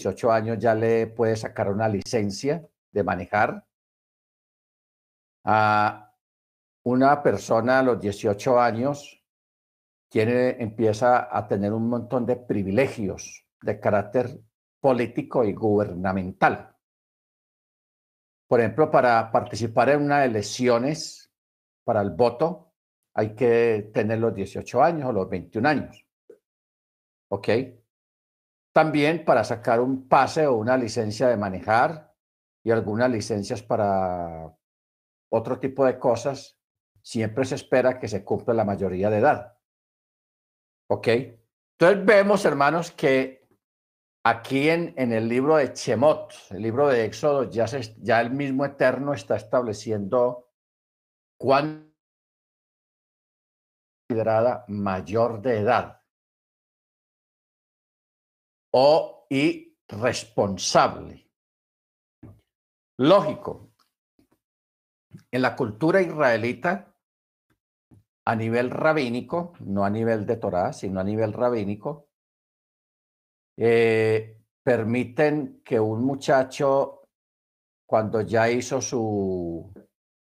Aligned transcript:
18 0.00 0.32
años 0.32 0.58
ya 0.58 0.74
le 0.74 1.06
puede 1.08 1.36
sacar 1.36 1.70
una 1.70 1.88
licencia 1.88 2.66
de 2.90 3.04
manejar. 3.04 3.66
A 5.44 6.14
una 6.84 7.22
persona 7.22 7.80
a 7.80 7.82
los 7.82 8.00
18 8.00 8.60
años 8.60 9.22
tiene, 10.08 10.56
empieza 10.62 11.36
a 11.36 11.46
tener 11.46 11.72
un 11.72 11.88
montón 11.88 12.24
de 12.24 12.36
privilegios 12.36 13.44
de 13.60 13.78
carácter 13.78 14.40
político 14.80 15.44
y 15.44 15.52
gubernamental. 15.52 16.74
Por 18.48 18.60
ejemplo, 18.60 18.90
para 18.90 19.30
participar 19.30 19.90
en 19.90 20.02
unas 20.02 20.24
elecciones 20.26 21.30
para 21.84 22.00
el 22.00 22.10
voto, 22.10 22.72
hay 23.14 23.34
que 23.34 23.90
tener 23.92 24.18
los 24.18 24.34
18 24.34 24.82
años 24.82 25.10
o 25.10 25.12
los 25.12 25.28
21 25.28 25.68
años. 25.68 26.06
¿Ok? 27.28 27.48
También 28.72 29.24
para 29.24 29.44
sacar 29.44 29.80
un 29.80 30.08
pase 30.08 30.46
o 30.46 30.56
una 30.56 30.76
licencia 30.76 31.28
de 31.28 31.36
manejar 31.36 32.14
y 32.62 32.70
algunas 32.70 33.10
licencias 33.10 33.62
para 33.62 34.56
otro 35.32 35.58
tipo 35.58 35.84
de 35.84 35.98
cosas, 35.98 36.58
siempre 37.02 37.44
se 37.44 37.56
espera 37.56 37.98
que 37.98 38.08
se 38.08 38.24
cumpla 38.24 38.54
la 38.54 38.64
mayoría 38.64 39.10
de 39.10 39.18
edad. 39.18 39.58
¿Ok? 40.88 41.08
Entonces 41.08 42.04
vemos, 42.04 42.44
hermanos, 42.44 42.90
que 42.92 43.48
aquí 44.24 44.68
en, 44.68 44.94
el 44.96 45.28
libro 45.28 45.56
de 45.56 45.72
Chemot, 45.72 46.32
el 46.50 46.62
libro 46.62 46.88
de 46.88 47.04
Éxodo, 47.04 47.44
ya, 47.50 47.66
se, 47.66 47.94
ya 48.02 48.20
el 48.20 48.30
mismo 48.30 48.64
Eterno 48.64 49.14
está 49.14 49.36
estableciendo 49.36 50.50
cuándo 51.38 51.90
considerada 54.10 54.64
mayor 54.66 55.40
de 55.40 55.58
edad 55.58 55.99
o 58.72 59.26
irresponsable. 59.28 61.28
Lógico, 62.98 63.72
en 65.30 65.42
la 65.42 65.56
cultura 65.56 66.02
israelita, 66.02 66.94
a 68.26 68.36
nivel 68.36 68.70
rabínico, 68.70 69.54
no 69.60 69.84
a 69.84 69.90
nivel 69.90 70.26
de 70.26 70.36
Torah, 70.36 70.72
sino 70.72 71.00
a 71.00 71.04
nivel 71.04 71.32
rabínico, 71.32 72.08
eh, 73.56 74.40
permiten 74.62 75.62
que 75.64 75.80
un 75.80 76.04
muchacho, 76.04 77.08
cuando 77.86 78.20
ya 78.20 78.50
hizo 78.50 78.80
su 78.80 79.72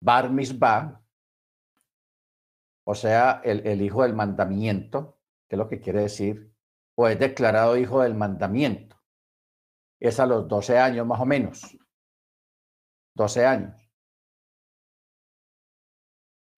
bar 0.00 0.30
mitzvah, 0.30 1.02
o 2.86 2.94
sea, 2.94 3.40
el, 3.44 3.66
el 3.66 3.82
hijo 3.82 4.02
del 4.02 4.14
mandamiento, 4.14 5.18
que 5.48 5.56
es 5.56 5.58
lo 5.58 5.68
que 5.68 5.80
quiere 5.80 6.02
decir, 6.02 6.49
o 7.00 7.08
es 7.08 7.18
declarado 7.18 7.78
hijo 7.78 8.02
del 8.02 8.14
mandamiento. 8.14 8.94
Es 9.98 10.20
a 10.20 10.26
los 10.26 10.46
12 10.46 10.78
años 10.78 11.06
más 11.06 11.18
o 11.18 11.24
menos. 11.24 11.78
12 13.16 13.46
años. 13.46 13.90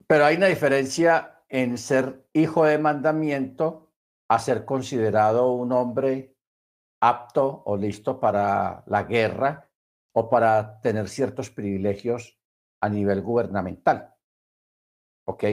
Pero 0.05 0.25
hay 0.25 0.37
una 0.37 0.49
diferencia 0.49 1.45
en 1.49 1.79
ser 1.79 2.29
hijo 2.33 2.65
de 2.65 2.77
mandamiento 2.79 3.95
a 4.29 4.41
ser 4.41 4.65
considerado 4.65 5.53
un 5.53 5.71
hombre 5.71 6.37
apto 7.01 7.63
o 7.65 7.77
listo 7.77 8.19
para 8.19 8.83
la 8.89 9.05
guerra 9.05 9.71
o 10.13 10.29
para 10.29 10.81
tener 10.81 11.09
ciertos 11.09 11.51
privilegios 11.51 12.37
a 12.81 12.89
nivel 12.89 13.23
gubernamental. 13.23 14.13
¿Ok? 15.25 15.45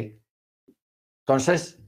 Entonces, 1.27 1.79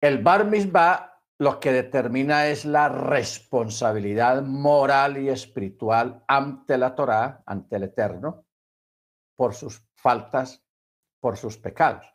el 0.00 0.22
bar 0.22 0.46
mitzvah 0.46 1.15
lo 1.38 1.60
que 1.60 1.72
determina 1.72 2.46
es 2.46 2.64
la 2.64 2.88
responsabilidad 2.88 4.42
moral 4.42 5.18
y 5.18 5.28
espiritual 5.28 6.24
ante 6.26 6.78
la 6.78 6.94
Torá, 6.94 7.42
ante 7.44 7.76
el 7.76 7.84
Eterno, 7.84 8.46
por 9.36 9.54
sus 9.54 9.82
faltas, 9.96 10.64
por 11.20 11.36
sus 11.36 11.58
pecados. 11.58 12.06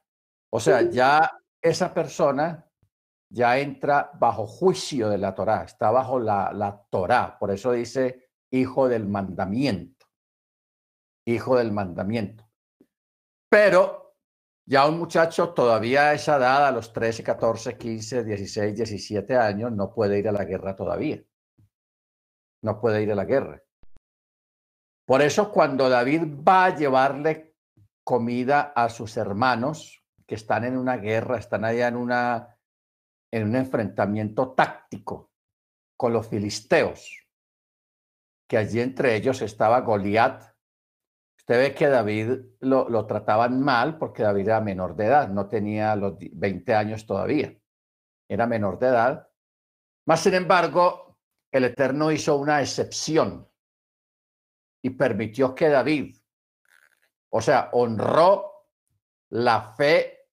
O 0.52 0.60
sea, 0.60 0.82
ya 0.82 1.32
esa 1.62 1.94
persona 1.94 2.68
ya 3.30 3.60
entra 3.60 4.12
bajo 4.16 4.48
juicio 4.48 5.08
de 5.08 5.20
la 5.20 5.36
Torá, 5.36 5.64
está 5.64 5.92
bajo 5.92 6.20
la, 6.20 6.52
la 6.52 6.84
Torá, 6.90 7.38
por 7.38 7.52
eso 7.52 7.72
dice 7.72 8.32
hijo 8.52 8.90
del 8.90 9.08
mandamiento, 9.08 10.08
hijo 11.26 11.58
del 11.58 11.72
mandamiento. 11.72 12.50
Pero 13.50 14.01
ya 14.66 14.88
un 14.88 15.00
muchacho 15.00 15.54
todavía 15.54 16.10
a 16.10 16.14
esa 16.14 16.38
edad, 16.38 16.68
a 16.68 16.72
los 16.72 16.94
13, 16.94 17.24
14, 17.24 17.78
15, 17.78 18.24
16, 18.24 18.76
17 18.76 19.36
años, 19.36 19.72
no 19.72 19.94
puede 19.94 20.20
ir 20.20 20.28
a 20.30 20.32
la 20.32 20.46
guerra 20.46 20.76
todavía. 20.76 21.24
No 22.64 22.80
puede 22.80 23.02
ir 23.02 23.12
a 23.12 23.16
la 23.16 23.26
guerra. 23.26 23.62
Por 25.06 25.22
eso 25.22 25.52
cuando 25.52 25.90
David 25.90 26.24
va 26.48 26.66
a 26.66 26.76
llevarle 26.76 27.56
comida 28.04 28.72
a 28.76 28.90
sus 28.90 29.18
hermanos 29.18 30.04
que 30.26 30.36
están 30.36 30.64
en 30.64 30.78
una 30.78 30.98
guerra, 30.98 31.38
están 31.38 31.66
allá 31.66 31.88
en, 31.88 31.96
una, 31.96 32.58
en 33.32 33.50
un 33.50 33.56
enfrentamiento 33.56 34.54
táctico 34.54 35.32
con 35.98 36.14
los 36.14 36.28
filisteos, 36.28 37.28
que 38.48 38.58
allí 38.58 38.80
entre 38.80 39.16
ellos 39.16 39.42
estaba 39.42 39.82
Goliat, 39.82 40.51
Usted 41.52 41.64
ve 41.64 41.76
que 41.76 41.88
David 41.90 42.30
lo, 42.62 42.88
lo, 42.88 43.06
trataban 43.06 43.60
mal 43.62 43.98
porque 43.98 44.24
David 44.24 44.48
era 44.48 44.62
menor 44.62 44.96
de 44.96 45.08
edad, 45.08 45.28
no 45.28 45.50
tenía 45.50 45.98
los 45.98 46.14
20 46.18 46.74
años 46.74 47.06
todavía, 47.06 47.54
era 48.30 48.48
menor 48.48 48.80
de 48.80 48.88
edad. 48.88 49.28
Más 50.06 50.22
sin 50.22 50.36
embargo, 50.36 51.20
el 51.52 51.66
Eterno 51.66 52.10
hizo 52.10 52.38
una 52.38 52.62
excepción 52.62 53.50
y 54.82 54.92
permitió 54.92 55.54
que 55.54 55.68
David, 55.68 56.16
o 57.32 57.42
sea, 57.42 57.70
honró 57.74 58.70
la 59.32 59.74
fe 59.74 60.30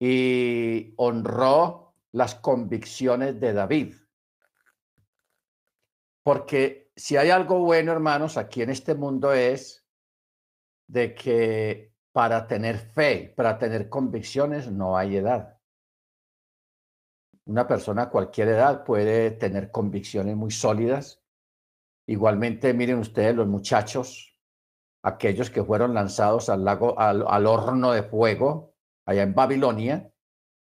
y 0.00 0.94
honró 0.96 1.94
las 2.10 2.34
convicciones 2.34 3.38
de 3.38 3.52
David. 3.52 3.94
Porque 6.24 6.90
si 6.96 7.16
hay 7.16 7.30
algo 7.30 7.60
bueno, 7.60 7.92
hermanos, 7.92 8.36
aquí 8.36 8.62
en 8.62 8.70
este 8.70 8.96
mundo 8.96 9.32
es 9.32 9.83
de 10.86 11.14
que 11.14 11.94
para 12.12 12.46
tener 12.46 12.78
fe, 12.78 13.32
para 13.36 13.58
tener 13.58 13.88
convicciones, 13.88 14.70
no 14.70 14.96
hay 14.96 15.16
edad. 15.16 15.58
Una 17.46 17.66
persona 17.66 18.02
a 18.02 18.10
cualquier 18.10 18.48
edad 18.48 18.84
puede 18.84 19.30
tener 19.32 19.70
convicciones 19.70 20.36
muy 20.36 20.50
sólidas. 20.50 21.22
Igualmente, 22.06 22.72
miren 22.72 22.98
ustedes 22.98 23.34
los 23.34 23.46
muchachos, 23.46 24.38
aquellos 25.02 25.50
que 25.50 25.64
fueron 25.64 25.92
lanzados 25.92 26.48
al 26.48 26.64
lago, 26.64 26.98
al, 26.98 27.24
al 27.26 27.46
horno 27.46 27.92
de 27.92 28.02
fuego 28.02 28.74
allá 29.06 29.22
en 29.22 29.34
Babilonia 29.34 30.10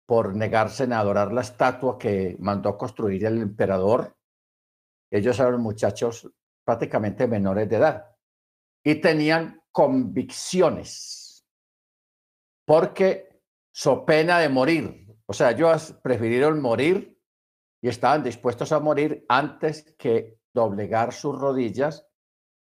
por 0.06 0.34
negarse 0.34 0.84
a 0.84 1.00
adorar 1.00 1.32
la 1.32 1.42
estatua 1.42 1.98
que 1.98 2.36
mandó 2.40 2.76
construir 2.78 3.24
el 3.26 3.42
emperador. 3.42 4.16
Ellos 5.10 5.38
eran 5.38 5.60
muchachos 5.60 6.30
prácticamente 6.64 7.26
menores 7.26 7.68
de 7.68 7.76
edad 7.76 8.16
y 8.82 8.96
tenían 8.96 9.57
convicciones, 9.72 11.46
porque 12.64 13.40
so 13.72 14.04
pena 14.04 14.38
de 14.38 14.48
morir. 14.48 15.06
O 15.26 15.32
sea, 15.32 15.50
ellos 15.50 15.94
prefirieron 16.02 16.60
morir 16.60 17.18
y 17.80 17.88
estaban 17.88 18.22
dispuestos 18.22 18.72
a 18.72 18.80
morir 18.80 19.24
antes 19.28 19.94
que 19.98 20.40
doblegar 20.52 21.12
sus 21.12 21.38
rodillas 21.38 22.06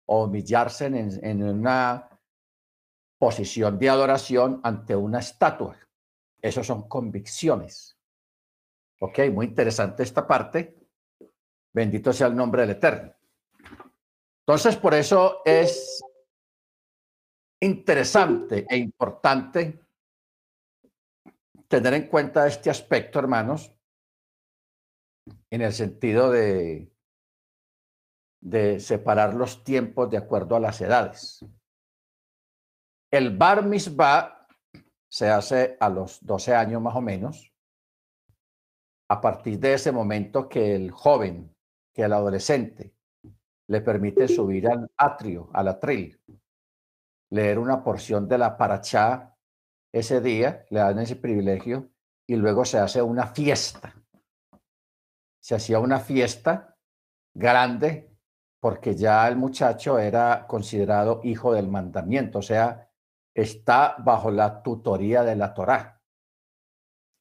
o 0.06 0.24
humillarse 0.24 0.86
en, 0.86 0.96
en 1.24 1.42
una 1.42 2.08
posición 3.19 3.78
de 3.78 3.90
adoración 3.90 4.60
ante 4.64 4.96
una 4.96 5.19
estatua. 5.19 5.78
Esas 6.40 6.66
son 6.66 6.88
convicciones. 6.88 7.96
Ok, 9.00 9.19
muy 9.32 9.46
interesante 9.46 10.02
esta 10.02 10.26
parte. 10.26 10.76
Bendito 11.72 12.12
sea 12.12 12.26
el 12.28 12.36
nombre 12.36 12.62
del 12.62 12.70
Eterno. 12.70 13.14
Entonces, 14.46 14.76
por 14.76 14.94
eso 14.94 15.40
es 15.44 16.02
interesante 17.62 18.67
e 18.69 18.76
importante 18.76 19.81
tener 21.69 21.94
en 21.94 22.09
cuenta 22.09 22.47
este 22.47 22.70
aspecto, 22.70 23.20
hermanos, 23.20 23.73
en 25.49 25.62
el 25.62 25.73
sentido 25.73 26.31
de, 26.31 26.91
separar 28.81 29.35
los 29.35 29.62
tiempos 29.62 30.11
de 30.11 30.17
acuerdo 30.17 30.56
a 30.56 30.61
las 30.61 30.81
edades. 30.81 31.47
El 33.12 33.37
bar 33.37 33.64
mitzvah 33.64 34.49
se 35.09 35.31
hace 35.31 35.76
a 35.79 35.88
los 35.88 36.19
12 36.26 36.55
años 36.55 36.82
más 36.82 36.97
o 36.97 37.00
menos, 37.00 37.53
a 39.09 39.20
partir 39.20 39.61
de 39.61 39.75
ese 39.75 39.93
momento 39.93 40.49
que 40.49 40.75
el 40.75 40.91
joven, 40.91 41.55
que 41.94 42.03
el 42.03 42.12
adolescente, 42.12 42.93
le 43.69 43.81
permite 43.82 44.26
subir 44.26 44.69
al 44.69 44.91
atrio, 44.97 45.49
al 45.53 45.69
atril, 45.69 46.20
leer 47.32 47.58
una 47.58 47.82
porción 47.82 48.29
de 48.29 48.37
la 48.37 48.58
parachá 48.58 49.34
ese 49.90 50.20
día, 50.20 50.67
le 50.69 50.81
dan 50.81 50.99
ese 50.99 51.17
privilegio 51.17 51.90
y 52.26 52.37
luego 52.37 52.64
se 52.64 52.79
hace 52.79 53.00
una 53.00 53.26
fiesta. 53.26 53.94
Se 55.40 55.55
hacía 55.55 55.79
una 55.79 55.99
fiesta 55.99 56.76
grande 57.34 58.14
porque 58.61 58.94
ya 58.94 59.26
el 59.29 59.37
muchacho 59.37 59.99
era 59.99 60.46
considerado 60.46 61.20
hijo 61.25 61.55
del 61.55 61.69
mandamiento, 61.69 62.40
o 62.40 62.43
sea, 62.43 62.90
está 63.35 63.96
bajo 63.99 64.31
la 64.31 64.62
tutoría 64.62 65.25
de 65.25 65.35
la 65.35 65.55
Torá. 65.55 66.00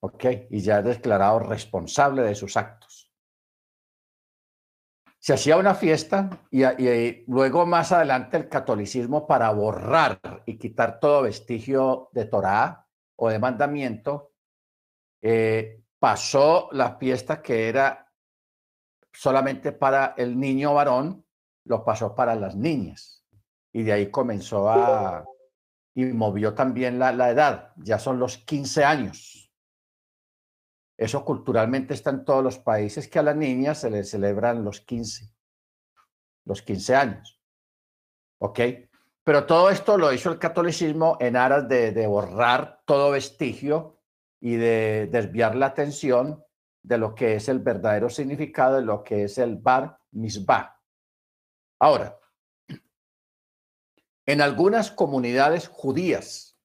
¿Ok? 0.04 0.26
Y 0.50 0.60
ya 0.60 0.80
es 0.80 0.86
declarado 0.86 1.40
responsable 1.40 2.22
de 2.24 2.36
sus 2.36 2.58
actos. 2.58 2.91
Se 5.22 5.34
hacía 5.34 5.56
una 5.58 5.76
fiesta 5.76 6.32
y, 6.50 6.64
luego 7.28 7.68
más 7.68 7.92
adelante 7.92 8.38
el 8.38 8.50
catolicismo 8.50 9.28
para 9.28 9.52
borrar 9.52 10.20
y 10.48 10.58
quitar 10.58 11.00
todo 11.00 11.22
vestigio 11.22 12.10
de 12.12 12.26
Torá 12.26 12.88
o 13.18 13.30
de 13.30 13.38
mandamiento, 13.38 14.32
eh, 15.22 15.84
pasó 16.00 16.70
la 16.72 16.98
fiesta 16.98 17.40
que 17.40 17.70
era 17.70 18.12
solamente 19.14 19.72
para 19.72 20.16
el 20.18 20.40
niño 20.40 20.74
varón, 20.74 21.24
lo 21.66 21.86
pasó 21.86 22.16
para 22.16 22.34
las 22.34 22.56
niñas. 22.56 23.24
Y 23.72 23.84
de 23.84 23.94
ahí 23.94 24.10
comenzó 24.10 24.72
a, 24.72 25.24
y 25.94 26.06
movió 26.06 26.56
también 26.56 26.98
la, 26.98 27.12
la 27.12 27.30
edad, 27.30 27.74
ya 27.78 28.00
son 28.00 28.18
los 28.18 28.40
15 28.40 28.84
años. 28.84 29.41
Eso 30.98 31.26
culturalmente 31.26 31.94
está 31.94 32.10
en 32.12 32.26
todos 32.26 32.44
los 32.44 32.60
países 32.60 33.08
que 33.08 33.20
a 33.20 33.24
las 33.24 33.36
niñas 33.36 33.82
se 33.82 33.90
les 33.90 34.10
celebran 34.10 34.64
los 34.64 34.82
15, 34.82 35.34
los 36.46 36.62
15 36.62 36.96
años. 36.96 37.42
¿Ok? 38.40 38.60
Pero 39.24 39.46
todo 39.46 39.70
esto 39.70 39.98
lo 39.98 40.12
hizo 40.14 40.32
el 40.32 40.40
catolicismo 40.40 41.18
en 41.20 41.36
aras 41.36 41.68
de, 41.68 41.92
de 41.92 42.08
borrar 42.08 42.82
todo 42.86 43.12
vestigio 43.12 44.00
y 44.40 44.56
de 44.56 45.08
desviar 45.12 45.56
la 45.56 45.68
atención 45.68 46.44
de 46.84 46.98
lo 46.98 47.14
que 47.14 47.36
es 47.36 47.48
el 47.48 47.60
verdadero 47.60 48.10
significado 48.10 48.78
de 48.78 48.82
lo 48.82 49.04
que 49.04 49.26
es 49.26 49.38
el 49.38 49.58
bar 49.58 50.00
misbah. 50.12 50.80
Ahora, 51.80 52.18
en 54.26 54.42
algunas 54.42 54.92
comunidades 54.92 55.68
judías 55.68 56.60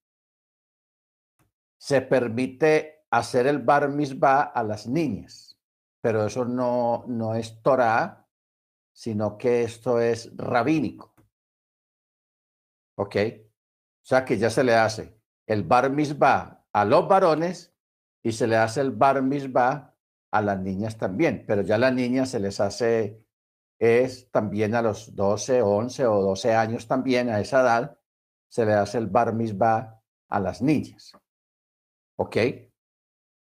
se 1.79 2.01
permite 2.01 2.96
hacer 3.11 3.47
el 3.47 3.59
bar 3.59 3.89
mitzvah 3.89 4.43
a 4.43 4.63
las 4.63 4.87
niñas, 4.87 5.59
pero 6.01 6.27
eso 6.27 6.45
no, 6.45 7.05
no 7.07 7.35
es 7.35 7.63
Torah, 7.63 8.27
sino 8.93 9.37
que 9.37 9.63
esto 9.63 10.01
es 10.01 10.35
rabínico. 10.37 11.15
¿Ok? 12.99 13.17
O 13.17 14.09
sea 14.09 14.25
que 14.25 14.39
ya 14.39 14.51
se 14.51 14.65
le 14.65 14.75
hace 14.75 15.21
el 15.47 15.63
bar 15.63 15.91
mitzvah 15.91 16.65
a 16.73 16.85
los 16.85 17.09
varones 17.09 17.75
y 18.23 18.33
se 18.33 18.47
le 18.47 18.57
hace 18.57 18.81
el 18.81 18.91
bar 18.91 19.23
mitzvah 19.23 19.95
a 20.31 20.43
las 20.43 20.59
niñas 20.59 20.97
también, 20.97 21.45
pero 21.47 21.63
ya 21.63 21.77
a 21.77 21.79
las 21.79 21.93
niñas 21.93 22.31
se 22.31 22.41
les 22.41 22.61
hace 22.61 23.27
es 23.79 24.31
también 24.31 24.75
a 24.75 24.83
los 24.83 25.15
12, 25.15 25.63
11 25.63 26.07
o 26.07 26.23
12 26.23 26.55
años 26.55 26.87
también, 26.87 27.29
a 27.29 27.41
esa 27.41 27.61
edad, 27.61 27.99
se 28.49 28.65
le 28.65 28.73
hace 28.73 28.99
el 28.99 29.07
bar 29.07 29.35
mitzvah 29.35 30.03
a 30.29 30.41
las 30.41 30.63
niñas. 30.63 31.13
¿Ok? 32.17 32.37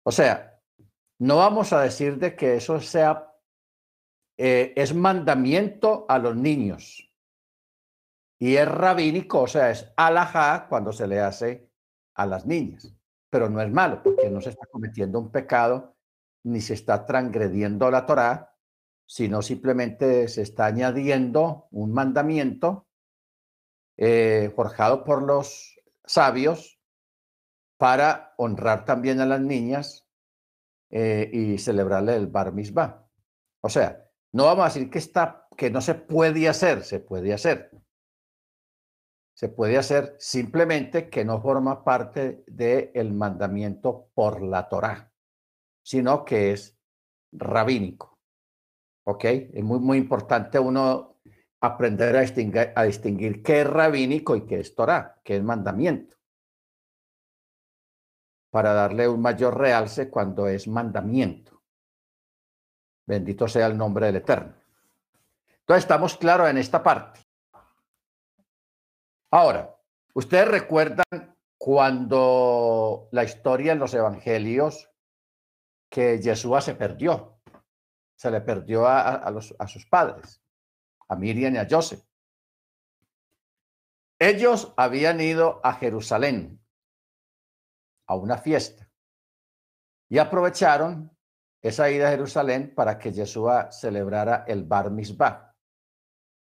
O 0.08 0.12
sea, 0.12 0.62
no 1.20 1.38
vamos 1.38 1.74
a 1.74 1.82
decir 1.82 2.20
de 2.20 2.36
que 2.36 2.56
eso 2.58 2.80
sea, 2.80 3.34
eh, 4.38 4.72
es 4.76 4.94
mandamiento 4.94 6.06
a 6.08 6.20
los 6.20 6.36
niños. 6.36 7.12
Y 8.38 8.56
es 8.58 8.68
rabínico, 8.68 9.42
o 9.42 9.48
sea, 9.48 9.72
es 9.72 9.92
alajá 9.98 10.68
cuando 10.70 10.94
se 10.94 11.08
le 11.08 11.22
hace 11.22 11.72
a 12.14 12.28
las 12.28 12.46
niñas. 12.46 12.94
Pero 13.32 13.50
no 13.50 13.62
es 13.62 13.72
malo, 13.72 14.04
porque 14.04 14.30
no 14.30 14.42
se 14.42 14.52
está 14.52 14.68
cometiendo 14.68 15.20
un 15.20 15.32
pecado, 15.32 15.96
ni 16.44 16.62
se 16.62 16.76
está 16.76 17.06
transgrediendo 17.08 17.90
la 17.90 18.06
Torá, 18.06 18.56
sino 19.08 19.42
simplemente 19.42 20.28
se 20.28 20.44
está 20.44 20.68
añadiendo 20.68 21.68
un 21.72 21.92
mandamiento 21.94 22.88
eh, 23.98 24.52
forjado 24.56 25.04
por 25.04 25.24
los 25.24 25.80
sabios 26.06 26.75
para 27.78 28.34
honrar 28.38 28.86
también 28.86 29.20
a 29.20 29.26
las 29.26 29.42
niñas 29.42 30.08
eh, 30.90 31.30
y 31.32 31.58
celebrarle 31.58 32.16
el 32.16 32.28
bar 32.28 32.54
mitzvah. 32.54 33.08
O 33.62 33.70
sea, 33.70 34.10
no 34.32 34.46
vamos 34.46 34.66
a 34.66 34.68
decir 34.68 34.90
que, 34.90 35.00
está, 35.00 35.48
que 35.58 35.70
no 35.70 35.82
se 35.82 35.96
puede 35.96 36.48
hacer, 36.48 36.84
se 36.84 37.00
puede 37.00 37.34
hacer. 37.34 37.72
Se 39.34 39.50
puede 39.50 39.78
hacer 39.78 40.16
simplemente 40.18 41.10
que 41.10 41.26
no 41.26 41.42
forma 41.42 41.84
parte 41.84 42.44
del 42.48 43.14
mandamiento 43.14 44.10
por 44.14 44.42
la 44.42 44.70
Torá, 44.70 45.12
sino 45.84 46.24
que 46.24 46.52
es 46.54 46.78
rabínico. 47.34 48.18
¿Ok? 49.06 49.26
Es 49.26 49.64
muy, 49.64 49.80
muy 49.80 49.98
importante 49.98 50.58
uno 50.58 51.20
aprender 51.60 52.16
a 52.16 52.22
distinguir, 52.22 52.72
a 52.76 52.84
distinguir 52.84 53.44
qué 53.44 53.62
es 53.62 53.68
rabínico 53.68 54.36
y 54.36 54.46
qué 54.46 54.60
es 54.60 54.76
Torah, 54.76 55.20
qué 55.24 55.38
es 55.38 55.44
mandamiento, 55.44 56.15
para 58.56 58.72
darle 58.72 59.06
un 59.06 59.22
mayor 59.22 59.58
realce 59.58 60.10
cuando 60.10 60.48
es 60.48 60.66
mandamiento. 60.66 61.62
Bendito 63.06 63.50
sea 63.50 63.68
el 63.68 63.78
nombre 63.78 64.06
del 64.06 64.16
Eterno. 64.16 64.56
Entonces 65.60 65.84
estamos 65.84 66.16
claros 66.16 66.50
en 66.50 66.58
esta 66.58 66.82
parte. 66.82 67.20
Ahora, 69.30 69.76
ustedes 70.14 70.48
recuerdan 70.48 71.36
cuando 71.58 73.10
la 73.12 73.26
historia 73.26 73.74
en 73.74 73.80
los 73.80 73.94
evangelios 73.94 74.90
que 75.90 76.22
Jesús 76.24 76.64
se 76.64 76.76
perdió 76.76 77.38
se 78.16 78.32
le 78.32 78.40
perdió 78.40 78.88
a, 78.88 79.16
a 79.16 79.68
sus 79.68 79.86
padres, 79.86 80.42
a 81.10 81.18
Miriam 81.18 81.56
y 81.56 81.58
a 81.58 81.68
Joseph. 81.70 82.06
Ellos 84.18 84.74
habían 84.78 85.20
ido 85.20 85.60
a 85.62 85.74
Jerusalén 85.74 86.65
a 88.08 88.16
una 88.16 88.38
fiesta 88.38 88.90
y 90.10 90.18
aprovecharon 90.18 91.12
esa 91.62 91.90
ida 91.90 92.08
a 92.08 92.12
Jerusalén 92.12 92.74
para 92.76 92.98
que 93.00 93.12
Yeshua 93.12 93.72
celebrara 93.72 94.46
el 94.48 94.64
Bar 94.64 94.92
Mitzvah, 94.92 95.56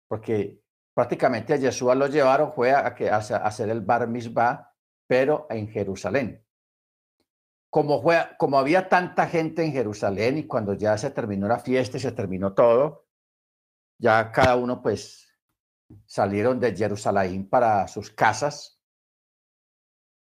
porque 0.08 0.60
prácticamente 0.92 1.54
a 1.54 1.56
Yeshua 1.56 1.94
lo 1.94 2.08
llevaron 2.08 2.52
fue 2.52 2.72
a, 2.72 2.94
que, 2.94 3.08
a 3.10 3.18
hacer 3.18 3.70
el 3.70 3.80
Bar 3.80 4.08
Mitzvah, 4.08 4.74
pero 5.06 5.46
en 5.50 5.68
Jerusalén 5.68 6.44
como, 7.74 8.00
fue, 8.00 8.16
como 8.38 8.56
había 8.56 8.88
tanta 8.88 9.26
gente 9.26 9.64
en 9.64 9.72
Jerusalén 9.72 10.38
y 10.38 10.46
cuando 10.46 10.74
ya 10.74 10.96
se 10.96 11.10
terminó 11.10 11.48
la 11.48 11.58
fiesta 11.58 11.96
y 11.96 12.00
se 12.00 12.12
terminó 12.12 12.54
todo, 12.54 13.08
ya 13.98 14.30
cada 14.30 14.54
uno 14.54 14.80
pues 14.80 15.28
salieron 16.06 16.60
de 16.60 16.76
Jerusalén 16.76 17.48
para 17.48 17.88
sus 17.88 18.12
casas. 18.12 18.73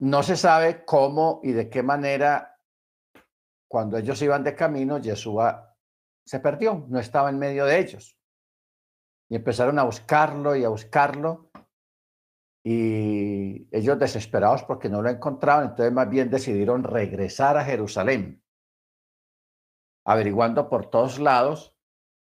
No 0.01 0.23
se 0.23 0.35
sabe 0.35 0.83
cómo 0.83 1.41
y 1.43 1.51
de 1.51 1.69
qué 1.69 1.83
manera 1.83 2.59
cuando 3.67 3.97
ellos 3.97 4.19
iban 4.23 4.43
de 4.43 4.55
camino, 4.55 4.97
Yeshua 4.97 5.77
se 6.25 6.39
perdió, 6.39 6.85
no 6.89 6.99
estaba 6.99 7.29
en 7.29 7.37
medio 7.37 7.65
de 7.65 7.79
ellos. 7.79 8.17
Y 9.29 9.35
empezaron 9.35 9.77
a 9.77 9.83
buscarlo 9.83 10.55
y 10.55 10.63
a 10.63 10.69
buscarlo 10.69 11.51
y 12.63 13.67
ellos 13.75 13.97
desesperados 13.99 14.63
porque 14.63 14.89
no 14.89 15.03
lo 15.03 15.09
encontraban, 15.09 15.69
entonces 15.69 15.93
más 15.93 16.09
bien 16.09 16.31
decidieron 16.31 16.83
regresar 16.83 17.57
a 17.57 17.63
Jerusalén, 17.63 18.43
averiguando 20.05 20.67
por 20.67 20.89
todos 20.89 21.19
lados 21.19 21.75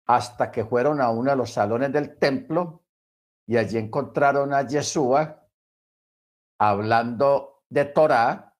hasta 0.05 0.51
que 0.51 0.65
fueron 0.65 1.01
a 1.01 1.09
uno 1.09 1.31
de 1.31 1.37
los 1.37 1.51
salones 1.51 1.93
del 1.93 2.17
templo 2.17 2.83
y 3.47 3.55
allí 3.55 3.77
encontraron 3.77 4.53
a 4.53 4.67
Yeshua 4.67 5.47
hablando 6.59 7.58
de 7.69 7.85
Torah 7.85 8.55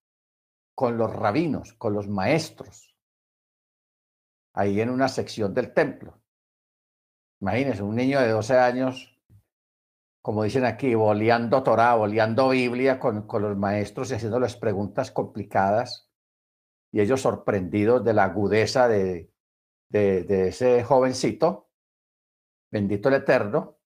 con 0.76 0.98
los 0.98 1.14
rabinos, 1.14 1.74
con 1.74 1.94
los 1.94 2.08
maestros, 2.08 2.96
ahí 4.54 4.80
en 4.80 4.90
una 4.90 5.08
sección 5.08 5.54
del 5.54 5.74
templo. 5.74 6.22
Imagínense, 7.42 7.84
un 7.84 7.96
niño 7.96 8.20
de 8.22 8.30
12 8.30 8.58
años 8.58 9.20
como 10.22 10.44
dicen 10.44 10.66
aquí, 10.66 10.94
boleando 10.96 11.64
Torah, 11.64 11.96
boleando 11.96 12.50
Biblia 12.50 13.00
con, 13.00 13.26
con 13.26 13.42
los 13.42 13.58
maestros 13.58 14.12
y 14.12 14.16
haciéndoles 14.16 14.56
preguntas 14.58 15.12
complicadas 15.12 16.12
y 16.92 17.00
ellos 17.00 17.22
sorprendidos 17.22 18.04
de 18.04 18.14
la 18.14 18.26
agudeza 18.26 18.88
de, 18.88 19.32
de, 19.90 20.48
ese 20.50 20.84
jovencito, 20.84 21.70
bendito 22.72 23.10
el 23.10 23.16
Eterno. 23.16 23.80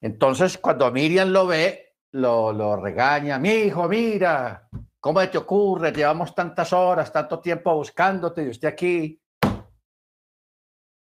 Entonces, 0.00 0.58
cuando 0.58 0.90
Miriam 0.90 1.30
lo 1.30 1.46
ve, 1.46 1.83
lo, 2.14 2.76
regaña, 2.76 3.38
mi 3.38 3.50
hijo, 3.50 3.88
mira, 3.88 4.68
¿cómo 5.00 5.28
te 5.28 5.38
ocurre? 5.38 5.92
Llevamos 5.92 6.34
tantas 6.34 6.72
horas, 6.72 7.12
tanto 7.12 7.40
tiempo 7.40 7.74
buscándote 7.74 8.44
y 8.44 8.48
usted 8.48 8.68
aquí 8.68 9.20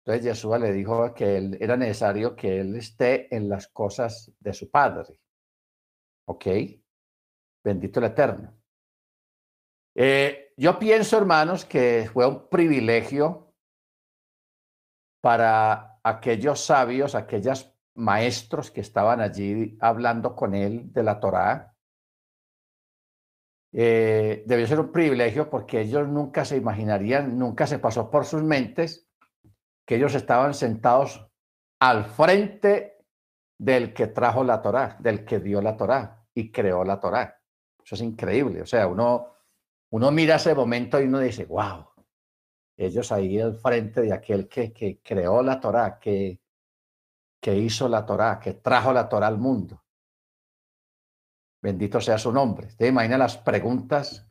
entonces 0.09 0.25
Yeshua 0.25 0.59
le 0.59 0.73
dijo 0.73 1.13
que 1.13 1.59
era 1.61 1.77
necesario 1.77 2.35
que 2.35 2.61
él 2.61 2.77
esté 2.77 3.35
en 3.35 3.47
las 3.47 3.69
cosas 3.69 4.33
de 4.41 4.55
su 4.55 4.71
Padre. 4.71 5.21
¿Ok? 6.29 6.47
Bendito 7.63 8.01
el 8.01 8.07
Eterno. 8.07 8.59
Eh, 9.95 10.55
yo 10.57 10.79
pienso, 10.79 11.19
hermanos, 11.19 11.67
que 11.67 12.09
fue 12.11 12.27
un 12.27 12.49
privilegio 12.49 13.53
para 15.21 16.01
aquellos 16.03 16.65
sabios, 16.65 17.15
aquellas 17.15 17.78
maestros 17.99 18.71
que 18.71 18.81
estaban 18.81 19.21
allí 19.21 19.77
hablando 19.81 20.35
con 20.35 20.55
él 20.55 20.93
de 20.93 21.03
la 21.03 21.19
Torá. 21.21 21.75
Eh, 23.73 24.45
debió 24.47 24.67
ser 24.67 24.81
un 24.81 24.93
privilegio 24.93 25.51
porque 25.51 25.81
ellos 25.81 26.09
nunca 26.09 26.45
se 26.45 26.57
imaginarían, 26.57 27.39
nunca 27.39 27.67
se 27.67 27.79
pasó 27.79 28.11
por 28.11 28.25
sus 28.25 28.43
mentes 28.43 29.07
que 29.85 29.97
ellos 29.97 30.15
estaban 30.15 30.55
sentados 30.55 31.29
al 31.81 32.05
frente 32.07 33.05
del 33.59 33.93
que 33.93 34.07
trajo 34.07 34.45
la 34.45 34.63
Torá, 34.63 34.97
del 35.01 35.25
que 35.25 35.41
dio 35.41 35.61
la 35.61 35.77
Torá 35.77 36.25
y 36.33 36.53
creó 36.53 36.85
la 36.85 37.01
Torá. 37.01 37.41
Eso 37.85 37.95
es 37.95 38.01
increíble. 38.01 38.63
O 38.63 38.67
sea, 38.67 38.87
uno, 38.87 39.35
uno 39.91 40.11
mira 40.13 40.37
ese 40.37 40.55
momento 40.55 41.01
y 41.01 41.05
uno 41.05 41.19
dice, 41.19 41.45
wow, 41.47 41.89
ellos 42.77 43.11
ahí 43.11 43.41
al 43.41 43.55
frente 43.57 44.03
de 44.03 44.13
aquel 44.13 44.49
que, 44.49 44.73
que 44.73 45.01
creó 45.03 45.43
la 45.43 45.59
Torá, 45.59 45.99
que, 45.99 46.41
que 47.41 47.57
hizo 47.57 47.89
la 47.89 48.05
Torá, 48.05 48.39
que 48.41 48.55
trajo 48.55 48.93
la 48.93 49.09
Torá 49.09 49.27
al 49.27 49.39
mundo. 49.39 49.85
Bendito 51.61 52.01
sea 52.01 52.19
su 52.19 52.33
nombre. 52.33 52.69
¿Te 52.77 52.87
imaginas 52.87 53.19
las 53.19 53.37
preguntas 53.37 54.27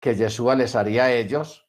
que 0.00 0.14
Yeshua 0.14 0.54
les 0.54 0.74
haría 0.74 1.04
a 1.04 1.12
ellos 1.12 1.68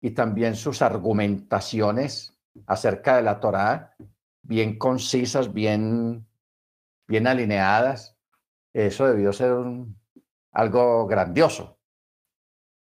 y 0.00 0.10
también 0.10 0.56
sus 0.56 0.82
argumentaciones 0.82 2.38
acerca 2.66 3.16
de 3.16 3.22
la 3.22 3.40
Torá, 3.40 3.94
bien 4.42 4.78
concisas, 4.78 5.52
bien, 5.52 6.26
bien 7.06 7.26
alineadas? 7.26 8.18
Eso 8.72 9.06
debió 9.06 9.32
ser 9.32 9.54
algo 10.52 11.06
grandioso. 11.06 11.78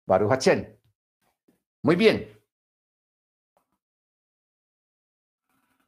Baruch 0.06 0.32
Hachén. 0.32 0.80
Muy 1.84 1.96
bien. 1.96 2.37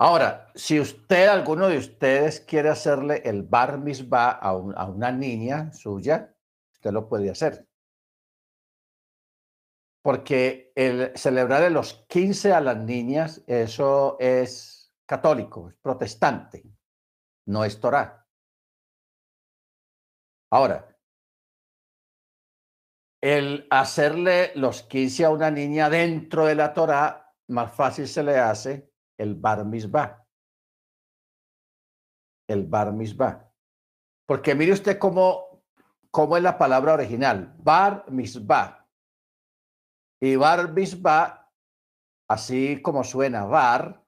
Ahora, 0.01 0.49
si 0.55 0.79
usted, 0.79 1.27
alguno 1.27 1.67
de 1.67 1.77
ustedes 1.77 2.39
quiere 2.39 2.69
hacerle 2.69 3.21
el 3.25 3.43
bar 3.43 3.79
mitzvah 3.79 4.29
a, 4.31 4.51
a 4.51 4.85
una 4.85 5.11
niña 5.11 5.73
suya, 5.73 6.33
usted 6.71 6.91
lo 6.91 7.09
puede 7.09 7.29
hacer. 7.29 7.67
Porque 10.01 10.71
el 10.75 11.11
celebrar 11.17 11.69
los 11.69 12.05
15 12.07 12.53
a 12.53 12.61
las 12.61 12.77
niñas, 12.77 13.43
eso 13.45 14.15
es 14.21 14.93
católico, 15.05 15.69
es 15.69 15.75
protestante, 15.75 16.63
no 17.47 17.65
es 17.65 17.77
Torah. 17.81 18.25
Ahora, 20.49 20.97
el 23.21 23.67
hacerle 23.69 24.53
los 24.55 24.83
15 24.83 25.25
a 25.25 25.29
una 25.29 25.51
niña 25.51 25.89
dentro 25.89 26.45
de 26.45 26.55
la 26.55 26.73
Torah, 26.73 27.35
más 27.49 27.75
fácil 27.75 28.07
se 28.07 28.23
le 28.23 28.37
hace 28.37 28.88
el 29.19 29.35
bar 29.35 29.65
mitzvah. 29.65 30.25
El 32.47 32.65
bar 32.65 32.93
mitzvah. 32.93 33.51
Porque 34.25 34.55
mire 34.55 34.71
usted 34.71 34.97
cómo, 34.97 35.63
cómo 36.09 36.37
es 36.37 36.43
la 36.43 36.57
palabra 36.57 36.93
original, 36.93 37.53
bar 37.59 38.05
mitzvah. 38.09 38.87
Y 40.21 40.35
bar 40.35 40.71
mitzvah, 40.73 41.51
así 42.29 42.81
como 42.81 43.03
suena 43.03 43.43
bar, 43.43 44.03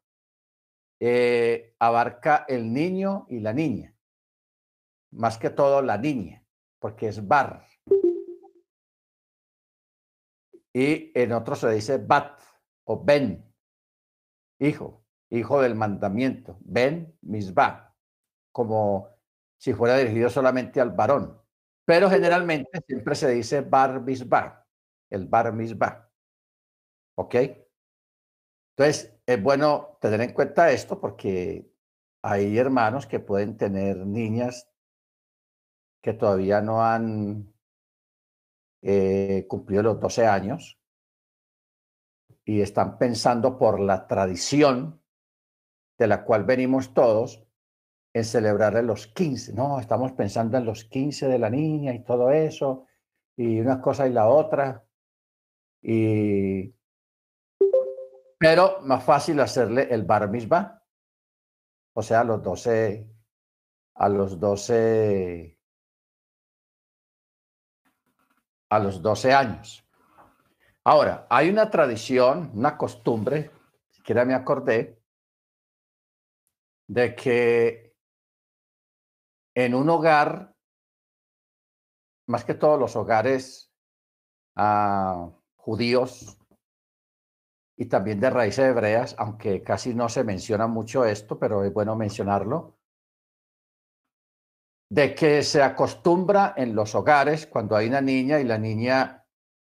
eh, 0.99 1.75
abarca 1.79 2.45
el 2.47 2.71
niño 2.73 3.25
y 3.29 3.39
la 3.39 3.53
niña. 3.53 3.95
Más 5.11 5.37
que 5.37 5.49
todo 5.49 5.81
la 5.81 5.97
niña, 5.97 6.45
porque 6.79 7.09
es 7.09 7.27
bar. 7.27 7.67
Y 10.73 11.11
en 11.19 11.33
otro 11.33 11.55
se 11.55 11.69
dice 11.71 11.97
bat 11.97 12.39
o 12.85 13.03
ben, 13.03 13.53
hijo, 14.59 15.00
hijo 15.31 15.61
del 15.61 15.75
mandamiento, 15.75 16.57
ben 16.61 17.17
misbah, 17.21 17.95
como 18.51 19.07
si 19.57 19.73
fuera 19.73 19.97
dirigido 19.97 20.29
solamente 20.29 20.81
al 20.81 20.91
varón. 20.91 21.41
Pero 21.85 22.09
generalmente 22.09 22.81
siempre 22.85 23.15
se 23.15 23.29
dice 23.29 23.61
bar 23.61 24.01
misbah, 24.01 24.67
el 25.09 25.27
bar 25.27 25.53
misbah. 25.53 26.09
¿Ok? 27.15 27.35
Entonces, 28.75 29.13
es 29.25 29.41
bueno 29.41 29.97
tener 30.01 30.21
en 30.21 30.33
cuenta 30.33 30.71
esto 30.71 30.99
porque 30.99 31.71
hay 32.23 32.57
hermanos 32.57 33.07
que 33.07 33.19
pueden 33.19 33.57
tener 33.57 33.97
niñas 34.05 34.69
que 36.01 36.13
todavía 36.13 36.61
no 36.61 36.83
han 36.83 37.53
eh, 38.81 39.45
cumplido 39.47 39.83
los 39.83 39.99
12 39.99 40.25
años 40.25 40.79
y 42.43 42.61
están 42.61 42.97
pensando 42.97 43.57
por 43.57 43.79
la 43.79 44.07
tradición 44.07 45.00
de 46.01 46.07
la 46.07 46.23
cual 46.23 46.45
venimos 46.45 46.95
todos 46.95 47.43
en 48.11 48.25
celebrar 48.25 48.73
los 48.83 49.05
15. 49.05 49.53
No, 49.53 49.79
estamos 49.79 50.13
pensando 50.13 50.57
en 50.57 50.65
los 50.65 50.85
15 50.85 51.27
de 51.27 51.37
la 51.37 51.47
niña 51.47 51.93
y 51.93 52.03
todo 52.03 52.31
eso, 52.31 52.87
y 53.37 53.59
una 53.59 53.79
cosa 53.79 54.07
y 54.07 54.11
la 54.11 54.27
otra. 54.27 54.83
Y... 55.79 56.73
Pero 58.39 58.81
más 58.81 59.03
fácil 59.03 59.39
hacerle 59.41 59.89
el 59.91 60.03
bar 60.03 60.27
mitzvah, 60.27 60.83
o 61.93 62.01
sea, 62.01 62.21
a 62.21 62.23
los 62.23 62.41
12, 62.41 63.07
a 63.93 64.09
los 64.09 64.39
12 64.39 65.59
a 68.71 68.79
los 68.79 69.01
12 69.03 69.33
años. 69.33 69.85
Ahora, 70.83 71.27
hay 71.29 71.49
una 71.49 71.69
tradición, 71.69 72.49
una 72.55 72.75
costumbre, 72.75 73.51
siquiera 73.91 74.25
me 74.25 74.33
acordé, 74.33 75.00
de 76.91 77.15
que 77.15 77.95
en 79.55 79.73
un 79.73 79.89
hogar, 79.89 80.53
más 82.27 82.43
que 82.43 82.53
todos 82.53 82.77
los 82.77 82.97
hogares 82.97 83.71
ah, 84.57 85.31
judíos 85.55 86.37
y 87.77 87.85
también 87.85 88.19
de 88.19 88.29
raíces 88.29 88.65
hebreas, 88.65 89.15
aunque 89.17 89.63
casi 89.63 89.93
no 89.93 90.09
se 90.09 90.25
menciona 90.25 90.67
mucho 90.67 91.05
esto, 91.05 91.39
pero 91.39 91.63
es 91.63 91.71
bueno 91.71 91.95
mencionarlo, 91.95 92.77
de 94.89 95.15
que 95.15 95.43
se 95.43 95.63
acostumbra 95.63 96.53
en 96.57 96.75
los 96.75 96.93
hogares 96.93 97.47
cuando 97.47 97.77
hay 97.77 97.87
una 97.87 98.01
niña 98.01 98.41
y 98.41 98.43
la 98.43 98.57
niña 98.57 99.25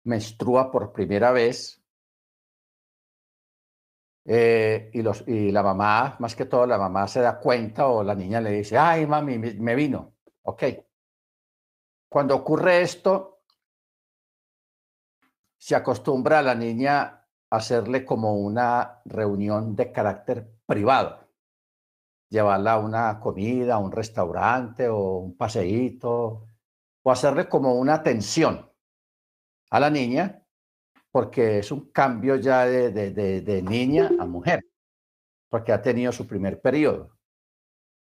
menstrua 0.05 0.71
por 0.71 0.93
primera 0.93 1.33
vez 1.33 1.78
eh, 4.31 4.91
y, 4.93 5.51
la 5.51 5.63
mamá, 5.63 6.17
más 6.19 6.37
que 6.37 6.45
todo 6.45 6.67
la 6.67 6.79
mamá 6.79 7.09
se 7.09 7.21
da 7.21 7.39
cuenta 7.39 7.87
o 7.89 8.03
la 8.03 8.15
niña 8.15 8.41
le 8.41 8.51
dice, 8.53 8.77
ay 8.77 9.07
mami, 9.07 9.39
me 9.39 9.75
vino. 9.75 10.17
Ok. 10.43 10.65
Cuando 12.11 12.37
ocurre 12.37 12.83
esto, 12.83 13.43
se 15.57 15.75
acostumbra 15.75 16.41
a 16.41 16.43
la 16.43 16.55
niña 16.55 17.03
a 17.51 17.57
hacerle 17.57 18.05
como 18.05 18.35
una 18.35 19.01
reunión 19.07 19.75
de 19.75 19.93
carácter 19.93 20.49
privado 20.67 21.29
llevarla 22.29 22.75
a 22.75 22.79
una 22.79 23.21
comida, 23.21 23.75
a 23.75 23.79
un 23.79 23.93
restaurante 23.93 24.89
o 24.89 25.19
un 25.19 25.37
paseíto, 25.37 26.47
o 27.03 27.11
hacerle 27.11 27.49
como 27.49 27.75
una 27.75 27.95
atención 27.95 28.71
a 29.71 29.81
la 29.81 29.91
niña, 29.91 30.38
porque 31.19 31.59
es 31.59 31.73
un 31.73 31.91
cambio 31.91 32.37
ya 32.37 32.65
de, 32.65 32.93
de, 32.93 33.41
de, 33.41 33.63
niña 33.63 34.09
a 34.21 34.25
mujer, 34.25 34.65
porque 35.49 35.73
ha 35.73 35.83
tenido 35.83 36.13
su 36.13 36.29
primer 36.29 36.61
periodo. 36.61 37.19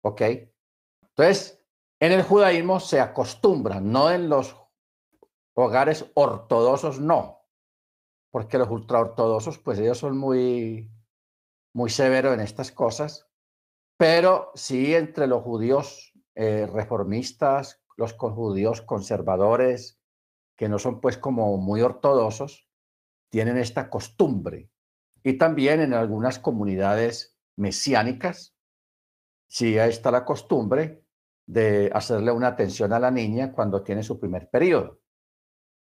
¿Ok? 0.04 0.22
Entonces, 1.02 1.60
en 2.00 2.12
el 2.12 2.22
judaísmo 2.22 2.80
se 2.80 3.00
acostumbra, 3.00 3.82
no 3.82 4.12
en 4.12 4.30
los 4.30 4.56
hogares 5.56 6.06
ortodoxos, 6.14 7.00
no, 7.00 7.42
porque 8.30 8.60
los 8.60 8.70
ultraortodoxos, 8.70 9.58
pues 9.58 9.80
ellos 9.80 9.98
son 9.98 10.16
muy, 10.16 10.92
muy 11.74 11.90
severos 11.90 12.36
en 12.36 12.42
estas 12.42 12.72
cosas 12.72 13.28
pero 13.98 14.52
sí 14.54 14.94
entre 14.94 15.26
los 15.26 15.42
judíos 15.42 16.14
eh, 16.36 16.68
reformistas, 16.72 17.82
los 17.98 18.14
judíos 18.14 18.84
conservadores, 18.84 20.00
que 20.56 20.70
no 20.70 20.78
son 20.78 21.02
pues 21.02 21.18
como 21.18 21.58
muy 21.58 21.82
ortodoxos, 21.82 22.67
tienen 23.30 23.58
esta 23.58 23.90
costumbre. 23.90 24.70
Y 25.24 25.38
también 25.38 25.82
en 25.82 25.94
algunas 25.94 26.40
comunidades 26.40 27.38
mesiánicas, 27.58 28.56
sí 29.48 29.78
está 29.78 30.12
la 30.12 30.26
costumbre 30.26 31.04
de 31.46 31.90
hacerle 31.94 32.32
una 32.32 32.48
atención 32.48 32.94
a 32.94 33.00
la 33.00 33.12
niña 33.12 33.52
cuando 33.52 33.84
tiene 33.84 34.04
su 34.04 34.20
primer 34.20 34.50
periodo. 34.50 35.02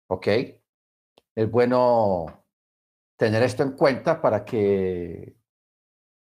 ¿Ok? 0.09 0.29
Es 1.35 1.51
bueno 1.51 2.47
tener 3.17 3.43
esto 3.43 3.63
en 3.63 3.73
cuenta 3.73 4.21
para 4.21 4.45
que 4.45 5.37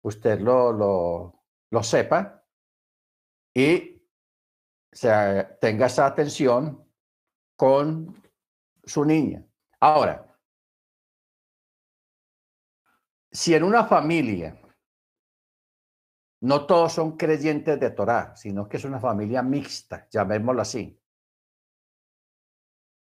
usted 0.04 0.40
lo, 0.40 0.72
lo, 0.74 1.44
lo 1.70 1.84
sepa 1.84 2.44
y 3.54 4.04
se 4.92 5.10
tenga 5.60 5.86
esa 5.86 6.06
atención 6.06 6.88
con 7.56 8.22
su 8.84 9.06
niña. 9.06 9.46
Ahora, 9.80 10.31
si 13.32 13.56
en 13.56 13.64
una 13.64 13.86
familia 13.86 14.60
no 16.42 16.66
todos 16.66 16.94
son 16.94 17.18
creyentes 17.18 17.80
de 17.80 17.92
Torah, 17.92 18.36
sino 18.36 18.68
que 18.68 18.78
es 18.78 18.84
una 18.84 19.00
familia 19.00 19.42
mixta, 19.44 20.08
llamémoslo 20.10 20.62
así. 20.62 21.00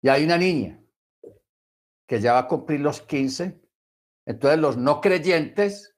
Y 0.02 0.08
hay 0.08 0.24
una 0.24 0.38
niña 0.38 0.80
que 2.06 2.20
ya 2.20 2.32
va 2.32 2.40
a 2.40 2.48
cumplir 2.48 2.80
los 2.80 3.02
15, 3.02 3.60
entonces 4.24 4.58
los 4.58 4.76
no 4.76 5.00
creyentes, 5.00 5.96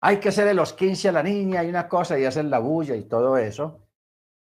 hay 0.00 0.18
que 0.18 0.30
hacerle 0.30 0.54
los 0.54 0.72
15 0.72 1.08
a 1.08 1.12
la 1.12 1.22
niña 1.22 1.62
y 1.62 1.68
una 1.68 1.88
cosa 1.88 2.18
y 2.18 2.24
hacen 2.24 2.50
la 2.50 2.60
bulla 2.60 2.94
y 2.94 3.04
todo 3.04 3.36
eso. 3.36 3.88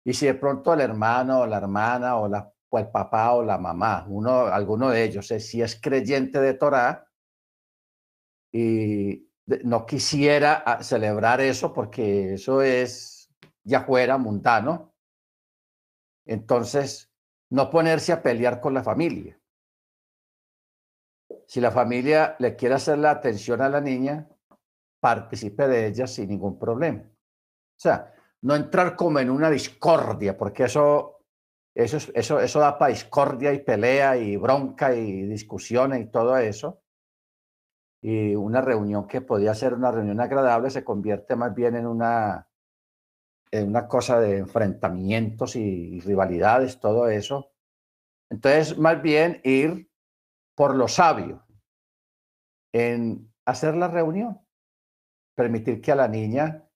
Y 0.04 0.12
si 0.12 0.26
de 0.26 0.34
pronto 0.34 0.74
el 0.74 0.80
hermano 0.80 1.40
o 1.40 1.46
la 1.46 1.56
hermana 1.56 2.16
o, 2.16 2.26
el 2.26 2.88
papá 2.90 3.32
o 3.32 3.42
la 3.42 3.56
mamá, 3.56 4.04
uno, 4.08 4.46
alguno 4.46 4.90
de 4.90 5.04
ellos, 5.04 5.30
eh, 5.30 5.40
si 5.40 5.62
es 5.62 5.80
creyente 5.80 6.40
de 6.40 6.54
Torah 6.54 7.05
y 8.56 9.30
no 9.64 9.84
quisiera 9.84 10.62
ah, 10.64 10.82
celebrar 10.82 11.42
eso 11.42 11.74
porque 11.74 12.34
eso 12.34 12.62
es 12.62 13.28
ya 13.62 13.82
fuera 13.82 14.16
mundano. 14.16 14.94
Entonces, 16.24 17.12
no 17.50 17.68
ponerse 17.70 18.12
a 18.12 18.22
pelear 18.22 18.60
con 18.62 18.72
la 18.72 18.82
familia. 18.82 19.38
Si 21.46 21.60
la 21.60 21.70
familia 21.70 22.34
le 22.38 22.56
quiere 22.56 22.76
hacer 22.76 22.98
la 22.98 23.10
atención 23.10 23.60
a 23.60 23.68
la 23.68 23.80
niña, 23.82 24.26
participe 25.00 25.68
de 25.68 25.88
ella 25.88 26.06
sin 26.06 26.30
ningún 26.30 26.58
problema. 26.58 27.02
O 27.02 27.78
sea, 27.78 28.14
no 28.40 28.56
entrar 28.56 28.96
como 28.96 29.18
en 29.18 29.28
una 29.28 29.50
discordia, 29.50 30.36
porque 30.36 30.64
eso, 30.64 31.20
eso, 31.74 31.98
eso, 32.14 32.40
eso 32.40 32.58
da 32.58 32.78
para 32.78 32.92
discordia 32.92 33.52
y 33.52 33.62
pelea 33.62 34.16
y 34.16 34.36
bronca 34.38 34.94
y 34.94 35.26
discusiones 35.26 36.00
y 36.00 36.10
todo 36.10 36.38
eso 36.38 36.80
y 38.00 38.34
una 38.34 38.60
reunión 38.60 39.06
que 39.06 39.20
podía 39.20 39.54
ser 39.54 39.74
una 39.74 39.90
reunión 39.90 40.20
agradable 40.20 40.70
se 40.70 40.84
convierte 40.84 41.36
más 41.36 41.54
bien 41.54 41.76
en 41.76 41.86
una, 41.86 42.48
en 43.50 43.68
una 43.68 43.88
cosa 43.88 44.20
de 44.20 44.38
enfrentamientos 44.38 45.56
y 45.56 46.00
rivalidades, 46.00 46.80
todo 46.80 47.08
eso. 47.08 47.52
Entonces, 48.30 48.78
más 48.78 49.00
bien 49.02 49.40
ir 49.44 49.90
por 50.54 50.74
lo 50.74 50.88
sabio 50.88 51.46
en 52.72 53.32
hacer 53.44 53.76
la 53.76 53.88
reunión, 53.88 54.40
permitir 55.34 55.80
que 55.80 55.92
a 55.92 55.96
la 55.96 56.08
niña, 56.08 56.68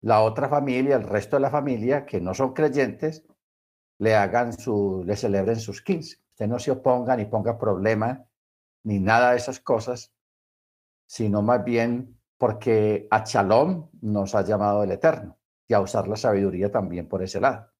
la 0.00 0.22
otra 0.22 0.48
familia, 0.48 0.96
el 0.96 1.04
resto 1.04 1.36
de 1.36 1.40
la 1.40 1.50
familia 1.50 2.06
que 2.06 2.20
no 2.20 2.34
son 2.34 2.54
creyentes, 2.54 3.24
le 3.98 4.14
hagan 4.14 4.52
su, 4.52 5.02
le 5.06 5.16
celebren 5.16 5.60
sus 5.60 5.82
15. 5.82 6.18
Usted 6.30 6.46
no 6.46 6.58
se 6.58 6.70
oponga 6.70 7.16
ni 7.16 7.26
ponga 7.26 7.58
problema 7.58 8.26
ni 8.82 8.98
nada 8.98 9.30
de 9.30 9.36
esas 9.36 9.60
cosas, 9.60 10.13
sino 11.06 11.42
más 11.42 11.64
bien 11.64 12.18
porque 12.38 13.06
a 13.10 13.24
Shalom 13.24 13.90
nos 14.02 14.34
ha 14.34 14.42
llamado 14.42 14.82
el 14.82 14.92
Eterno 14.92 15.38
y 15.66 15.74
a 15.74 15.80
usar 15.80 16.08
la 16.08 16.16
sabiduría 16.16 16.70
también 16.70 17.08
por 17.08 17.22
ese 17.22 17.40
lado. 17.40 17.70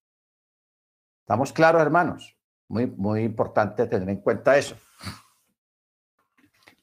¿Estamos 1.21 1.53
claros, 1.53 1.81
hermanos? 1.81 2.37
Muy, 2.67 2.87
muy 2.87 3.23
importante 3.23 3.87
tener 3.87 4.09
en 4.09 4.21
cuenta 4.21 4.57
eso. 4.57 4.75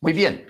Muy 0.00 0.12
bien. 0.12 0.46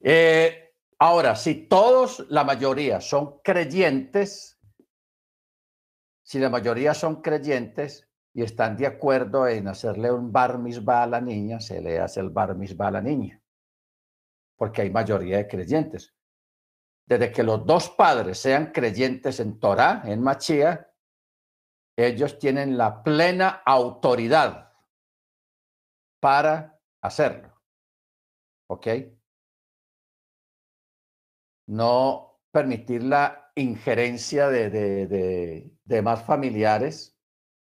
Eh, 0.00 0.74
ahora, 0.98 1.36
si 1.36 1.66
todos, 1.68 2.26
la 2.28 2.44
mayoría, 2.44 3.00
son 3.00 3.40
creyentes, 3.42 4.58
si 6.22 6.38
la 6.38 6.50
mayoría 6.50 6.94
son 6.94 7.22
creyentes, 7.22 8.05
y 8.36 8.42
están 8.42 8.76
de 8.76 8.86
acuerdo 8.86 9.48
en 9.48 9.66
hacerle 9.66 10.12
un 10.12 10.30
bar 10.30 10.60
a 10.88 11.06
la 11.06 11.22
niña, 11.22 11.58
se 11.58 11.80
le 11.80 11.98
hace 11.98 12.20
el 12.20 12.28
bar 12.28 12.50
a 12.50 12.90
la 12.90 13.00
niña, 13.00 13.42
porque 14.58 14.82
hay 14.82 14.90
mayoría 14.90 15.38
de 15.38 15.48
creyentes. 15.48 16.14
Desde 17.06 17.32
que 17.32 17.42
los 17.42 17.64
dos 17.64 17.88
padres 17.88 18.38
sean 18.38 18.72
creyentes 18.72 19.40
en 19.40 19.58
Torah, 19.58 20.02
en 20.04 20.20
Machía, 20.20 20.92
ellos 21.96 22.38
tienen 22.38 22.76
la 22.76 23.02
plena 23.02 23.62
autoridad 23.64 24.70
para 26.20 26.78
hacerlo. 27.00 27.58
¿Ok? 28.68 28.86
No 31.68 32.42
permitir 32.50 33.02
la 33.02 33.50
injerencia 33.54 34.48
de, 34.50 34.68
de, 34.68 35.72
de 35.82 36.02
más 36.02 36.22
familiares 36.22 37.15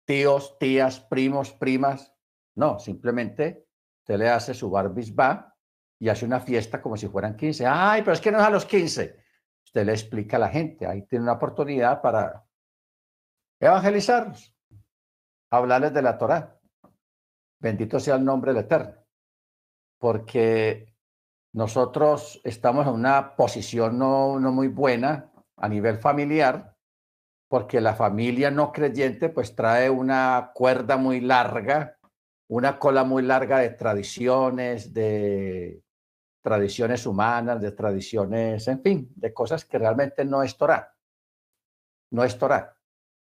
tíos, 0.07 0.59
tías, 0.59 1.01
primos, 1.01 1.53
primas. 1.53 2.14
No, 2.55 2.79
simplemente 2.79 3.66
usted 4.01 4.19
le 4.19 4.31
hace 4.31 4.55
su 4.55 4.71
va 4.71 5.55
y 5.99 6.09
hace 6.09 6.25
una 6.25 6.40
fiesta 6.40 6.81
como 6.81 6.97
si 6.97 7.09
fueran 7.09 7.37
15. 7.37 7.66
Ay, 7.66 8.03
pero 8.03 8.12
es 8.12 8.21
que 8.21 8.33
no 8.33 8.38
es 8.38 8.45
a 8.45 8.51
los 8.51 8.64
15. 8.64 9.21
Usted 9.64 9.85
le 9.85 9.92
explica 9.92 10.37
a 10.37 10.40
la 10.40 10.49
gente, 10.49 10.87
ahí 10.87 11.03
tiene 11.03 11.25
una 11.25 11.35
oportunidad 11.35 12.01
para 12.01 12.47
evangelizarlos, 13.61 14.55
hablarles 15.51 15.92
de 15.92 16.03
la 16.03 16.16
Torah. 16.16 16.59
Bendito 17.59 17.99
sea 17.99 18.14
el 18.14 18.25
nombre 18.25 18.53
del 18.53 18.64
Eterno. 18.64 18.95
Porque 19.99 20.95
nosotros 21.53 22.40
estamos 22.45 22.87
en 22.87 22.92
una 22.92 23.35
posición 23.35 23.99
no, 23.99 24.38
no 24.38 24.53
muy 24.53 24.69
buena 24.69 25.33
a 25.57 25.69
nivel 25.69 25.99
familiar 25.99 26.76
porque 27.49 27.81
la 27.81 27.95
familia 27.95 28.51
no 28.51 28.73
creyente 28.73 29.29
pues 29.29 29.55
trae 29.55 29.89
una 29.89 30.51
cuerda 30.55 30.97
muy 30.97 31.21
larga, 31.21 31.99
una 32.49 32.79
cola 32.79 33.05
muy 33.05 33.23
larga 33.23 33.59
de 33.59 33.71
tradiciones, 33.71 34.93
de 34.93 35.83
tradiciones 36.43 37.07
humanas, 37.07 37.61
de 37.61 37.73
tradiciones, 37.73 38.67
en 38.69 38.83
fin, 38.83 39.13
de 39.17 39.33
cosas 39.33 39.65
que 39.65 39.79
realmente 39.79 40.25
no 40.25 40.43
es 40.43 40.57
Torah. 40.57 40.95
No 42.11 42.25
es 42.25 42.39
Torah. 42.39 42.77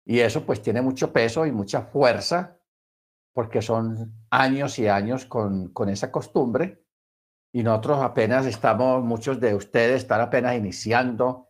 Y 0.04 0.20
eso 0.20 0.44
pues 0.44 0.62
tiene 0.62 0.82
mucho 0.82 1.12
peso 1.12 1.46
y 1.46 1.52
mucha 1.52 1.82
fuerza, 1.82 2.58
porque 3.34 3.62
son 3.62 4.12
años 4.30 4.78
y 4.78 4.88
años 4.88 5.26
con, 5.26 5.68
con 5.72 5.88
esa 5.88 6.10
costumbre. 6.10 6.84
Y 7.52 7.62
nosotros 7.62 8.02
apenas 8.02 8.46
estamos, 8.46 9.02
muchos 9.04 9.40
de 9.40 9.54
ustedes 9.54 10.02
están 10.02 10.20
apenas 10.20 10.56
iniciando 10.56 11.47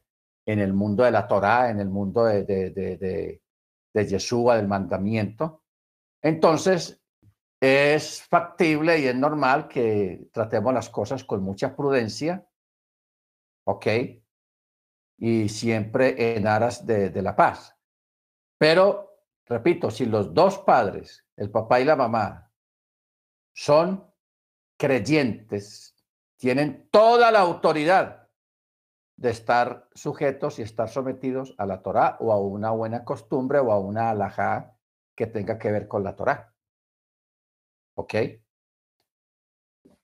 en 0.48 0.60
el 0.60 0.72
mundo 0.72 1.04
de 1.04 1.10
la 1.10 1.28
Torá, 1.28 1.68
en 1.68 1.78
el 1.78 1.90
mundo 1.90 2.24
de, 2.24 2.42
de, 2.42 2.70
de, 2.70 3.42
de, 3.92 4.06
Yeshua, 4.06 4.56
del 4.56 4.66
mandamiento. 4.66 5.62
Entonces, 6.22 7.02
es 7.60 8.22
factible 8.22 8.98
y 8.98 9.08
es 9.08 9.14
normal 9.14 9.68
que 9.68 10.30
tratemos 10.32 10.72
las 10.72 10.88
cosas 10.88 11.22
con 11.22 11.42
mucha 11.42 11.76
prudencia, 11.76 12.48
¿ok? 13.66 13.86
Y 15.18 15.50
siempre 15.50 16.36
en 16.36 16.46
aras 16.46 16.86
de, 16.86 17.10
de 17.10 17.20
la 17.20 17.36
paz. 17.36 17.76
Pero, 18.56 19.20
repito, 19.44 19.90
si 19.90 20.06
los 20.06 20.32
dos 20.32 20.60
padres, 20.60 21.26
el 21.36 21.50
papá 21.50 21.78
y 21.78 21.84
la 21.84 21.96
mamá, 21.96 22.50
son 23.52 24.10
creyentes, 24.78 25.94
tienen 26.38 26.88
toda 26.90 27.30
la 27.30 27.40
autoridad 27.40 28.17
de 29.18 29.30
estar 29.30 29.88
sujetos 29.94 30.60
y 30.60 30.62
estar 30.62 30.88
sometidos 30.88 31.54
a 31.58 31.66
la 31.66 31.82
Torá 31.82 32.16
o 32.20 32.32
a 32.32 32.40
una 32.40 32.70
buena 32.70 33.04
costumbre 33.04 33.58
o 33.58 33.72
a 33.72 33.80
una 33.80 34.10
alajá 34.10 34.76
que 35.16 35.26
tenga 35.26 35.58
que 35.58 35.72
ver 35.72 35.88
con 35.88 36.04
la 36.04 36.14
Torá. 36.14 36.54
¿Ok? 37.96 38.14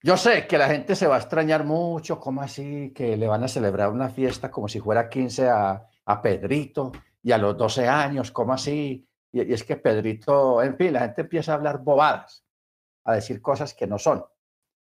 Yo 0.03 0.17
sé 0.17 0.49
que 0.49 0.59
la 0.59 0.67
gente 0.67 0.97
se 0.97 1.07
va 1.07 1.15
a 1.15 1.21
extrañar 1.21 1.65
mucho, 1.65 2.19
¿cómo 2.19 2.43
así? 2.43 2.93
Que 2.93 3.17
le 3.17 3.29
van 3.29 3.45
a 3.45 3.49
celebrar 3.49 3.91
una 3.91 4.09
fiesta 4.09 4.51
como 4.51 4.67
si 4.67 4.81
fuera 4.81 5.09
15 5.09 5.49
a, 5.49 5.87
a 6.07 6.21
Pedrito 6.21 6.91
y 7.23 7.31
a 7.31 7.39
los 7.39 7.57
12 7.57 7.87
años, 7.87 8.33
¿cómo 8.33 8.53
así? 8.53 9.09
Y, 9.31 9.43
y, 9.43 9.53
es 9.53 9.63
que 9.63 9.77
Pedrito, 9.77 10.61
en 10.61 10.77
fin, 10.77 10.93
la 10.93 11.01
gente 11.01 11.21
empieza 11.21 11.53
a 11.53 11.55
hablar 11.55 11.79
bobadas, 11.79 12.45
a 13.05 13.15
decir 13.15 13.41
cosas 13.41 13.75
que 13.75 13.87
no 13.87 13.97
son. 13.97 14.25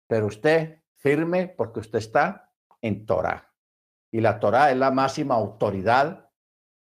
Pero 0.08 0.26
usted 0.26 0.82
firme 0.96 1.46
porque 1.46 1.78
usted 1.78 2.00
está 2.00 2.50
en 2.82 3.06
Torah 3.06 3.55
y 4.10 4.20
la 4.20 4.40
Torá 4.40 4.70
es 4.70 4.76
la 4.76 4.90
máxima 4.90 5.34
autoridad 5.34 6.30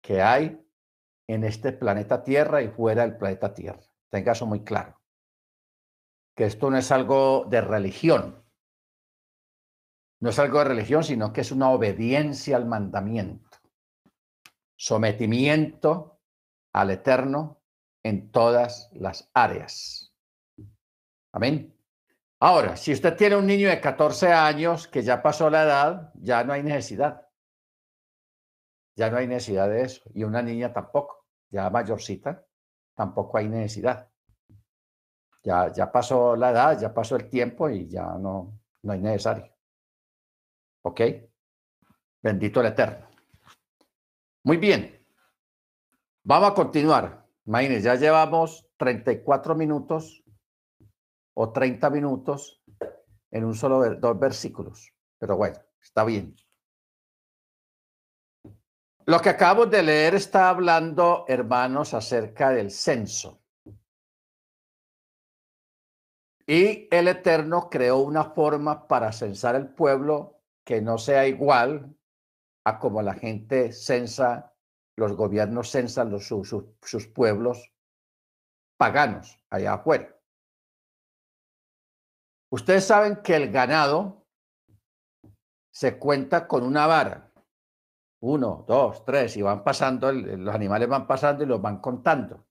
que 0.03 0.23
hay 0.23 0.65
en 1.29 1.45
este 1.45 1.73
planeta 1.73 2.23
Tierra 2.23 2.63
y 2.63 2.69
fuera 2.69 3.03
del 3.03 3.17
planeta 3.17 3.53
Tierra. 3.53 3.81
Tenga 4.11 4.33
eso 4.33 4.47
muy 4.47 4.65
claro. 4.65 5.01
Que 6.35 6.45
esto 6.45 6.71
no 6.71 6.79
es 6.79 6.91
algo 6.91 7.45
de 7.49 7.61
religión. 7.61 8.45
No 10.21 10.31
es 10.31 10.39
algo 10.39 10.59
de 10.59 10.65
religión, 10.65 11.05
sino 11.05 11.33
que 11.33 11.43
es 11.43 11.53
una 11.53 11.71
obediencia 11.71 12.57
al 12.57 12.67
mandamiento. 12.67 13.59
Sometimiento 14.77 16.21
al 16.73 16.91
Eterno 16.91 17.61
en 18.03 18.31
todas 18.31 18.91
las 18.93 19.31
áreas. 19.35 20.15
Amén. 21.33 21.78
Ahora, 22.41 22.77
si 22.77 22.93
usted 22.93 23.17
tiene 23.17 23.35
un 23.35 23.47
niño 23.47 23.69
de 23.69 23.81
14 23.81 24.33
años 24.33 24.87
que 24.87 25.03
ya 25.03 25.21
pasó 25.21 25.51
la 25.51 25.65
edad, 25.65 26.13
ya 26.15 26.45
no 26.45 26.53
hay 26.53 26.63
necesidad. 26.63 27.27
Ya 28.97 29.11
no 29.11 29.17
hay 29.17 29.27
necesidad 29.27 29.69
de 29.69 29.83
eso. 29.83 30.03
Y 30.15 30.23
una 30.23 30.41
niña 30.41 30.73
tampoco, 30.73 31.27
ya 31.51 31.69
mayorcita, 31.69 32.45
tampoco 32.95 33.39
hay 33.39 33.49
necesidad. 33.49 34.09
Ya, 35.43 35.73
ya 35.73 35.91
pasó 35.91 36.37
la 36.37 36.51
edad, 36.51 36.81
ya 36.81 36.95
pasó 36.95 37.17
el 37.17 37.29
tiempo 37.29 37.69
y 37.69 37.89
ya 37.89 38.05
no, 38.19 38.61
no 38.83 38.93
hay 38.93 39.01
necesario. 39.01 39.53
¿Ok? 40.83 41.01
Bendito 42.23 42.61
el 42.61 42.67
Eterno. 42.67 43.09
Muy 44.45 44.59
bien. 44.59 45.05
Vamos 46.23 46.51
a 46.51 46.55
continuar. 46.55 47.27
Imagínense, 47.47 47.85
ya 47.85 47.95
llevamos 47.97 48.69
34 48.77 49.55
minutos 49.55 50.23
o 51.41 51.53
30 51.53 51.89
minutos 51.91 52.61
en 53.31 53.45
un 53.45 53.55
solo 53.55 53.95
dos 53.95 54.19
versículos. 54.19 54.93
Pero 55.19 55.37
bueno, 55.37 55.57
está 55.81 56.05
bien. 56.05 56.35
Lo 59.07 59.21
que 59.21 59.29
acabamos 59.29 59.71
de 59.71 59.85
leer 59.85 60.17
está 60.17 60.49
hablando, 60.49 61.25
hermanos, 61.29 61.95
acerca 61.95 62.51
del 62.51 62.73
censo. 62.73 63.41
Y 66.45 66.89
el 66.91 67.07
Eterno 67.07 67.71
creó 67.71 67.99
una 67.99 68.25
forma 68.25 68.89
para 68.89 69.13
censar 69.13 69.55
el 69.55 69.69
pueblo 69.69 70.41
que 70.65 70.81
no 70.81 70.99
sea 70.99 71.29
igual 71.29 71.97
a 72.65 72.81
como 72.81 73.01
la 73.01 73.15
gente 73.15 73.71
censa, 73.71 74.57
los 74.97 75.13
gobiernos 75.13 75.71
censan 75.71 76.11
los, 76.11 76.27
sus, 76.27 76.53
sus 76.83 77.07
pueblos 77.07 77.73
paganos 78.77 79.39
allá 79.51 79.75
afuera. 79.75 80.18
Ustedes 82.51 82.85
saben 82.85 83.17
que 83.23 83.37
el 83.37 83.51
ganado 83.51 84.27
se 85.71 85.99
cuenta 85.99 86.49
con 86.49 86.65
una 86.65 86.87
vara 86.87 87.29
uno, 88.21 88.65
dos, 88.67 89.05
tres, 89.05 89.37
y 89.37 89.43
van 89.43 89.63
pasando, 89.63 90.11
los 90.13 90.55
animales 90.55 90.89
van 90.89 91.07
pasando 91.07 91.45
y 91.45 91.47
los 91.47 91.61
van 91.63 91.81
contando. 91.81 92.47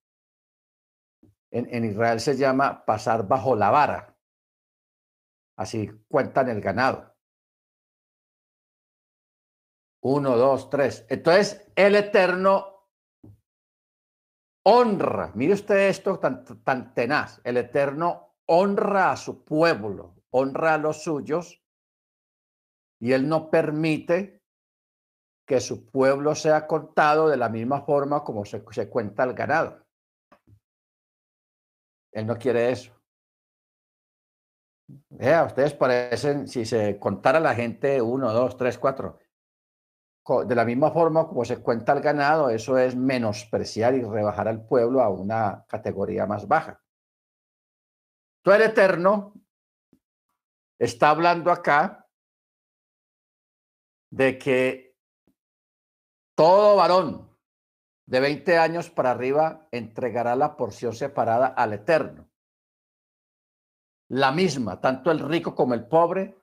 En, 1.52 1.86
Israel 1.86 2.20
se 2.20 2.38
llama 2.38 2.86
pasar 2.86 3.28
bajo 3.28 3.56
la 3.56 3.70
vara. 3.70 4.18
Así 5.58 5.90
cuentan 6.08 6.50
el 6.50 6.62
ganado. 6.62 7.16
Uno, 10.04 10.38
dos, 10.38 10.70
tres. 10.70 11.06
Entonces, 11.10 11.70
el 11.76 11.96
Eterno 11.96 12.90
honra, 14.64 15.32
mire 15.34 15.54
usted 15.54 15.90
esto 15.90 16.20
tan, 16.20 16.44
tan 16.64 16.94
tenaz, 16.94 17.42
el 17.44 17.58
Eterno 17.58 18.27
honra 18.48 19.12
a 19.12 19.18
su 19.18 19.44
pueblo, 19.44 20.16
honra 20.32 20.76
a 20.76 20.78
los 20.78 21.04
suyos, 21.04 21.62
y 23.00 23.12
él 23.12 23.30
no 23.30 23.50
permite 23.50 24.42
que 25.46 25.62
su 25.62 25.90
pueblo 25.90 26.36
sea 26.36 26.68
contado 26.68 27.30
de 27.30 27.38
la 27.38 27.50
misma 27.50 27.82
forma 27.82 28.24
como 28.24 28.44
se, 28.44 28.62
cuenta 28.90 29.24
el 29.24 29.34
ganado. 29.34 29.86
Él 32.12 32.26
no 32.26 32.38
quiere 32.38 32.72
eso. 32.72 32.92
Vea, 35.10 35.46
ustedes 35.46 35.74
parecen, 35.74 36.48
si 36.48 36.66
se 36.66 36.98
contara 37.00 37.40
la 37.40 37.54
gente 37.54 38.02
uno, 38.02 38.32
dos, 38.34 38.58
tres, 38.58 38.78
cuatro, 38.78 39.20
de 40.46 40.56
la 40.56 40.66
misma 40.66 40.92
forma 40.92 41.28
como 41.28 41.46
se 41.46 41.62
cuenta 41.62 41.94
el 41.94 42.02
ganado, 42.02 42.50
eso 42.50 42.78
es 42.78 42.96
menospreciar 42.96 43.96
y 43.96 44.02
rebajar 44.02 44.48
al 44.48 44.66
pueblo 44.66 45.02
a 45.02 45.10
una 45.10 45.66
categoría 45.68 46.26
más 46.26 46.48
baja. 46.48 46.82
El 48.54 48.62
Eterno 48.62 49.34
está 50.80 51.10
hablando 51.10 51.52
acá 51.52 52.08
de 54.10 54.38
que 54.38 54.96
todo 56.36 56.78
varón 56.78 57.36
de 58.06 58.20
20 58.22 58.58
años 58.58 58.90
para 58.90 59.12
arriba 59.12 59.68
entregará 59.72 60.36
la 60.36 60.56
porción 60.56 60.94
separada 60.94 61.48
al 61.48 61.74
Eterno. 61.74 62.30
La 64.10 64.32
misma, 64.32 64.80
tanto 64.80 65.12
el 65.12 65.20
rico 65.20 65.54
como 65.54 65.74
el 65.74 65.86
pobre 65.88 66.42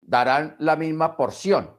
darán 0.00 0.56
la 0.58 0.76
misma 0.76 1.16
porción. 1.16 1.78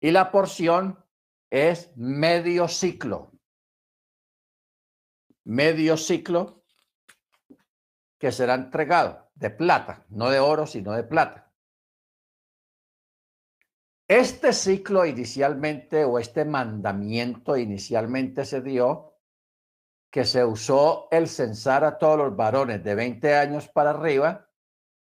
y 0.00 0.10
la 0.10 0.32
porción 0.32 1.04
es 1.50 1.96
medio 1.96 2.66
ciclo. 2.66 3.30
Medio 5.44 5.96
ciclo 5.96 6.63
que 8.24 8.32
será 8.32 8.54
entregado 8.54 9.28
de 9.34 9.50
plata, 9.50 10.06
no 10.08 10.30
de 10.30 10.40
oro, 10.40 10.66
sino 10.66 10.92
de 10.92 11.02
plata. 11.02 11.52
Este 14.08 14.54
ciclo 14.54 15.04
inicialmente 15.04 16.06
o 16.06 16.18
este 16.18 16.46
mandamiento 16.46 17.54
inicialmente 17.54 18.46
se 18.46 18.62
dio 18.62 19.18
que 20.10 20.24
se 20.24 20.42
usó 20.42 21.06
el 21.10 21.28
censar 21.28 21.84
a 21.84 21.98
todos 21.98 22.16
los 22.16 22.34
varones 22.34 22.82
de 22.82 22.94
20 22.94 23.36
años 23.36 23.68
para 23.68 23.90
arriba 23.90 24.48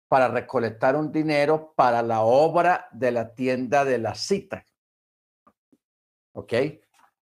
para 0.07 0.29
recolectar 0.29 0.95
un 0.95 1.11
dinero 1.11 1.75
para 1.75 2.03
la 2.03 2.21
obra 2.21 2.87
de 2.93 3.11
la 3.11 3.35
tienda 3.35 3.85
de 3.85 3.99
la 3.99 4.15
cita. 4.15 4.65
¿Ok? 6.31 6.53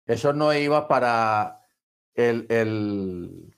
Eso 0.06 0.34
no 0.34 0.54
iba 0.54 0.86
para 0.90 1.66
el, 2.14 2.46
el, 2.50 3.56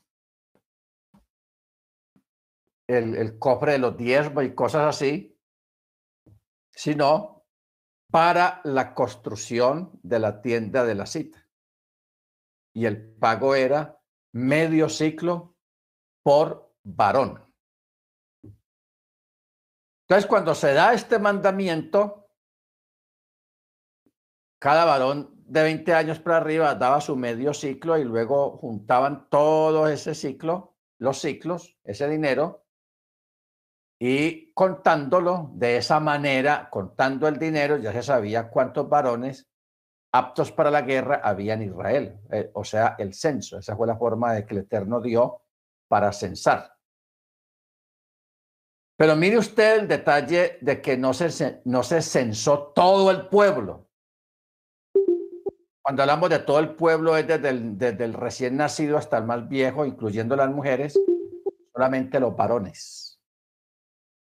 el, 2.87 3.15
el 3.15 3.39
cofre 3.39 3.73
de 3.73 3.79
los 3.79 3.97
diezmos 3.97 4.43
y 4.43 4.55
cosas 4.55 4.95
así, 4.95 5.39
sino 6.71 7.45
para 8.11 8.61
la 8.63 8.93
construcción 8.93 9.99
de 10.03 10.19
la 10.19 10.41
tienda 10.41 10.83
de 10.83 10.95
la 10.95 11.05
cita. 11.05 11.47
Y 12.75 12.85
el 12.85 13.15
pago 13.15 13.55
era 13.55 13.99
medio 14.33 14.89
ciclo 14.89 15.55
por 16.23 16.75
varón. 16.83 17.43
Entonces, 20.07 20.27
cuando 20.27 20.53
se 20.53 20.73
da 20.73 20.93
este 20.93 21.17
mandamiento, 21.17 22.29
cada 24.59 24.85
varón 24.85 25.33
de 25.45 25.63
20 25.63 25.93
años 25.93 26.19
para 26.19 26.37
arriba 26.37 26.75
daba 26.75 27.01
su 27.01 27.15
medio 27.15 27.53
ciclo 27.53 27.97
y 27.97 28.03
luego 28.03 28.57
juntaban 28.57 29.27
todo 29.29 29.87
ese 29.87 30.13
ciclo, 30.13 30.75
los 30.99 31.19
ciclos, 31.19 31.77
ese 31.83 32.07
dinero, 32.07 32.62
y 34.05 34.51
contándolo 34.53 35.51
de 35.53 35.77
esa 35.77 36.01
manera, 36.01 36.67
contando 36.69 37.25
el 37.25 37.39
dinero, 37.39 37.77
ya 37.77 37.93
se 37.93 38.03
sabía 38.03 38.49
cuántos 38.49 38.89
varones 38.89 39.49
aptos 40.11 40.51
para 40.51 40.69
la 40.69 40.81
guerra 40.81 41.21
había 41.23 41.53
en 41.53 41.61
Israel, 41.61 42.19
eh, 42.29 42.51
o 42.53 42.65
sea, 42.65 42.97
el 42.99 43.13
censo. 43.13 43.59
Esa 43.59 43.77
fue 43.77 43.87
la 43.87 43.95
forma 43.95 44.33
de 44.33 44.45
que 44.45 44.55
el 44.55 44.63
Eterno 44.63 44.99
dio 44.99 45.43
para 45.87 46.11
censar. 46.11 46.75
Pero 48.97 49.15
mire 49.15 49.37
usted 49.37 49.79
el 49.79 49.87
detalle 49.87 50.57
de 50.59 50.81
que 50.81 50.97
no 50.97 51.13
se, 51.13 51.61
no 51.63 51.81
se 51.81 52.01
censó 52.01 52.73
todo 52.75 53.09
el 53.09 53.29
pueblo. 53.29 53.87
Cuando 55.81 56.01
hablamos 56.03 56.29
de 56.29 56.39
todo 56.39 56.59
el 56.59 56.75
pueblo 56.75 57.15
es 57.15 57.25
desde 57.25 57.47
el, 57.47 57.77
desde 57.77 58.03
el 58.03 58.13
recién 58.13 58.57
nacido 58.57 58.97
hasta 58.97 59.17
el 59.17 59.23
más 59.23 59.47
viejo, 59.47 59.85
incluyendo 59.85 60.35
las 60.35 60.49
mujeres, 60.49 60.99
solamente 61.71 62.19
los 62.19 62.35
varones 62.35 63.02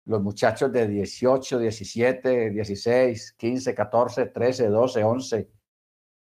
los 0.09 0.23
muchachos 0.23 0.73
de 0.73 0.89
18, 0.89 1.59
17, 1.59 2.51
16, 2.51 3.33
15, 3.35 3.75
14, 3.75 4.27
13, 4.27 4.69
12, 4.69 5.05
11, 5.05 5.51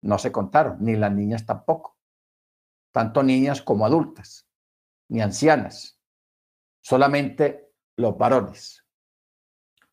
no 0.01 0.19
se 0.19 0.29
contaron, 0.29 0.77
ni 0.81 0.97
las 0.97 1.13
niñas 1.13 1.45
tampoco, 1.45 1.97
tanto 2.91 3.23
niñas 3.23 3.61
como 3.61 3.85
adultas, 3.85 4.45
ni 5.07 5.21
ancianas, 5.21 5.97
solamente 6.81 7.71
los 7.95 8.17
varones. 8.17 8.85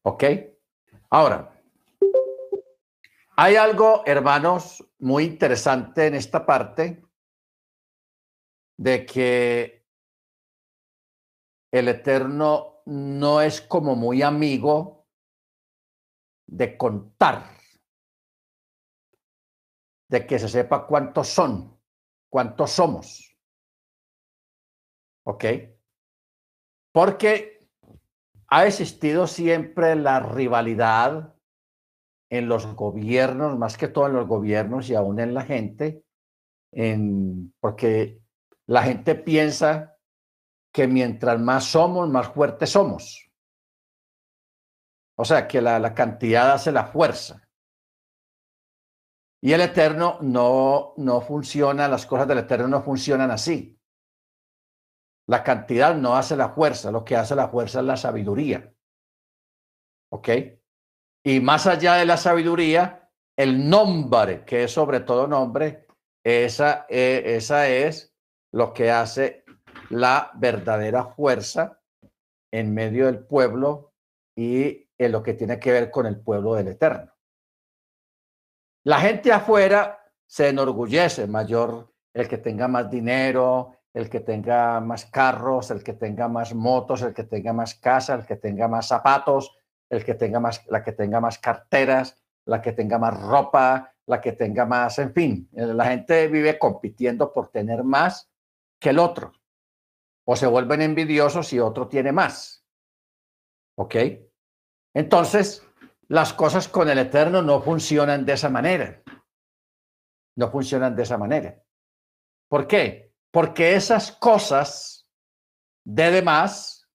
¿Ok? 0.03 0.25
Ahora, 1.11 1.63
hay 3.37 3.55
algo, 3.55 4.03
hermanos, 4.07 4.85
muy 4.99 5.23
interesante 5.23 6.09
en 6.09 6.17
esta 6.17 6.45
parte 6.45 7.01
de 8.77 9.07
que 9.07 9.87
el 11.71 11.87
Eterno 11.87 12.74
no 12.87 13.41
es 13.41 13.61
como 13.61 13.97
muy 13.97 14.23
amigo 14.23 15.07
de 16.47 16.77
contar, 16.77 17.51
de 20.09 20.27
que 20.27 20.39
se 20.39 20.49
sepa 20.49 20.87
cuántos 20.87 21.29
son, 21.29 21.81
cuántos 22.31 22.71
somos. 22.71 23.37
¿Ok? 25.27 25.45
Porque 26.93 27.67
ha 28.49 28.67
existido 28.67 29.27
siempre 29.27 29.97
la 29.97 30.21
rivalidad 30.21 31.35
en 32.31 32.49
los 32.49 32.67
gobiernos, 32.75 33.59
más 33.59 33.79
que 33.79 33.89
todo 33.89 34.07
en 34.07 34.13
los 34.13 34.27
gobiernos 34.27 34.91
y 34.91 34.95
aún 34.95 35.21
en 35.21 35.35
la 35.35 35.43
gente, 35.43 36.05
en, 36.73 37.55
porque 37.61 38.21
la 38.67 38.83
gente 38.83 39.15
piensa 39.15 39.94
que 40.75 40.89
mientras 40.89 41.41
más 41.41 41.67
somos, 41.67 42.09
más 42.11 42.29
fuertes 42.29 42.71
somos. 42.71 43.31
O 45.17 45.25
sea, 45.25 45.47
que 45.47 45.63
la, 45.63 45.95
cantidad 45.95 46.51
hace 46.51 46.73
la 46.73 46.87
fuerza. 46.87 47.49
Y 49.41 49.53
el 49.53 49.61
eterno 49.61 50.19
no, 50.21 50.95
no 50.97 51.21
funciona, 51.21 51.87
las 51.87 52.05
cosas 52.07 52.27
del 52.27 52.39
eterno 52.39 52.67
no 52.67 52.83
funcionan 52.83 53.31
así. 53.31 53.79
La 55.29 55.45
cantidad 55.45 55.95
no 55.95 56.17
hace 56.17 56.37
la 56.37 56.49
fuerza, 56.49 56.91
lo 56.91 57.05
que 57.05 57.15
hace 57.15 57.37
la 57.37 57.49
fuerza 57.49 57.79
es 57.79 57.87
la 57.87 57.97
sabiduría. 57.97 58.75
¿Ok? 60.11 60.29
Y 61.25 61.39
más 61.39 61.69
allá 61.69 61.95
de 61.95 62.05
la 62.05 62.17
sabiduría, 62.17 63.13
el 63.37 63.71
nombre, 63.71 64.45
que 64.45 64.65
es 64.65 64.73
sobre 64.73 65.01
todo 65.01 65.29
nombre, 65.29 65.87
esa, 66.25 66.85
eh, 66.89 67.23
esa 67.37 67.69
es 67.69 68.13
lo 68.51 68.73
que 68.73 68.91
hace 68.91 69.44
la 69.91 70.31
verdadera 70.35 71.05
fuerza 71.05 71.81
en 72.51 72.73
medio 72.73 73.07
del 73.07 73.25
pueblo 73.27 73.93
y 74.37 74.89
en 74.97 75.13
lo 75.13 75.23
que 75.23 75.35
tiene 75.35 75.59
que 75.59 75.73
ver 75.73 75.91
con 75.91 76.07
el 76.07 76.21
pueblo 76.21 76.55
del 76.55 76.69
Eterno. 76.69 77.13
La 78.85 79.01
gente 79.01 79.33
afuera 79.33 79.99
se 80.27 80.49
enorgullece, 80.49 81.27
mayor 81.27 81.93
el 82.13 82.29
que 82.29 82.39
tenga 82.39 82.69
más 82.69 82.91
dinero, 82.91 83.77
el 83.93 84.09
que 84.09 84.21
tenga 84.21 84.81
más 84.81 85.07
carros, 85.07 85.71
el 85.71 85.83
que 85.83 85.95
tenga 85.95 86.29
más 86.29 86.55
motos, 86.55 87.03
el 87.03 87.15
que 87.15 87.25
tenga 87.25 87.53
más 87.53 87.75
casa, 87.75 88.15
el 88.15 88.27
que 88.27 88.37
tenga 88.37 88.69
más 88.69 88.89
zapatos, 88.89 89.57
el 89.89 90.05
que 90.05 90.15
tenga 90.15 90.41
más, 90.41 90.65
la 90.69 90.83
que 90.83 90.93
tenga 90.93 91.21
más 91.21 91.39
carteras, 91.39 92.17
la 92.47 92.61
que 92.61 92.73
tenga 92.73 92.99
más 92.99 93.19
ropa, 93.21 93.95
la 94.07 94.21
que 94.21 94.33
tenga 94.33 94.67
más, 94.67 94.99
en 94.99 95.13
fin, 95.13 95.49
la 95.53 95.87
gente 95.87 96.29
vive 96.29 96.59
compitiendo 96.59 97.33
por 97.33 97.49
tener 97.49 97.85
más 97.85 98.31
que 98.79 98.91
el 98.91 98.99
otro. 98.99 99.33
O 100.27 100.37
se 100.37 100.47
vuelven 100.47 100.83
envidiosos 100.83 101.49
si 101.49 101.59
otro 101.61 101.89
tiene 101.89 102.13
más. 102.13 102.67
¿Ok? 103.77 103.97
Entonces, 104.95 105.67
las 106.09 106.33
cosas 106.33 106.69
con 106.69 106.89
el 106.89 106.99
Eterno 106.99 107.43
no 107.43 107.61
funcionan 107.61 108.25
de 108.25 108.33
esa 108.35 108.49
manera. 108.49 109.03
No 110.37 110.51
funcionan 110.51 110.95
de 110.95 111.03
esa 111.03 111.19
manera. 111.19 111.63
¿Por 112.49 112.67
qué? 112.67 113.13
Porque 113.31 113.75
esas 113.75 114.13
cosas 114.13 115.09
de 115.85 116.11
demás 116.11 116.89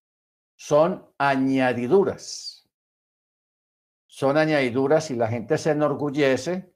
son 0.57 1.13
añadiduras. 1.17 2.69
Son 4.07 4.37
añadiduras 4.37 5.11
y 5.11 5.15
la 5.15 5.27
gente 5.27 5.57
se 5.57 5.71
enorgullece 5.71 6.73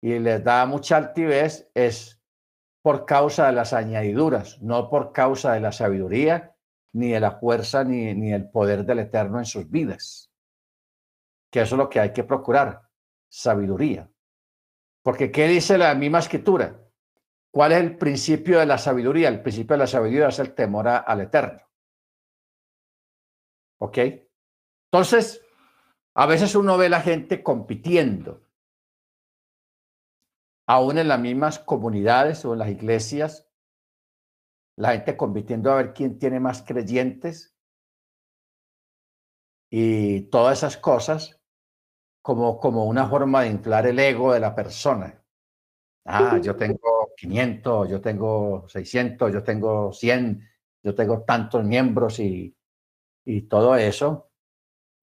y 0.00 0.18
les 0.18 0.42
da 0.42 0.64
mucha 0.66 0.96
altivez 0.96 1.70
es 1.74 2.15
por 2.86 3.04
causa 3.04 3.46
de 3.46 3.52
las 3.52 3.72
añadiduras, 3.72 4.62
no 4.62 4.88
por 4.88 5.10
causa 5.10 5.54
de 5.54 5.60
la 5.60 5.72
sabiduría, 5.72 6.54
ni 6.92 7.10
de 7.10 7.18
la 7.18 7.32
fuerza, 7.32 7.82
ni, 7.82 8.14
ni 8.14 8.32
el 8.32 8.48
poder 8.48 8.84
del 8.84 9.00
Eterno 9.00 9.40
en 9.40 9.44
sus 9.44 9.68
vidas. 9.68 10.30
Que 11.50 11.62
eso 11.62 11.74
es 11.74 11.78
lo 11.78 11.90
que 11.90 11.98
hay 11.98 12.12
que 12.12 12.22
procurar, 12.22 12.82
sabiduría. 13.28 14.08
Porque 15.02 15.32
¿qué 15.32 15.48
dice 15.48 15.76
la 15.76 15.96
misma 15.96 16.20
escritura? 16.20 16.80
¿Cuál 17.50 17.72
es 17.72 17.78
el 17.78 17.98
principio 17.98 18.60
de 18.60 18.66
la 18.66 18.78
sabiduría? 18.78 19.30
El 19.30 19.42
principio 19.42 19.74
de 19.74 19.78
la 19.78 19.88
sabiduría 19.88 20.28
es 20.28 20.38
el 20.38 20.54
temor 20.54 20.86
al 20.86 21.20
eterno. 21.22 21.62
¿Ok? 23.78 23.98
Entonces, 24.92 25.44
a 26.14 26.26
veces 26.26 26.54
uno 26.54 26.78
ve 26.78 26.88
la 26.88 27.00
gente 27.00 27.42
compitiendo, 27.42 28.45
aún 30.66 30.98
en 30.98 31.08
las 31.08 31.20
mismas 31.20 31.58
comunidades 31.58 32.44
o 32.44 32.52
en 32.52 32.58
las 32.60 32.68
iglesias, 32.70 33.48
la 34.76 34.92
gente 34.92 35.18
compitiendo 35.18 35.70
a 35.70 35.76
ver 35.76 35.92
quién 35.92 36.18
tiene 36.18 36.40
más 36.40 36.62
creyentes 36.62 37.54
y 39.70 40.22
todas 40.30 40.58
esas 40.58 40.76
cosas 40.76 41.40
como, 42.22 42.60
como 42.60 42.86
una 42.86 43.08
forma 43.08 43.42
de 43.42 43.50
inflar 43.50 43.86
el 43.86 43.98
ego 43.98 44.32
de 44.32 44.40
la 44.40 44.54
persona. 44.54 45.22
Ah, 46.04 46.40
yo 46.42 46.56
tengo 46.56 47.12
500, 47.16 47.88
yo 47.90 48.00
tengo 48.00 48.68
600, 48.68 49.32
yo 49.32 49.42
tengo 49.42 49.92
100, 49.92 50.48
yo 50.82 50.94
tengo 50.94 51.22
tantos 51.24 51.64
miembros 51.64 52.20
y, 52.20 52.56
y 53.24 53.42
todo 53.42 53.76
eso. 53.76 54.25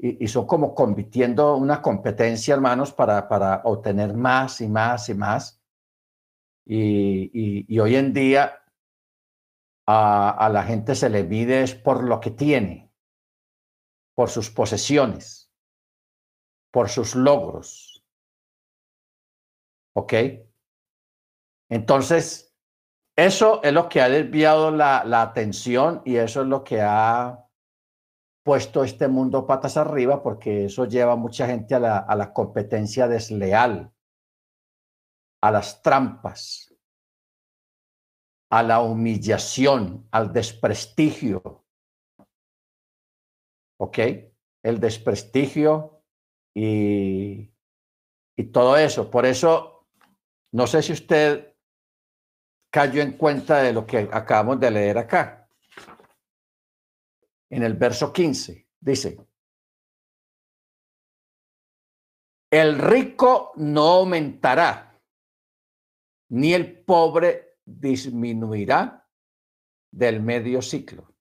Y, 0.03 0.25
y, 0.25 0.27
son 0.27 0.45
como 0.45 0.75
compitiendo 0.75 1.55
una 1.55 1.81
competencia, 1.81 2.53
hermanos, 2.53 2.91
para, 2.91 3.29
para 3.29 3.61
obtener 3.63 4.13
más 4.13 4.59
y 4.59 4.67
más 4.67 5.07
y 5.07 5.13
más. 5.13 5.63
Y, 6.65 7.63
y, 7.73 7.79
hoy 7.79 7.95
en 7.95 8.11
día 8.11 8.65
a, 9.87 10.49
la 10.51 10.63
gente 10.63 10.93
se 10.95 11.09
le 11.09 11.23
mide 11.23 11.65
por 11.77 12.03
lo 12.03 12.19
que 12.19 12.31
tiene, 12.31 12.91
por 14.13 14.29
sus 14.29 14.49
posesiones, 14.49 15.49
por 16.69 16.89
sus 16.89 17.15
logros. 17.15 18.03
¿Ok? 19.95 20.13
Entonces, 21.69 22.53
eso 23.15 23.63
es 23.63 23.71
lo 23.71 23.87
que 23.87 24.01
ha 24.01 24.09
desviado 24.09 24.69
la, 24.69 25.05
la, 25.05 25.21
atención 25.21 26.01
y 26.03 26.17
eso 26.17 26.41
es 26.41 26.47
lo 26.47 26.61
que 26.61 26.81
ha 26.81 27.42
puesto 28.43 28.84
este 28.84 29.08
mundo 29.08 29.47
patas 29.47 29.77
arriba, 29.77 30.21
porque 30.21 30.65
eso 30.65 30.86
lleva 30.86 31.13
a 31.13 31.17
mucha 31.17 31.47
gente 31.47 31.75
a 31.75 31.79
la, 31.79 31.97
a 31.97 32.15
la 32.15 32.34
competencia 32.34 33.08
desleal, 33.08 33.91
a 35.41 35.51
las 35.51 35.82
trampas, 35.82 36.73
a 38.51 38.62
la 38.62 38.82
humillación, 38.82 40.08
al 40.12 40.32
desprestigio. 40.32 41.65
¿Ok? 43.79 43.97
El 44.63 44.79
desprestigio 44.79 46.03
y, 46.56 47.51
y 48.38 48.43
todo 48.51 48.77
eso. 48.77 49.10
Por 49.10 49.25
eso, 49.25 49.88
no 50.51 50.67
sé 50.67 50.84
si 50.84 50.93
usted 50.93 51.56
cayó 52.71 53.01
en 53.01 53.13
cuenta 53.13 53.62
de 53.62 53.73
lo 53.73 53.86
que 53.86 54.10
acabamos 54.12 54.60
de 54.60 54.71
leer 54.71 54.97
acá. 54.97 55.42
En 57.53 57.61
el 57.61 57.75
verso 57.75 58.11
15 58.11 58.67
dice, 58.79 59.15
el 62.51 62.79
rico 62.79 63.51
no 63.57 63.89
aumentará, 63.89 64.99
ni 66.29 66.55
el 66.55 66.83
pobre 66.83 67.59
disminuirá 67.63 69.07
del 69.91 70.19
medio 70.19 70.63
ciclo. 70.63 71.13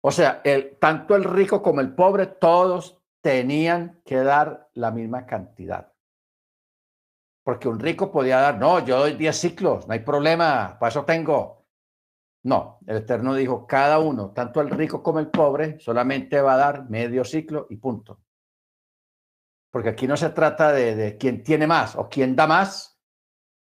O 0.00 0.12
sea, 0.12 0.40
el, 0.44 0.78
tanto 0.78 1.16
el 1.16 1.24
rico 1.24 1.60
como 1.60 1.80
el 1.80 1.96
pobre, 1.96 2.26
todos 2.26 3.02
tenían 3.20 4.00
que 4.04 4.18
dar 4.18 4.70
la 4.74 4.92
misma 4.92 5.26
cantidad. 5.26 5.92
Porque 7.44 7.66
un 7.66 7.80
rico 7.80 8.12
podía 8.12 8.38
dar, 8.38 8.58
no, 8.60 8.78
yo 8.86 9.00
doy 9.00 9.14
10 9.14 9.36
ciclos, 9.36 9.88
no 9.88 9.92
hay 9.94 10.00
problema, 10.00 10.78
para 10.78 10.90
eso 10.90 11.04
tengo. 11.04 11.61
No, 12.44 12.78
el 12.86 12.96
Eterno 12.96 13.34
dijo, 13.34 13.66
cada 13.66 14.00
uno, 14.00 14.32
tanto 14.32 14.60
el 14.60 14.70
rico 14.70 15.02
como 15.02 15.20
el 15.20 15.28
pobre, 15.28 15.78
solamente 15.78 16.40
va 16.40 16.54
a 16.54 16.58
dar 16.58 16.90
medio 16.90 17.24
ciclo 17.24 17.66
y 17.70 17.76
punto. 17.76 18.20
Porque 19.70 19.90
aquí 19.90 20.06
no 20.06 20.16
se 20.16 20.30
trata 20.30 20.72
de, 20.72 20.96
de 20.96 21.16
quién 21.16 21.44
tiene 21.44 21.66
más 21.66 21.94
o 21.96 22.08
quién 22.08 22.34
da 22.34 22.46
más, 22.46 23.00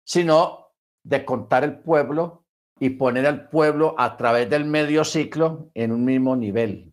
sino 0.04 0.72
de 1.04 1.24
contar 1.24 1.62
el 1.64 1.80
pueblo 1.80 2.44
y 2.80 2.90
poner 2.90 3.26
al 3.26 3.48
pueblo 3.48 3.94
a 3.96 4.16
través 4.16 4.50
del 4.50 4.64
medio 4.64 5.04
ciclo 5.04 5.70
en 5.74 5.92
un 5.92 6.04
mismo 6.04 6.34
nivel. 6.34 6.92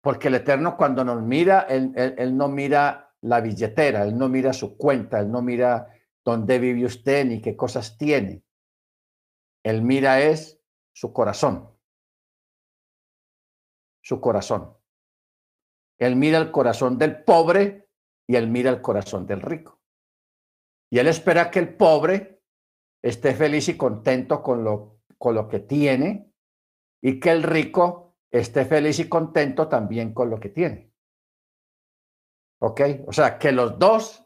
Porque 0.00 0.28
el 0.28 0.36
Eterno 0.36 0.76
cuando 0.76 1.04
nos 1.04 1.20
mira, 1.20 1.62
él, 1.62 1.92
él, 1.96 2.14
él 2.16 2.36
no 2.36 2.48
mira 2.48 3.12
la 3.22 3.40
billetera, 3.40 4.04
él 4.04 4.16
no 4.16 4.28
mira 4.28 4.52
su 4.52 4.76
cuenta, 4.76 5.18
él 5.18 5.30
no 5.30 5.42
mira 5.42 5.88
dónde 6.24 6.60
vive 6.60 6.84
usted 6.84 7.26
ni 7.26 7.40
qué 7.42 7.56
cosas 7.56 7.98
tiene. 7.98 8.44
Él 9.62 9.82
mira 9.82 10.20
es 10.20 10.60
su 10.92 11.12
corazón. 11.12 11.70
Su 14.02 14.20
corazón. 14.20 14.76
Él 15.98 16.16
mira 16.16 16.38
el 16.38 16.50
corazón 16.50 16.96
del 16.98 17.24
pobre 17.24 17.88
y 18.26 18.36
él 18.36 18.48
mira 18.48 18.70
el 18.70 18.80
corazón 18.80 19.26
del 19.26 19.42
rico. 19.42 19.80
Y 20.90 20.98
él 20.98 21.08
espera 21.08 21.50
que 21.50 21.58
el 21.58 21.76
pobre 21.76 22.42
esté 23.02 23.34
feliz 23.34 23.68
y 23.68 23.76
contento 23.76 24.42
con 24.42 24.64
lo, 24.64 25.00
con 25.18 25.34
lo 25.34 25.48
que 25.48 25.60
tiene 25.60 26.32
y 27.02 27.20
que 27.20 27.30
el 27.30 27.42
rico 27.42 28.16
esté 28.30 28.64
feliz 28.64 28.98
y 28.98 29.08
contento 29.08 29.68
también 29.68 30.14
con 30.14 30.30
lo 30.30 30.38
que 30.40 30.48
tiene. 30.48 30.92
¿Ok? 32.60 32.80
O 33.06 33.12
sea, 33.12 33.38
que 33.38 33.52
los 33.52 33.78
dos 33.78 34.24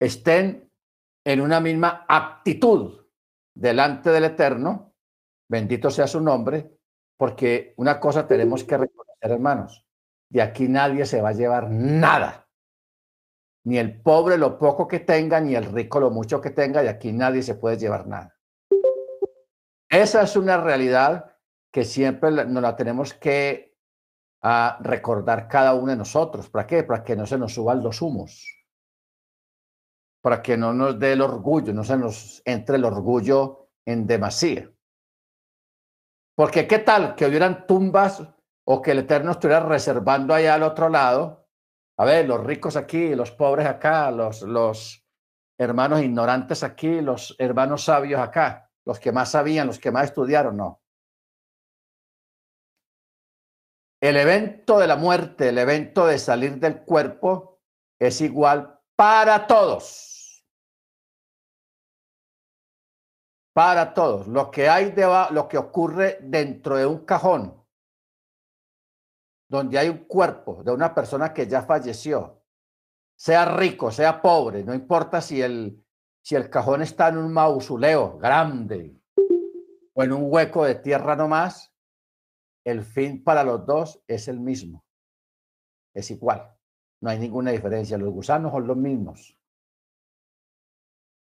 estén 0.00 0.70
en 1.24 1.40
una 1.40 1.60
misma 1.60 2.04
actitud 2.08 3.01
delante 3.54 4.10
del 4.10 4.24
Eterno, 4.24 4.94
bendito 5.48 5.90
sea 5.90 6.06
su 6.06 6.20
nombre, 6.20 6.78
porque 7.16 7.74
una 7.76 8.00
cosa 8.00 8.26
tenemos 8.26 8.64
que 8.64 8.76
reconocer, 8.76 9.30
hermanos, 9.30 9.86
de 10.28 10.42
aquí 10.42 10.68
nadie 10.68 11.06
se 11.06 11.20
va 11.20 11.30
a 11.30 11.34
llevar 11.34 11.70
nada. 11.70 12.48
Ni 13.64 13.78
el 13.78 14.02
pobre 14.02 14.38
lo 14.38 14.58
poco 14.58 14.88
que 14.88 15.00
tenga, 15.00 15.40
ni 15.40 15.54
el 15.54 15.66
rico 15.66 16.00
lo 16.00 16.10
mucho 16.10 16.40
que 16.40 16.50
tenga, 16.50 16.82
de 16.82 16.88
aquí 16.88 17.12
nadie 17.12 17.42
se 17.42 17.54
puede 17.54 17.76
llevar 17.76 18.06
nada. 18.06 18.36
Esa 19.88 20.22
es 20.22 20.36
una 20.36 20.56
realidad 20.56 21.36
que 21.70 21.84
siempre 21.84 22.30
nos 22.30 22.62
la 22.62 22.76
tenemos 22.76 23.14
que 23.14 23.76
a 24.42 24.78
recordar 24.80 25.48
cada 25.48 25.74
uno 25.74 25.92
de 25.92 25.96
nosotros. 25.96 26.50
¿Para 26.50 26.66
qué? 26.66 26.82
Para 26.82 27.04
que 27.04 27.14
no 27.14 27.26
se 27.26 27.38
nos 27.38 27.54
suban 27.54 27.82
los 27.82 28.02
humos. 28.02 28.61
Para 30.22 30.40
que 30.40 30.56
no 30.56 30.72
nos 30.72 30.98
dé 30.98 31.12
el 31.12 31.20
orgullo, 31.20 31.74
no 31.74 31.84
se 31.84 31.96
nos 31.96 32.42
entre 32.44 32.76
el 32.76 32.84
orgullo 32.84 33.68
en 33.84 34.06
demasía. 34.06 34.70
Porque 36.34 36.66
qué 36.66 36.78
tal 36.78 37.14
que 37.14 37.26
hubieran 37.26 37.66
tumbas 37.66 38.22
o 38.64 38.80
que 38.80 38.92
el 38.92 39.00
Eterno 39.00 39.32
estuviera 39.32 39.60
reservando 39.60 40.32
allá 40.32 40.54
al 40.54 40.62
otro 40.62 40.88
lado. 40.88 41.48
A 41.98 42.04
ver, 42.04 42.26
los 42.26 42.42
ricos 42.42 42.76
aquí, 42.76 43.14
los 43.14 43.32
pobres 43.32 43.66
acá, 43.66 44.10
los, 44.10 44.42
los 44.42 45.04
hermanos 45.58 46.00
ignorantes 46.02 46.62
aquí, 46.62 47.00
los 47.00 47.34
hermanos 47.38 47.84
sabios 47.84 48.20
acá, 48.20 48.70
los 48.86 48.98
que 48.98 49.12
más 49.12 49.32
sabían, 49.32 49.66
los 49.66 49.78
que 49.78 49.90
más 49.90 50.04
estudiaron, 50.04 50.56
no. 50.56 50.82
El 54.00 54.16
evento 54.16 54.78
de 54.78 54.88
la 54.88 54.96
muerte, 54.96 55.50
el 55.50 55.58
evento 55.58 56.06
de 56.06 56.18
salir 56.18 56.58
del 56.58 56.82
cuerpo 56.82 57.60
es 58.00 58.20
igual 58.20 58.80
para 58.96 59.46
todos. 59.46 60.11
Para 63.52 63.92
todos. 63.92 64.28
Lo 64.28 64.50
que 64.50 64.68
hay 64.68 64.94
lo 65.30 65.48
que 65.48 65.58
ocurre 65.58 66.18
dentro 66.22 66.76
de 66.76 66.86
un 66.86 67.04
cajón 67.04 67.62
donde 69.52 69.78
hay 69.78 69.90
un 69.90 70.04
cuerpo 70.04 70.62
de 70.64 70.72
una 70.72 70.94
persona 70.94 71.34
que 71.34 71.46
ya 71.46 71.60
falleció, 71.60 72.42
sea 73.14 73.44
rico, 73.44 73.90
sea 73.90 74.22
pobre, 74.22 74.64
no 74.64 74.72
importa 74.72 75.20
si 75.20 75.42
el, 75.42 75.84
si 76.22 76.34
el 76.34 76.48
cajón 76.48 76.80
está 76.80 77.08
en 77.08 77.18
un 77.18 77.30
mausoleo 77.30 78.16
grande 78.16 78.98
o 79.92 80.02
en 80.02 80.12
un 80.12 80.32
hueco 80.32 80.64
de 80.64 80.76
tierra 80.76 81.16
nomás, 81.16 81.70
el 82.64 82.82
fin 82.82 83.22
para 83.22 83.44
los 83.44 83.66
dos 83.66 84.02
es 84.06 84.26
el 84.28 84.40
mismo. 84.40 84.86
Es 85.94 86.10
igual. 86.10 86.56
No 87.02 87.10
hay 87.10 87.18
ninguna 87.18 87.50
diferencia. 87.50 87.98
Los 87.98 88.10
gusanos 88.10 88.52
son 88.52 88.66
los 88.66 88.76
mismos. 88.78 89.36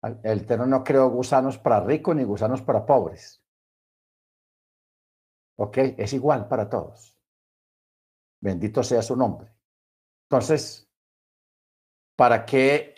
El 0.03 0.41
Eterno 0.41 0.67
no 0.67 0.83
creó 0.83 1.11
gusanos 1.11 1.59
para 1.59 1.81
ricos 1.81 2.17
ni 2.17 2.25
gusanos 2.25 2.63
para 2.63 2.87
pobres. 2.87 3.43
¿Ok? 5.57 5.77
Es 5.99 6.13
igual 6.15 6.49
para 6.49 6.69
todos. 6.69 7.19
Bendito 8.41 8.83
sea 8.83 9.03
su 9.03 9.15
nombre. 9.15 9.53
Entonces, 10.31 10.91
¿para 12.17 12.47
qué 12.47 12.95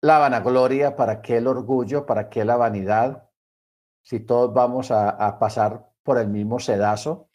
la 0.00 0.18
vanagloria? 0.18 0.94
¿Para 0.94 1.20
qué 1.20 1.38
el 1.38 1.48
orgullo? 1.48 2.06
¿Para 2.06 2.28
qué 2.28 2.44
la 2.44 2.56
vanidad? 2.56 3.28
Si 4.02 4.20
todos 4.20 4.54
vamos 4.54 4.92
a, 4.92 5.38
pasar 5.40 5.90
por 6.04 6.18
el 6.18 6.28
mismo 6.28 6.60
sedazo, 6.60 7.28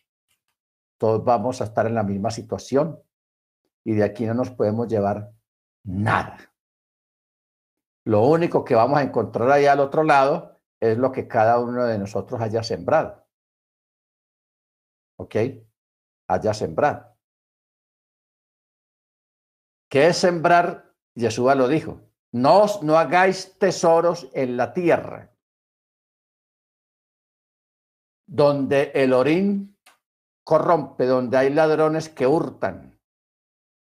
todos 0.98 1.26
vamos 1.26 1.60
a 1.60 1.66
estar 1.66 1.86
en 1.86 1.96
la 1.96 2.04
misma 2.04 2.32
situación 2.32 3.04
y 3.84 3.96
de 3.96 4.06
aquí 4.06 4.26
no 4.26 4.36
nos 4.36 4.52
podemos 4.52 4.88
llevar 4.88 5.34
nada. 5.84 6.51
Lo 8.06 8.22
único 8.24 8.66
que 8.66 8.76
vamos 8.76 9.00
a 9.00 9.04
encontrar 9.04 9.52
allá 9.52 9.74
al 9.74 9.80
otro 9.80 10.04
lado 10.04 10.60
es 10.80 10.98
lo 10.98 11.12
que 11.12 11.28
cada 11.28 11.60
uno 11.60 11.86
de 11.86 11.98
nosotros 11.98 12.42
haya 12.42 12.64
sembrado. 12.64 13.28
¿Ok? 15.20 15.36
Haya 16.28 16.54
sembrado. 16.54 17.16
¿Qué 19.90 20.08
es 20.08 20.18
sembrar? 20.18 20.96
Yeshua 21.16 21.54
lo 21.54 21.68
dijo. 21.68 22.02
No, 22.32 22.66
no 22.82 22.98
hagáis 22.98 23.58
tesoros 23.60 24.30
en 24.34 24.56
la 24.56 24.74
tierra, 24.74 25.36
donde 28.26 28.92
el 28.96 29.12
orín 29.12 29.78
corrompe, 30.46 31.06
donde 31.06 31.38
hay 31.38 31.50
ladrones 31.50 32.08
que 32.08 32.26
hurtan 32.26 32.98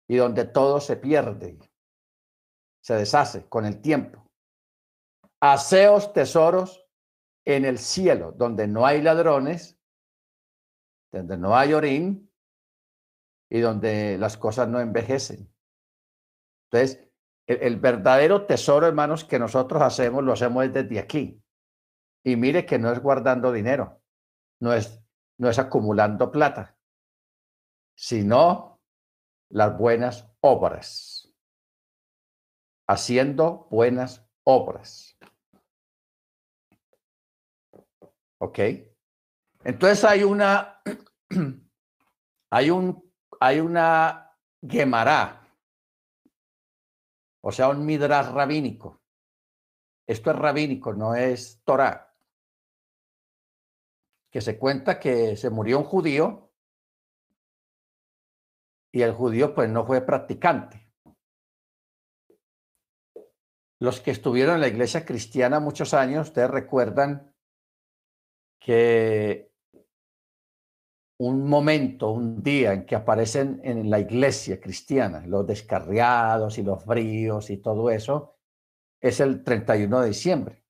y 0.08 0.16
donde 0.16 0.46
todo 0.46 0.80
se 0.80 0.96
pierde, 0.96 1.60
se 2.82 2.96
deshace 2.96 3.48
con 3.48 3.66
el 3.66 3.82
tiempo. 3.82 4.30
Haceos 5.40 6.14
tesoros 6.14 6.86
en 7.46 7.66
el 7.66 7.78
cielo, 7.78 8.34
donde 8.34 8.68
no 8.68 8.86
hay 8.86 9.02
ladrones, 9.02 9.80
donde 11.12 11.38
no 11.38 11.56
hay 11.56 11.74
orín 11.74 12.32
y 13.50 13.60
donde 13.60 14.18
las 14.18 14.38
cosas 14.38 14.68
no 14.68 14.80
envejecen. 14.80 15.52
Entonces, 16.72 17.12
el, 17.48 17.80
verdadero 17.80 18.46
tesoro, 18.46 18.88
hermanos, 18.88 19.26
que 19.26 19.40
nosotros 19.40 19.82
hacemos, 19.82 20.24
lo 20.24 20.34
hacemos 20.34 20.72
desde 20.72 21.00
aquí. 21.00 21.44
Y 22.24 22.36
mire 22.36 22.66
que 22.66 22.80
no 22.80 22.92
es 22.92 23.00
guardando 23.00 23.52
dinero, 23.52 24.02
no 24.62 24.74
es, 24.74 25.04
no 25.38 25.50
es 25.50 25.60
acumulando 25.60 26.32
plata, 26.32 26.78
sino 27.96 28.80
las 29.50 29.78
buenas 29.78 30.32
obras. 30.40 31.21
Haciendo 32.92 33.68
buenas 33.72 34.28
obras. 34.44 35.18
¿Ok? 38.40 38.60
Entonces 39.64 40.04
hay 40.04 40.24
una, 40.24 40.82
hay 42.50 42.70
un, 42.70 43.12
hay 43.40 43.60
una 43.60 44.36
Gemara 44.62 45.42
o 47.42 47.52
sea, 47.52 47.70
un 47.70 47.86
midrash 47.86 48.32
rabínico. 48.32 49.02
Esto 50.08 50.32
es 50.32 50.38
rabínico, 50.38 50.94
no 50.94 51.16
es 51.16 51.62
Torah. 51.64 52.16
Que 54.30 54.42
se 54.42 54.58
cuenta 54.58 55.00
que 55.00 55.36
se 55.36 55.50
murió 55.50 55.80
un 55.80 55.86
judío 55.86 56.52
y 58.92 59.02
el 59.02 59.14
judío 59.14 59.54
pues 59.56 59.70
no 59.70 59.86
fue 59.86 60.02
practicante. 60.02 60.81
Los 63.82 64.00
que 64.00 64.12
estuvieron 64.12 64.56
en 64.56 64.62
la 64.62 64.68
iglesia 64.68 65.04
cristiana 65.04 65.60
muchos 65.60 65.96
años, 65.96 66.28
ustedes 66.28 66.52
recuerdan 66.52 67.34
que 68.60 69.52
un 71.18 71.50
momento, 71.50 72.12
un 72.12 72.44
día 72.44 72.74
en 72.74 72.86
que 72.86 72.96
aparecen 72.96 73.60
en 73.64 73.90
la 73.90 74.00
iglesia 74.00 74.62
cristiana, 74.62 75.26
los 75.26 75.48
descarriados 75.48 76.60
y 76.60 76.64
los 76.64 76.84
fríos 76.84 77.50
y 77.50 77.58
todo 77.58 77.90
eso, 77.90 78.38
es 79.00 79.20
el 79.20 79.44
31 79.44 80.02
de 80.02 80.08
diciembre, 80.10 80.64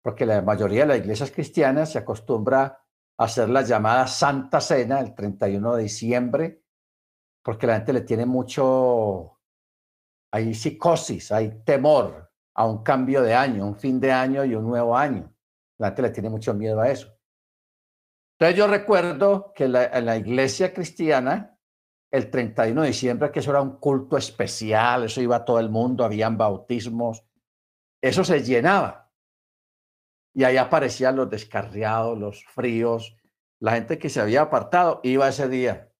porque 0.00 0.24
la 0.24 0.40
mayoría 0.40 0.86
de 0.86 0.86
las 0.86 0.98
iglesias 0.98 1.30
cristianas 1.30 1.92
se 1.92 1.98
acostumbra 1.98 2.64
a 3.18 3.24
hacer 3.24 3.50
la 3.50 3.60
llamada 3.60 4.06
Santa 4.06 4.62
Cena 4.62 5.00
el 5.00 5.14
31 5.14 5.76
de 5.76 5.82
diciembre, 5.82 6.62
porque 7.42 7.66
la 7.66 7.76
gente 7.76 7.92
le 7.92 8.00
tiene 8.00 8.24
mucho, 8.24 9.40
hay 10.32 10.54
psicosis, 10.54 11.30
hay 11.32 11.62
temor 11.62 12.25
a 12.56 12.66
un 12.66 12.82
cambio 12.82 13.22
de 13.22 13.34
año, 13.34 13.66
un 13.66 13.76
fin 13.76 14.00
de 14.00 14.10
año 14.10 14.42
y 14.44 14.54
un 14.54 14.66
nuevo 14.66 14.96
año. 14.96 15.30
La 15.78 15.88
gente 15.88 16.02
le 16.02 16.10
tiene 16.10 16.30
mucho 16.30 16.54
miedo 16.54 16.80
a 16.80 16.90
eso. 16.90 17.14
Entonces 18.32 18.56
yo 18.56 18.66
recuerdo 18.66 19.52
que 19.54 19.64
en 19.64 20.06
la 20.06 20.16
iglesia 20.16 20.72
cristiana, 20.72 21.58
el 22.10 22.30
31 22.30 22.80
de 22.80 22.88
diciembre, 22.88 23.30
que 23.30 23.40
eso 23.40 23.50
era 23.50 23.60
un 23.60 23.78
culto 23.78 24.16
especial, 24.16 25.04
eso 25.04 25.20
iba 25.20 25.36
a 25.36 25.44
todo 25.44 25.60
el 25.60 25.68
mundo, 25.68 26.02
habían 26.02 26.38
bautismos, 26.38 27.24
eso 28.00 28.24
se 28.24 28.42
llenaba. 28.42 29.12
Y 30.34 30.44
ahí 30.44 30.56
aparecían 30.56 31.16
los 31.16 31.28
descarriados, 31.28 32.18
los 32.18 32.42
fríos, 32.46 33.16
la 33.58 33.72
gente 33.72 33.98
que 33.98 34.08
se 34.08 34.20
había 34.20 34.42
apartado 34.42 35.00
iba 35.02 35.28
ese 35.28 35.48
día. 35.48 35.92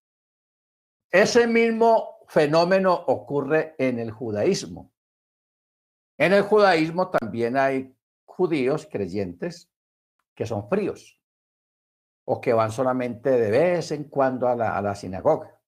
Ese 1.10 1.46
mismo 1.46 2.18
fenómeno 2.28 2.94
ocurre 2.94 3.74
en 3.78 3.98
el 3.98 4.10
judaísmo. 4.10 4.95
En 6.18 6.32
el 6.32 6.42
judaísmo 6.42 7.10
también 7.10 7.56
hay 7.56 7.94
judíos 8.24 8.88
creyentes 8.90 9.70
que 10.34 10.46
son 10.46 10.68
fríos 10.68 11.20
o 12.24 12.40
que 12.40 12.52
van 12.52 12.72
solamente 12.72 13.30
de 13.30 13.50
vez 13.50 13.92
en 13.92 14.04
cuando 14.04 14.48
a 14.48 14.54
la, 14.54 14.94
sinagoga. 14.94 15.60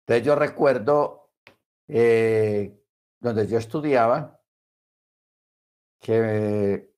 Entonces 0.00 0.26
yo 0.26 0.34
recuerdo 0.34 1.30
eh, 1.86 2.78
donde 3.18 3.46
yo 3.46 3.58
estudiaba 3.58 4.40
que 6.00 6.92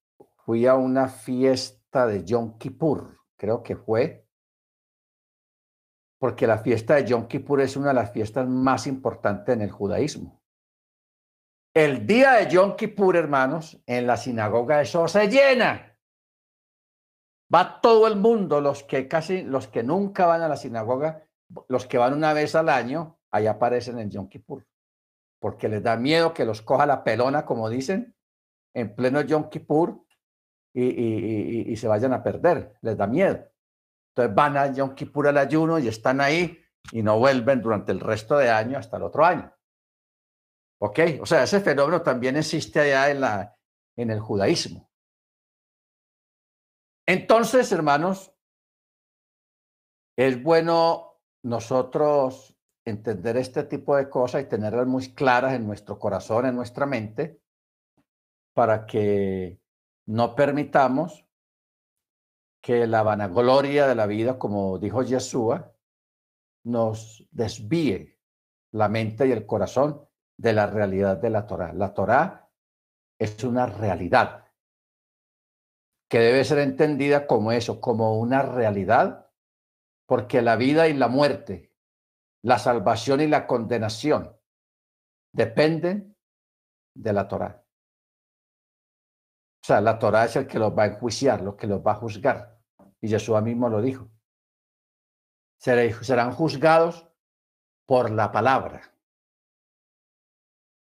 fui 0.44 0.66
a 0.66 0.74
una 0.74 1.08
fiesta 1.08 2.06
de 2.06 2.24
Yom 2.24 2.58
Kippur, 2.58 3.18
creo 3.36 3.62
que 3.62 3.76
fue, 3.76 4.26
porque 6.18 6.46
la 6.46 6.58
fiesta 6.58 6.96
de 6.96 7.06
Yom 7.06 7.26
Kippur 7.26 7.61
es 7.61 7.76
una 7.76 7.88
de 7.88 7.94
las 7.94 8.12
fiestas 8.12 8.46
más 8.46 8.86
importantes 8.86 9.54
en 9.54 9.62
el 9.62 9.70
judaísmo. 9.70 10.39
El 11.72 12.04
día 12.04 12.32
de 12.32 12.50
Yom 12.50 12.74
Kippur, 12.74 13.16
hermanos, 13.16 13.80
en 13.86 14.06
la 14.06 14.16
sinagoga 14.16 14.80
eso 14.80 15.06
se 15.06 15.28
llena. 15.28 15.96
Va 17.52 17.80
todo 17.80 18.08
el 18.08 18.16
mundo, 18.16 18.60
los 18.60 18.82
que 18.82 19.06
casi, 19.06 19.42
los 19.42 19.68
que 19.68 19.82
nunca 19.82 20.26
van 20.26 20.42
a 20.42 20.48
la 20.48 20.56
sinagoga, 20.56 21.24
los 21.68 21.86
que 21.86 21.98
van 21.98 22.14
una 22.14 22.32
vez 22.32 22.54
al 22.56 22.68
año, 22.68 23.18
ahí 23.30 23.46
aparecen 23.46 23.98
en 23.98 24.10
Yom 24.10 24.28
Kippur, 24.28 24.66
porque 25.40 25.68
les 25.68 25.82
da 25.82 25.96
miedo 25.96 26.34
que 26.34 26.44
los 26.44 26.62
coja 26.62 26.86
la 26.86 27.04
pelona, 27.04 27.44
como 27.44 27.68
dicen, 27.68 28.16
en 28.74 28.94
pleno 28.94 29.20
Yom 29.20 29.48
Kippur 29.48 30.04
y, 30.72 31.72
y, 31.72 31.76
se 31.76 31.88
vayan 31.88 32.12
a 32.12 32.22
perder, 32.22 32.74
les 32.82 32.96
da 32.96 33.06
miedo. 33.06 33.44
Entonces 34.10 34.34
van 34.34 34.56
a 34.56 34.72
Yom 34.72 34.94
Kippur 34.94 35.28
al 35.28 35.38
ayuno 35.38 35.78
y 35.78 35.88
están 35.88 36.20
ahí 36.20 36.58
y 36.92 37.02
no 37.02 37.18
vuelven 37.18 37.62
durante 37.62 37.92
el 37.92 38.00
resto 38.00 38.36
de 38.38 38.50
año 38.50 38.78
hasta 38.78 38.96
el 38.96 39.04
otro 39.04 39.24
año. 39.24 39.52
¿Ok? 40.83 40.99
O 41.20 41.26
sea, 41.26 41.43
ese 41.43 41.61
fenómeno 41.61 42.03
también 42.03 42.37
existe 42.37 42.81
allá 42.81 43.11
en, 43.11 43.20
la, 43.20 43.57
en 43.97 44.11
el 44.11 44.20
judaísmo. 44.20 44.91
Entonces, 47.07 47.70
hermanos, 47.72 48.33
es 50.16 50.43
bueno 50.43 51.20
nosotros 51.43 52.57
entender 52.85 53.37
este 53.37 53.64
tipo 53.64 53.97
de 53.97 54.09
cosas 54.09 54.43
y 54.43 54.49
tenerlas 54.49 54.87
muy 54.87 55.14
claras 55.14 55.53
en 55.55 55.66
nuestro 55.66 55.99
corazón, 55.99 56.47
en 56.47 56.57
nuestra 56.57 56.87
mente, 56.87 57.43
para 58.55 58.87
que 58.87 59.61
no 60.07 60.35
permitamos 60.35 61.26
que 62.62 62.87
la 62.87 63.03
vanagloria 63.03 63.87
de 63.87 63.95
la 63.95 64.07
vida, 64.07 64.39
como 64.39 64.78
dijo 64.78 65.03
Yeshua, 65.03 65.74
nos 66.64 67.26
desvíe 67.31 68.18
la 68.72 68.89
mente 68.89 69.26
y 69.26 69.33
el 69.33 69.47
corazón 69.47 70.09
de 70.41 70.55
la 70.55 70.66
realidad 70.66 71.18
de 71.18 71.28
la 71.28 71.47
Torah. 71.47 71.74
La 71.74 71.93
Torah 71.93 72.51
es 73.18 73.45
una 73.45 73.66
realidad 73.66 74.47
que 76.09 76.18
debe 76.18 76.45
ser 76.45 76.61
entendida 76.61 77.26
como 77.26 77.53
eso, 77.53 77.78
como 77.78 78.18
una 78.18 78.41
realidad, 78.41 79.30
porque 80.07 80.41
la 80.41 80.57
vida 80.57 80.88
y 80.88 80.95
la 80.95 81.09
muerte, 81.09 81.74
la 82.43 82.59
salvación 82.59 83.20
y 83.20 83.26
la 83.26 83.47
condenación 83.47 84.34
dependen 85.30 86.16
de 86.95 87.12
la 87.12 87.28
Torah. 87.28 87.62
O 89.62 89.66
sea, 89.66 89.82
la 89.82 89.99
Torah 89.99 90.24
es 90.24 90.36
el 90.36 90.47
que 90.47 90.59
los 90.59 90.76
va 90.76 90.84
a 90.84 90.86
enjuiciar, 90.86 91.43
lo 91.43 91.55
que 91.55 91.66
los 91.66 91.86
va 91.86 91.93
a 91.93 91.97
juzgar. 91.97 92.59
Y 93.03 93.09
Jesús 93.09 93.41
mismo 93.43 93.68
lo 93.68 93.82
dijo. 93.82 94.11
Serán 95.59 96.32
juzgados 96.32 97.07
por 97.86 98.11
la 98.11 98.32
palabra. 98.32 98.91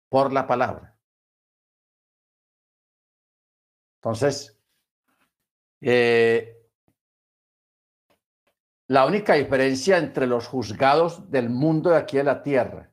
Por 0.10 0.34
la 0.34 0.48
palabra. 0.48 0.98
Entonces, 3.98 4.60
eh, 5.82 6.60
la 8.88 9.06
única 9.06 9.34
diferencia 9.34 9.98
entre 9.98 10.26
los 10.26 10.48
juzgados 10.48 11.30
del 11.30 11.50
mundo 11.50 11.92
de 11.92 11.98
aquí 11.98 12.18
de 12.18 12.24
la 12.24 12.42
tierra 12.42 12.92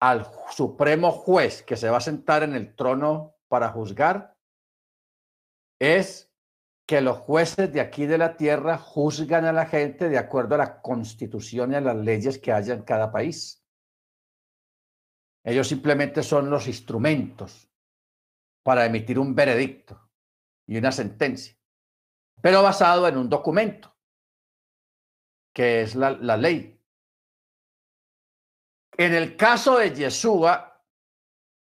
al 0.00 0.26
supremo 0.50 1.12
juez 1.12 1.62
que 1.62 1.76
se 1.76 1.88
va 1.88 1.98
a 1.98 2.00
sentar 2.00 2.42
en 2.42 2.54
el 2.54 2.74
trono 2.74 3.36
para 3.48 3.68
juzgar 3.68 4.36
es 5.78 6.32
que 6.86 7.00
los 7.00 7.18
jueces 7.18 7.72
de 7.72 7.80
aquí 7.80 8.06
de 8.06 8.18
la 8.18 8.36
tierra 8.36 8.78
juzgan 8.78 9.44
a 9.44 9.52
la 9.52 9.66
gente 9.66 10.08
de 10.08 10.18
acuerdo 10.18 10.56
a 10.56 10.58
la 10.58 10.80
constitución 10.80 11.72
y 11.72 11.76
a 11.76 11.80
las 11.80 11.96
leyes 11.96 12.38
que 12.38 12.52
haya 12.52 12.74
en 12.74 12.82
cada 12.82 13.12
país. 13.12 13.61
Ellos 15.44 15.66
simplemente 15.66 16.22
son 16.22 16.48
los 16.50 16.68
instrumentos 16.68 17.68
para 18.62 18.86
emitir 18.86 19.18
un 19.18 19.34
veredicto 19.34 20.00
y 20.66 20.76
una 20.76 20.92
sentencia, 20.92 21.56
pero 22.40 22.62
basado 22.62 23.08
en 23.08 23.16
un 23.16 23.28
documento, 23.28 23.94
que 25.52 25.82
es 25.82 25.96
la, 25.96 26.12
ley. 26.36 26.80
En 28.96 29.14
el 29.14 29.36
caso 29.36 29.78
de 29.78 29.92
Yeshua, 29.92 30.80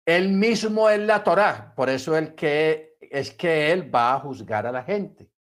él 0.07 0.31
mismo 0.31 0.89
es 0.89 1.01
la 1.01 1.23
Torá, 1.23 1.75
por 1.75 1.91
eso 1.91 2.17
el 2.17 2.35
que 2.35 2.97
es 3.01 3.31
que 3.33 3.73
él 3.73 3.95
va 3.95 4.15
a 4.15 4.21
juzgar 4.21 4.67
a 4.67 4.73
la 4.73 4.83
gente. 4.83 5.31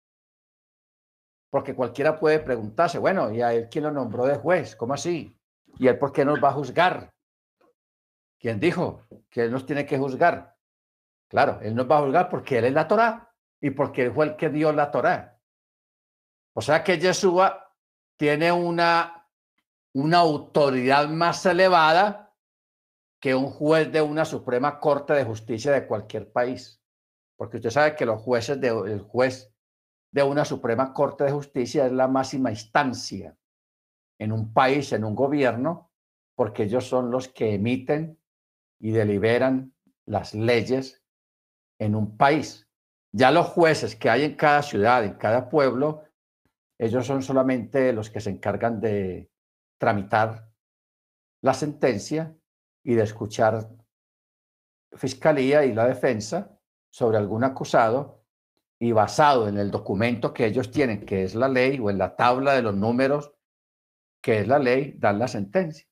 Porque 1.50 1.74
cualquiera 1.74 2.18
puede 2.18 2.40
preguntarse, 2.40 2.98
bueno, 2.98 3.32
¿y 3.32 3.40
a 3.40 3.54
él 3.54 3.68
quién 3.70 3.84
lo 3.84 3.90
nombró 3.90 4.26
de 4.26 4.36
juez? 4.36 4.76
¿Cómo 4.76 4.94
así? 4.94 5.40
¿Y 5.78 5.86
él 5.86 5.98
por 5.98 6.12
qué 6.12 6.24
nos 6.24 6.42
va 6.42 6.50
a 6.50 6.54
juzgar? 6.54 7.15
¿Quién 8.38 8.60
dijo 8.60 9.06
que 9.30 9.44
él 9.44 9.52
nos 9.52 9.66
tiene 9.66 9.86
que 9.86 9.98
juzgar? 9.98 10.56
Claro, 11.28 11.58
él 11.62 11.74
nos 11.74 11.90
va 11.90 11.98
a 11.98 12.02
juzgar 12.02 12.28
porque 12.28 12.58
él 12.58 12.66
es 12.66 12.72
la 12.72 12.86
Torá 12.86 13.34
y 13.60 13.70
porque 13.70 14.04
él 14.04 14.12
fue 14.12 14.26
el 14.26 14.36
que 14.36 14.50
dio 14.50 14.72
la 14.72 14.90
Torá. 14.90 15.40
O 16.54 16.60
sea 16.60 16.82
que 16.84 16.98
Yeshua 16.98 17.74
tiene 18.16 18.52
una, 18.52 19.28
una 19.94 20.18
autoridad 20.18 21.08
más 21.08 21.44
elevada 21.46 22.34
que 23.20 23.34
un 23.34 23.46
juez 23.46 23.90
de 23.90 24.02
una 24.02 24.24
Suprema 24.24 24.78
Corte 24.78 25.14
de 25.14 25.24
Justicia 25.24 25.72
de 25.72 25.86
cualquier 25.86 26.30
país 26.30 26.80
porque 27.36 27.58
usted 27.58 27.70
sabe 27.70 27.94
que 27.94 28.06
los 28.06 28.20
jueces 28.20 28.60
de, 28.60 28.68
el 28.68 29.00
juez 29.02 29.52
de 30.10 30.22
una 30.22 30.44
Suprema 30.44 30.92
Corte 30.92 31.24
de 31.24 31.32
Justicia 31.32 31.86
es 31.86 31.92
la 31.92 32.08
máxima 32.08 32.50
instancia 32.50 33.36
en 34.18 34.32
un 34.32 34.52
país, 34.52 34.92
en 34.92 35.04
un 35.04 35.14
gobierno, 35.14 35.90
porque 36.34 36.64
ellos 36.64 36.88
son 36.88 37.10
los 37.10 37.28
que 37.28 37.54
emiten 37.54 38.18
y 38.78 38.90
deliberan 38.92 39.74
las 40.06 40.34
leyes 40.34 41.02
en 41.78 41.94
un 41.94 42.16
país. 42.16 42.68
Ya 43.12 43.30
los 43.30 43.46
jueces 43.46 43.96
que 43.96 44.10
hay 44.10 44.24
en 44.24 44.34
cada 44.34 44.62
ciudad, 44.62 45.04
en 45.04 45.14
cada 45.14 45.48
pueblo, 45.48 46.04
ellos 46.78 47.06
son 47.06 47.22
solamente 47.22 47.92
los 47.92 48.10
que 48.10 48.20
se 48.20 48.30
encargan 48.30 48.80
de 48.80 49.30
tramitar 49.78 50.50
la 51.42 51.54
sentencia 51.54 52.36
y 52.84 52.94
de 52.94 53.02
escuchar 53.02 53.68
fiscalía 54.92 55.64
y 55.64 55.74
la 55.74 55.86
defensa 55.86 56.58
sobre 56.90 57.18
algún 57.18 57.44
acusado 57.44 58.24
y 58.78 58.92
basado 58.92 59.48
en 59.48 59.58
el 59.58 59.70
documento 59.70 60.34
que 60.34 60.46
ellos 60.46 60.70
tienen, 60.70 61.04
que 61.06 61.24
es 61.24 61.34
la 61.34 61.48
ley, 61.48 61.78
o 61.78 61.90
en 61.90 61.98
la 61.98 62.14
tabla 62.14 62.54
de 62.54 62.62
los 62.62 62.74
números, 62.74 63.32
que 64.22 64.40
es 64.40 64.48
la 64.48 64.58
ley, 64.58 64.94
dan 64.98 65.18
la 65.18 65.28
sentencia. 65.28 65.86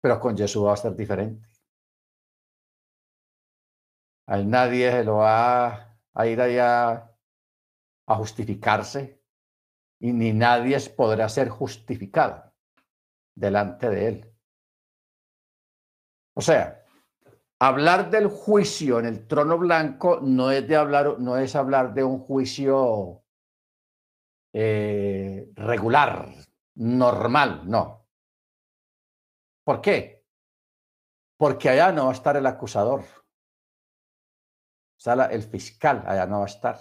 Pero 0.00 0.20
con 0.20 0.36
Jesús 0.36 0.64
va 0.64 0.74
a 0.74 0.76
ser 0.76 0.94
diferente. 0.94 1.48
Nadie 4.26 5.04
lo 5.04 5.16
va 5.16 5.96
a 6.14 6.26
ir 6.26 6.40
allá 6.40 7.10
a 8.06 8.14
justificarse 8.16 9.22
y 10.00 10.12
ni 10.12 10.32
nadie 10.32 10.78
podrá 10.90 11.28
ser 11.28 11.48
justificado 11.48 12.52
delante 13.34 13.88
de 13.88 14.08
él. 14.08 14.34
O 16.34 16.40
sea, 16.40 16.82
Hablar 17.64 18.10
del 18.10 18.26
juicio 18.26 18.98
en 18.98 19.06
el 19.06 19.28
trono 19.28 19.56
blanco 19.56 20.18
no 20.20 20.50
es, 20.50 20.66
de 20.66 20.74
hablar, 20.74 21.20
no 21.20 21.36
es 21.36 21.54
hablar 21.54 21.94
de 21.94 22.02
un 22.02 22.18
juicio 22.18 23.22
eh, 24.52 25.48
regular, 25.54 26.34
normal, 26.74 27.62
no. 27.70 28.08
¿Por 29.62 29.80
qué? 29.80 30.26
Porque 31.36 31.68
allá 31.68 31.92
no 31.92 32.06
va 32.06 32.10
a 32.10 32.14
estar 32.14 32.36
el 32.36 32.46
acusador. 32.46 33.04
O 35.04 35.22
el 35.30 35.42
fiscal 35.42 36.04
allá 36.06 36.26
no 36.26 36.38
va 36.38 36.44
a 36.44 36.46
estar. 36.46 36.78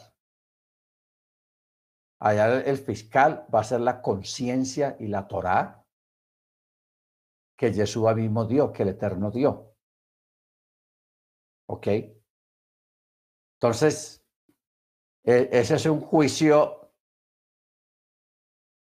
Allá 2.19 2.61
el 2.61 2.77
fiscal 2.77 3.47
va 3.53 3.61
a 3.61 3.63
ser 3.63 3.81
la 3.81 4.01
conciencia 4.01 4.95
y 4.99 5.07
la 5.07 5.27
Torá 5.27 5.83
que 7.57 7.73
Jesús 7.73 8.15
mismo 8.15 8.45
dio, 8.45 8.71
que 8.73 8.83
el 8.83 8.89
Eterno 8.89 9.29
dio. 9.29 9.75
¿Ok? 11.67 11.87
Entonces, 13.55 14.25
e, 15.23 15.49
ese 15.51 15.75
es 15.75 15.85
un 15.85 16.01
juicio 16.01 16.91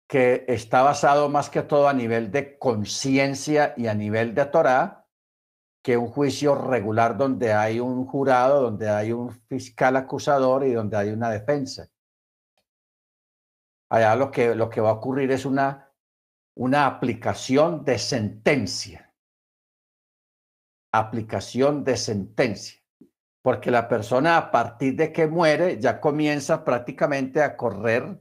que 0.08 0.46
está 0.48 0.84
basado 0.84 1.30
más 1.30 1.50
que 1.50 1.64
todo 1.64 1.88
a 1.88 1.94
nivel 1.94 2.32
de 2.32 2.60
conciencia 2.60 3.74
y 3.78 3.88
a 3.88 3.96
nivel 3.96 4.36
de 4.36 4.46
Torah, 4.46 5.01
que 5.82 5.98
un 5.98 6.08
juicio 6.08 6.56
regular 6.56 7.18
donde 7.18 7.54
hay 7.54 7.80
un 7.80 8.06
jurado, 8.06 8.62
donde 8.62 8.90
hay 8.90 9.12
un 9.12 9.32
fiscal 9.32 9.96
acusador 9.96 10.66
y 10.66 10.74
donde 10.74 10.98
hay 10.98 11.10
una 11.10 11.30
defensa. 11.30 11.90
Allá 13.90 14.16
lo 14.16 14.32
que, 14.32 14.56
lo 14.56 14.70
que 14.70 14.82
va 14.82 14.90
a 14.90 14.94
ocurrir 14.94 15.32
es 15.32 15.46
una, 15.46 15.92
una 16.56 16.86
aplicación 16.86 17.84
de 17.84 17.98
sentencia 17.98 19.12
aplicación 20.92 21.84
de 21.84 21.98
sentencia, 21.98 22.82
porque 23.42 23.72
la 23.72 23.88
persona 23.88 24.38
a 24.38 24.52
partir 24.52 24.96
de 24.96 25.12
que 25.12 25.28
muere 25.28 25.80
ya 25.80 26.00
comienza 26.00 26.64
prácticamente 26.64 27.42
a 27.42 27.56
correr 27.56 28.20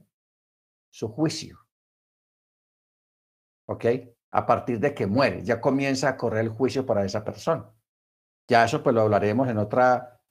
su 0.89 1.09
juicio. 1.09 1.59
¿Ok? 3.67 3.85
A 4.31 4.45
partir 4.45 4.79
de 4.79 4.93
que 4.93 5.07
muere, 5.07 5.43
ya 5.43 5.59
comienza 5.59 6.09
a 6.09 6.17
correr 6.17 6.45
el 6.45 6.49
juicio 6.49 6.85
para 6.85 7.03
esa 7.05 7.23
persona. 7.23 7.69
Ya 8.47 8.63
eso 8.63 8.81
pues 8.81 8.95
lo 8.95 9.01
hablaremos 9.01 9.47
en 9.49 9.57
otra 9.57 10.21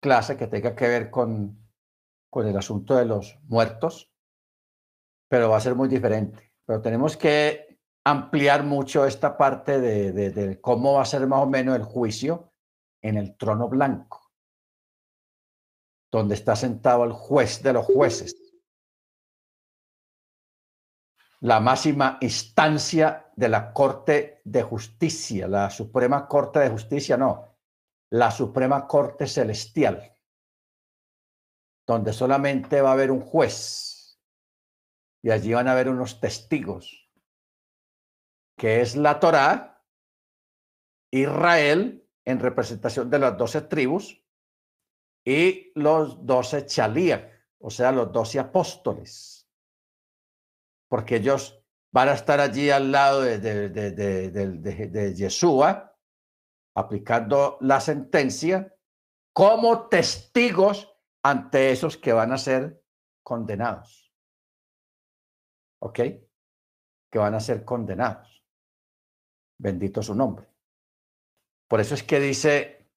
clase 0.00 0.36
que 0.36 0.46
tenga 0.46 0.74
que 0.74 0.88
ver 0.88 1.10
con, 1.10 1.58
con 2.30 2.46
el 2.46 2.56
asunto 2.56 2.96
de 2.96 3.04
los 3.04 3.38
muertos, 3.44 4.12
pero 5.28 5.50
va 5.50 5.56
a 5.56 5.60
ser 5.60 5.74
muy 5.74 5.88
diferente. 5.88 6.52
Pero 6.64 6.80
tenemos 6.80 7.16
que 7.16 7.68
ampliar 8.04 8.64
mucho 8.64 9.04
esta 9.04 9.36
parte 9.36 9.80
de, 9.80 10.60
cómo 10.60 10.94
va 10.94 11.02
a 11.02 11.06
ser 11.06 11.26
más 11.26 11.42
o 11.42 11.46
menos 11.46 11.76
el 11.76 11.82
juicio 11.82 12.52
en 13.02 13.16
el 13.16 13.36
trono 13.36 13.68
blanco, 13.68 14.32
donde 16.10 16.34
está 16.34 16.56
sentado 16.56 17.04
el 17.04 17.12
juez 17.12 17.62
de 17.62 17.74
los 17.74 17.84
jueces. 17.84 18.34
La 21.40 21.60
máxima 21.60 22.18
instancia 22.20 23.30
de 23.36 23.48
la 23.48 23.72
Corte 23.72 24.40
de 24.44 24.62
Justicia, 24.62 25.46
la 25.46 25.70
Suprema 25.70 26.26
Corte 26.26 26.58
de 26.58 26.70
Justicia, 26.70 27.16
no, 27.16 27.56
la 28.10 28.30
Suprema 28.30 28.86
Corte 28.86 29.26
Celestial, 29.26 30.16
donde 31.86 32.12
solamente 32.12 32.80
va 32.80 32.90
a 32.90 32.92
haber 32.94 33.10
un 33.10 33.20
juez 33.20 34.18
y 35.22 35.30
allí 35.30 35.52
van 35.52 35.68
a 35.68 35.72
haber 35.72 35.88
unos 35.88 36.20
testigos, 36.20 37.08
que 38.56 38.80
es 38.80 38.96
la 38.96 39.20
Torá, 39.20 39.84
Israel 41.10 42.06
en 42.24 42.40
representación 42.40 43.08
de 43.08 43.18
las 43.18 43.38
doce 43.38 43.62
tribus 43.62 44.22
y 45.24 45.72
los 45.74 46.26
doce 46.26 46.66
chalías, 46.66 47.22
o 47.58 47.70
sea, 47.70 47.92
los 47.92 48.12
doce 48.12 48.38
apóstoles, 48.38 49.37
porque 50.88 51.16
ellos 51.16 51.62
van 51.92 52.08
a 52.08 52.14
estar 52.14 52.40
allí 52.40 52.70
al 52.70 52.92
lado 52.92 53.22
de, 53.22 53.38
de, 53.38 53.68
de, 53.70 54.88
de 54.88 55.14
Yeshua, 55.14 55.96
aplicando 56.74 57.58
la 57.60 57.80
sentencia 57.80 58.74
como 59.32 59.88
testigos 59.88 60.94
ante 61.22 61.70
esos 61.70 61.96
que 61.96 62.12
van 62.12 62.32
a 62.32 62.38
ser 62.38 62.82
condenados. 63.22 64.12
¿Ok? 65.80 66.00
Que 67.10 67.18
van 67.18 67.34
a 67.34 67.40
ser 67.40 67.64
condenados. 67.64 68.44
Bendito 69.58 70.02
su 70.02 70.14
nombre. 70.14 70.48
Por 71.68 71.80
eso 71.80 71.94
es 71.94 72.02
que 72.02 72.20
dice, 72.20 72.90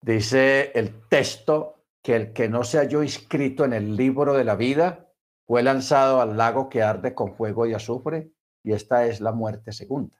dice 0.00 0.72
el 0.74 1.08
texto 1.08 1.86
que 2.02 2.16
el 2.16 2.32
que 2.32 2.48
no 2.48 2.64
se 2.64 2.78
halló 2.78 3.02
inscrito 3.02 3.64
en 3.64 3.72
el 3.72 3.96
libro 3.96 4.34
de 4.34 4.44
la 4.44 4.56
vida 4.56 5.13
fue 5.46 5.62
lanzado 5.62 6.20
al 6.20 6.36
lago 6.36 6.68
que 6.68 6.82
arde 6.82 7.14
con 7.14 7.34
fuego 7.34 7.66
y 7.66 7.74
azufre, 7.74 8.32
y 8.62 8.72
esta 8.72 9.06
es 9.06 9.20
la 9.20 9.32
muerte 9.32 9.72
segunda. 9.72 10.16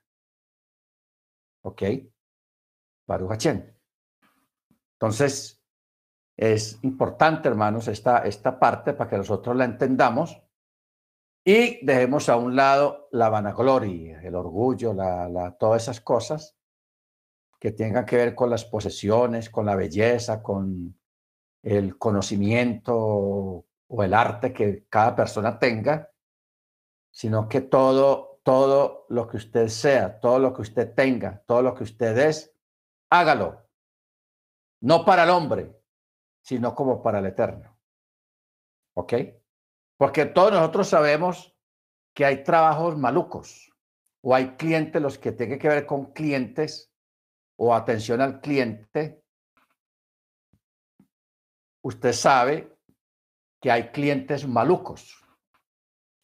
¿Ok? 1.62 1.82
Baruch 3.06 3.46
Entonces, 4.92 5.62
es 6.36 6.78
importante, 6.82 7.48
hermanos, 7.48 7.88
esta, 7.88 8.18
esta 8.18 8.58
parte 8.58 8.92
para 8.92 9.08
que 9.08 9.16
nosotros 9.16 9.56
la 9.56 9.64
entendamos 9.64 10.42
y 11.44 11.84
dejemos 11.84 12.28
a 12.28 12.36
un 12.36 12.56
lado 12.56 13.08
la 13.12 13.28
vanagloria, 13.28 14.20
el 14.22 14.34
orgullo, 14.34 14.92
la, 14.92 15.28
la, 15.28 15.56
todas 15.56 15.82
esas 15.82 16.00
cosas 16.00 16.56
que 17.60 17.72
tengan 17.72 18.04
que 18.04 18.16
ver 18.16 18.34
con 18.34 18.50
las 18.50 18.64
posesiones, 18.64 19.48
con 19.48 19.66
la 19.66 19.76
belleza, 19.76 20.42
con 20.42 20.98
el 21.62 21.96
conocimiento 21.96 23.66
o 23.96 24.02
el 24.02 24.12
arte 24.12 24.52
que 24.52 24.86
cada 24.88 25.14
persona 25.14 25.56
tenga, 25.56 26.10
sino 27.12 27.48
que 27.48 27.60
todo, 27.60 28.40
todo 28.42 29.06
lo 29.08 29.28
que 29.28 29.36
usted 29.36 29.68
sea, 29.68 30.18
todo 30.18 30.40
lo 30.40 30.52
que 30.52 30.62
usted 30.62 30.94
tenga, 30.94 31.44
todo 31.46 31.62
lo 31.62 31.74
que 31.76 31.84
usted 31.84 32.18
es, 32.18 32.52
hágalo. 33.08 33.64
No 34.80 35.04
para 35.04 35.22
el 35.22 35.30
hombre, 35.30 35.80
sino 36.42 36.74
como 36.74 37.04
para 37.04 37.20
el 37.20 37.26
eterno. 37.26 37.78
¿Ok? 38.94 39.12
Porque 39.96 40.26
todos 40.26 40.50
nosotros 40.50 40.88
sabemos 40.88 41.56
que 42.12 42.24
hay 42.24 42.42
trabajos 42.42 42.98
malucos 42.98 43.70
o 44.22 44.34
hay 44.34 44.56
clientes 44.56 45.00
los 45.00 45.18
que 45.18 45.30
tienen 45.30 45.60
que 45.60 45.68
ver 45.68 45.86
con 45.86 46.12
clientes 46.12 46.92
o 47.56 47.72
atención 47.72 48.20
al 48.20 48.40
cliente. 48.40 49.22
Usted 51.80 52.12
sabe 52.12 52.73
que 53.64 53.72
hay 53.72 53.84
clientes 53.84 54.46
malucos, 54.46 55.24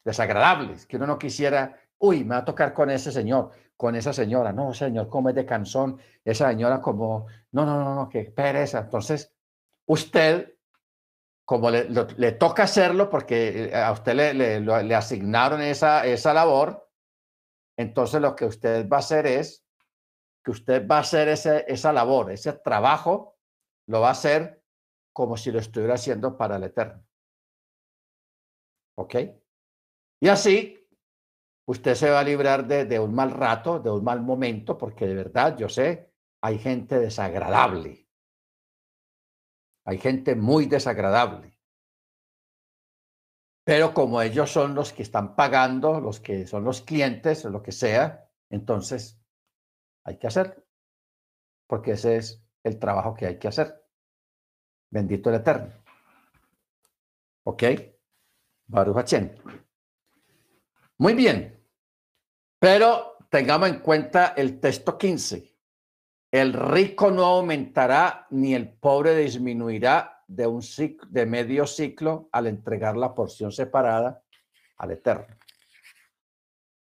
desagradables, 0.05 0.85
que 0.85 0.97
uno 0.97 1.07
no 1.07 1.17
quisiera, 1.17 1.75
uy, 1.97 2.23
me 2.23 2.35
va 2.35 2.41
a 2.41 2.45
tocar 2.45 2.71
con 2.71 2.91
ese 2.91 3.11
señor, 3.11 3.49
con 3.75 3.95
esa 3.95 4.13
señora. 4.13 4.53
No, 4.53 4.75
señor, 4.75 5.09
como 5.09 5.29
es 5.29 5.33
de 5.33 5.43
cansón, 5.43 5.99
esa 6.23 6.49
señora 6.49 6.79
como, 6.79 7.25
no, 7.53 7.65
no, 7.65 7.83
no, 7.83 7.95
no, 7.95 8.09
qué 8.09 8.25
pereza. 8.25 8.81
Entonces, 8.81 9.33
usted, 9.87 10.53
como 11.43 11.71
le, 11.71 12.31
toca 12.33 12.61
hacerlo 12.61 13.09
porque 13.09 13.71
eh, 13.71 13.75
a 13.75 13.91
usted 13.91 14.13
le, 14.13 14.59
le, 14.59 14.95
asignaron 14.95 15.61
esa, 15.61 16.05
esa 16.05 16.35
labor, 16.35 16.91
entonces 17.75 18.21
lo 18.21 18.35
que 18.35 18.45
usted 18.45 18.87
va 18.87 18.97
a 18.97 18.99
hacer 18.99 19.25
es 19.25 19.65
que 20.43 20.51
usted 20.51 20.87
va 20.87 20.97
a 20.97 21.01
hacer 21.01 21.27
ese, 21.27 21.65
esa 21.67 21.91
labor, 21.91 22.29
ese 22.29 22.53
trabajo, 22.53 23.35
lo 23.87 23.99
va 23.99 24.09
a 24.09 24.11
hacer 24.11 24.61
como 25.11 25.37
si 25.37 25.51
lo 25.51 25.57
estuviera 25.57 25.95
haciendo 25.95 26.37
para 26.37 26.57
el 26.57 26.65
Eterno. 26.65 27.03
¿Ok? 29.01 29.15
Y 30.21 30.27
así, 30.27 30.87
usted 31.65 31.95
se 31.95 32.09
va 32.09 32.19
a 32.19 32.23
librar 32.23 32.67
de, 32.67 32.99
un 32.99 33.13
mal 33.13 33.31
rato, 33.31 33.79
de 33.79 33.89
un 33.89 34.03
mal 34.03 34.21
momento, 34.21 34.77
porque 34.77 35.07
de 35.07 35.15
verdad, 35.15 35.57
yo 35.57 35.69
sé, 35.69 36.13
hay 36.41 36.59
gente 36.59 36.99
desagradable 36.99 38.01
hay 39.85 39.97
gente 39.97 40.35
muy 40.35 40.65
desagradable. 40.65 41.57
Pero 43.63 43.93
como 43.93 44.21
ellos 44.21 44.49
son 44.51 44.75
los 44.75 44.91
que 44.91 45.03
están 45.03 45.35
pagando, 45.35 45.99
los 45.99 46.19
que 46.19 46.47
son 46.47 46.63
los 46.63 46.81
clientes, 46.81 47.45
lo 47.45 47.61
que 47.61 47.71
sea, 47.71 48.29
entonces 48.49 49.21
hay 50.03 50.17
que 50.17 50.27
hacerlo. 50.27 50.63
Porque 51.67 51.91
ese 51.91 52.17
es 52.17 52.43
el 52.63 52.79
trabajo 52.79 53.13
que 53.13 53.27
hay 53.27 53.39
que 53.39 53.47
hacer. 53.47 53.85
Bendito 54.89 55.29
el 55.29 55.37
Eterno. 55.37 55.73
¿Ok? 57.43 57.63
Baruch 58.71 59.13
Muy 60.97 61.13
bien. 61.13 61.61
Pero 62.57 63.17
tengamos 63.29 63.69
en 63.69 63.79
cuenta 63.79 64.33
el 64.37 64.59
texto 64.59 64.97
15. 64.97 65.53
El 66.31 66.53
rico 66.53 67.11
no 67.11 67.25
aumentará 67.25 68.27
ni 68.29 68.53
el 68.55 68.71
pobre 68.71 69.15
disminuirá 69.15 70.23
de 70.25 70.47
un 70.47 70.61
ciclo, 70.61 71.09
de 71.11 71.25
medio 71.25 71.67
ciclo 71.67 72.29
al 72.31 72.47
entregar 72.47 72.95
la 72.95 73.13
porción 73.13 73.51
separada 73.51 74.23
al 74.77 74.91
Eterno. 74.91 75.35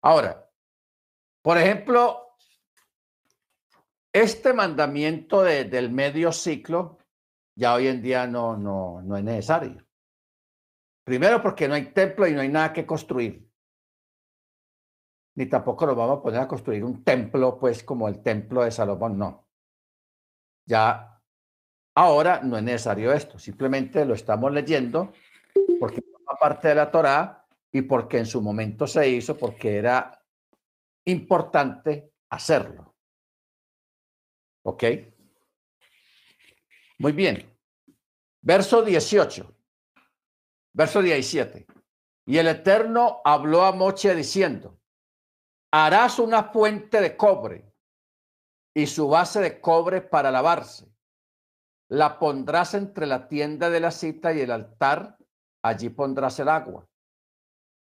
Ahora, 0.00 0.48
por 1.42 1.58
ejemplo, 1.58 2.36
este 4.10 4.54
mandamiento 4.54 5.42
del 5.42 5.90
medio 5.90 6.32
ciclo 6.32 6.98
ya 7.54 7.74
hoy 7.74 7.88
en 7.88 8.02
día 8.02 8.26
no, 8.26 8.56
no, 8.56 9.02
no 9.02 9.16
es 9.16 9.24
necesario. 9.24 9.85
Primero 11.06 11.40
porque 11.40 11.68
no 11.68 11.74
hay 11.74 11.86
templo 11.92 12.26
y 12.26 12.32
no 12.32 12.40
hay 12.40 12.48
nada 12.48 12.72
que 12.72 12.84
construir 12.84 13.46
ni 15.36 15.46
tampoco 15.46 15.86
nos 15.86 15.96
vamos 15.96 16.18
a 16.18 16.22
poner 16.22 16.40
a 16.40 16.48
construir 16.48 16.82
un 16.82 17.04
templo, 17.04 17.58
pues 17.58 17.84
como 17.84 18.08
el 18.08 18.22
templo 18.22 18.64
de 18.64 18.70
Salomón, 18.70 19.18
no. 19.18 19.46
Ya 20.64 21.22
ahora 21.94 22.40
no 22.42 22.56
es 22.56 22.64
necesario 22.64 23.12
esto, 23.12 23.38
simplemente 23.38 24.04
lo 24.04 24.14
estamos 24.14 24.50
leyendo 24.50 25.12
porque 25.78 26.00
forma 26.00 26.38
parte 26.40 26.68
de 26.68 26.74
la 26.74 26.90
Torá 26.90 27.46
y 27.70 27.82
porque 27.82 28.18
en 28.18 28.26
su 28.26 28.40
momento 28.40 28.86
se 28.86 29.08
hizo, 29.08 29.36
porque 29.36 29.76
era 29.76 30.24
importante 31.04 32.12
hacerlo. 32.30 32.94
¿Ok? 34.64 34.84
Muy 36.98 37.12
bien. 37.12 37.46
Verso 38.40 38.82
18. 38.82 39.55
Verso 40.76 41.00
17. 41.00 41.66
Y 42.26 42.36
el 42.36 42.48
Eterno 42.48 43.22
habló 43.24 43.64
a 43.64 43.72
Moche 43.72 44.14
diciendo, 44.14 44.78
harás 45.72 46.18
una 46.18 46.44
fuente 46.52 47.00
de 47.00 47.16
cobre 47.16 47.72
y 48.74 48.86
su 48.86 49.08
base 49.08 49.40
de 49.40 49.58
cobre 49.58 50.02
para 50.02 50.30
lavarse. 50.30 50.86
La 51.88 52.18
pondrás 52.18 52.74
entre 52.74 53.06
la 53.06 53.26
tienda 53.26 53.70
de 53.70 53.80
la 53.80 53.90
cita 53.90 54.34
y 54.34 54.42
el 54.42 54.50
altar, 54.50 55.16
allí 55.62 55.88
pondrás 55.88 56.38
el 56.40 56.50
agua. 56.50 56.86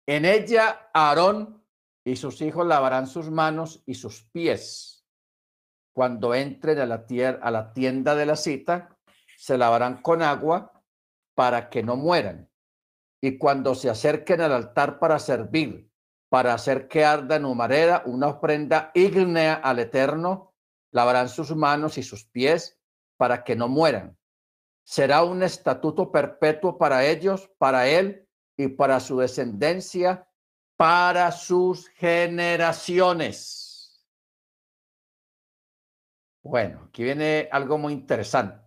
En 0.06 0.24
ella 0.24 0.88
Aarón 0.94 1.66
y 2.04 2.14
sus 2.14 2.40
hijos 2.42 2.64
lavarán 2.64 3.08
sus 3.08 3.28
manos 3.28 3.82
y 3.86 3.94
sus 3.94 4.22
pies. 4.30 5.04
Cuando 5.92 6.32
entren 6.32 6.78
a 6.78 6.86
la, 6.86 7.04
a 7.42 7.50
la 7.50 7.72
tienda 7.72 8.14
de 8.14 8.26
la 8.26 8.36
cita, 8.36 8.96
se 9.36 9.58
lavarán 9.58 10.00
con 10.00 10.22
agua 10.22 10.80
para 11.34 11.68
que 11.68 11.82
no 11.82 11.96
mueran. 11.96 12.48
Y 13.24 13.38
cuando 13.38 13.74
se 13.74 13.88
acerquen 13.88 14.42
al 14.42 14.52
altar 14.52 14.98
para 14.98 15.18
servir, 15.18 15.90
para 16.28 16.52
hacer 16.52 16.88
que 16.88 17.06
arda 17.06 17.36
en 17.36 17.46
humareda 17.46 18.02
una 18.04 18.28
ofrenda 18.28 18.90
ígnea 18.92 19.54
al 19.54 19.78
Eterno, 19.78 20.52
lavarán 20.90 21.30
sus 21.30 21.56
manos 21.56 21.96
y 21.96 22.02
sus 22.02 22.26
pies 22.26 22.78
para 23.16 23.42
que 23.42 23.56
no 23.56 23.66
mueran. 23.66 24.18
Será 24.84 25.24
un 25.24 25.42
estatuto 25.42 26.12
perpetuo 26.12 26.76
para 26.76 27.06
ellos, 27.06 27.50
para 27.56 27.88
él 27.88 28.28
y 28.58 28.68
para 28.68 29.00
su 29.00 29.18
descendencia, 29.18 30.28
para 30.76 31.32
sus 31.32 31.88
generaciones. 31.94 34.06
Bueno, 36.42 36.88
aquí 36.88 37.04
viene 37.04 37.48
algo 37.50 37.78
muy 37.78 37.94
interesante. 37.94 38.63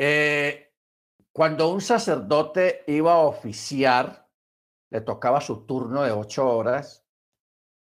Eh, 0.00 0.72
cuando 1.32 1.72
un 1.72 1.80
sacerdote 1.80 2.84
iba 2.86 3.14
a 3.14 3.18
oficiar, 3.18 4.28
le 4.90 5.00
tocaba 5.00 5.40
su 5.40 5.66
turno 5.66 6.02
de 6.02 6.12
ocho 6.12 6.48
horas. 6.48 7.04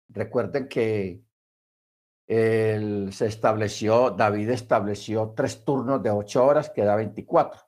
Recuerden 0.07 0.69
que 0.69 1.23
se 2.25 3.25
estableció, 3.25 4.11
David 4.11 4.51
estableció 4.51 5.33
tres 5.35 5.65
turnos 5.65 6.01
de 6.03 6.11
ocho 6.11 6.45
horas, 6.45 6.69
que 6.69 6.83
da 6.83 6.95
24. 6.95 7.59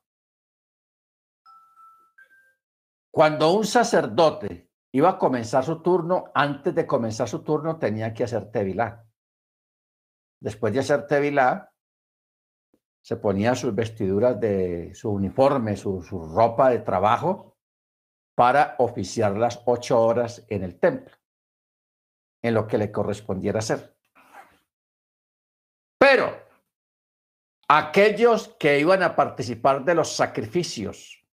Cuando 3.11 3.53
un 3.53 3.65
sacerdote 3.65 4.71
iba 4.93 5.09
a 5.09 5.17
comenzar 5.17 5.65
su 5.65 5.81
turno, 5.81 6.31
antes 6.33 6.73
de 6.75 6.85
comenzar 6.85 7.27
su 7.27 7.43
turno 7.43 7.77
tenía 7.79 8.13
que 8.13 8.23
hacer 8.23 8.51
tevilá. 8.51 9.05
Después 10.39 10.73
de 10.73 10.79
hacer 10.79 11.07
tevilá, 11.07 11.70
se 13.01 13.15
ponía 13.15 13.55
sus 13.55 13.73
vestiduras 13.73 14.39
de 14.39 14.93
su 14.93 15.09
uniforme, 15.09 15.75
su, 15.75 16.01
ropa 16.01 16.69
de 16.69 16.79
trabajo 16.79 17.57
para 18.35 18.75
oficiar 18.77 19.35
las 19.37 19.61
ocho 19.65 19.99
horas 19.99 20.45
en 20.47 20.63
el 20.63 20.79
templo, 20.79 21.15
en 22.41 22.53
lo 22.53 22.67
que 22.67 22.77
le 22.77 22.91
correspondiera 22.91 23.59
hacer. 23.59 23.97
Pero 25.99 26.31
aquellos 27.67 28.55
que 28.59 28.79
iban 28.79 29.03
a 29.03 29.15
participar 29.15 29.83
de 29.83 29.95
los 29.95 30.15
sacrificios, 30.15 31.25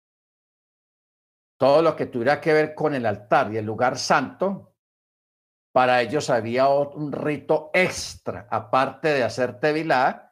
todo 1.58 1.82
lo 1.82 1.96
que 1.96 2.06
tuviera 2.06 2.40
que 2.40 2.52
ver 2.52 2.74
con 2.74 2.94
el 2.94 3.06
altar 3.06 3.52
y 3.52 3.56
el 3.56 3.64
lugar 3.64 3.98
santo, 3.98 4.74
para 5.72 6.00
ellos 6.00 6.30
había 6.30 6.68
un 6.68 7.12
rito 7.12 7.70
extra, 7.74 8.46
aparte 8.50 9.08
de 9.08 9.22
hacer 9.22 9.60
tevilá, 9.60 10.25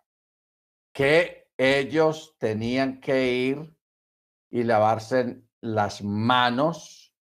que 0.95 1.51
ellos 1.59 2.37
tenían 2.39 3.01
que 3.01 3.33
ir 3.33 3.77
y 4.51 4.63
lavarse 4.63 5.43
las 5.61 6.03
manos 6.03 7.13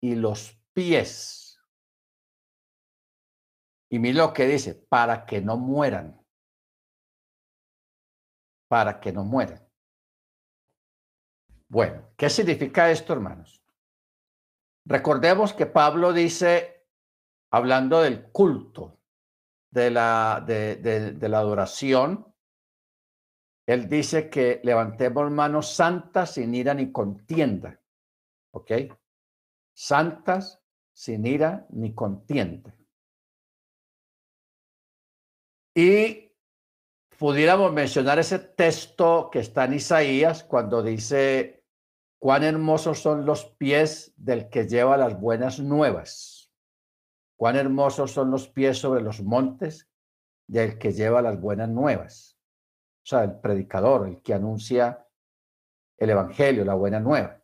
y 0.00 0.14
los 0.14 0.56
pies. 0.72 1.58
Y 3.90 3.98
mira 3.98 4.26
lo 4.26 4.32
que 4.32 4.46
dice, 4.46 4.74
para 4.74 5.26
que 5.26 5.40
no 5.40 5.56
mueran. 5.56 6.24
Para 8.68 9.00
que 9.00 9.12
no 9.12 9.24
mueran. 9.24 9.66
Bueno, 11.68 12.12
¿qué 12.16 12.28
significa 12.28 12.90
esto, 12.90 13.12
hermanos? 13.12 13.62
Recordemos 14.84 15.52
que 15.52 15.66
Pablo 15.66 16.12
dice, 16.12 16.86
hablando 17.50 18.02
del 18.02 18.30
culto, 18.30 19.00
de 19.70 19.90
la, 19.90 20.42
de, 20.46 21.16
la 21.28 21.38
adoración, 21.38 22.29
él 23.66 23.88
dice 23.88 24.28
que 24.30 24.60
levantemos 24.64 25.30
manos 25.30 25.74
santas 25.74 26.34
sin 26.34 26.54
ira 26.54 26.74
ni 26.74 26.90
contienda. 26.90 27.80
¿Ok? 28.52 28.72
Santas 29.72 30.60
sin 30.92 31.26
ira 31.26 31.66
ni 31.70 31.94
contienda. 31.94 32.74
Y 35.74 36.32
pudiéramos 37.18 37.72
mencionar 37.72 38.18
ese 38.18 38.38
texto 38.38 39.30
que 39.30 39.38
está 39.38 39.64
en 39.64 39.74
Isaías 39.74 40.42
cuando 40.42 40.82
dice, 40.82 41.60
Cuán 42.20 42.44
hermosos 42.44 43.00
son 43.00 43.24
los 43.24 43.46
pies 43.46 44.12
del 44.18 44.50
que 44.50 44.68
lleva 44.68 44.98
las 44.98 45.18
buenas 45.18 45.58
nuevas. 45.58 46.52
Cuán 47.34 47.56
hermosos 47.56 48.12
son 48.12 48.30
los 48.30 48.46
pies 48.46 48.76
sobre 48.76 49.00
los 49.00 49.22
montes 49.22 49.88
del 50.46 50.76
que 50.76 50.92
lleva 50.92 51.22
las 51.22 51.40
buenas 51.40 51.70
nuevas. 51.70 52.29
Sea, 53.10 53.24
el 53.24 53.40
predicador, 53.40 54.06
el 54.06 54.22
que 54.22 54.34
anuncia 54.34 55.04
el 55.98 56.10
Evangelio, 56.10 56.64
la 56.64 56.74
buena 56.74 57.00
nueva. 57.00 57.42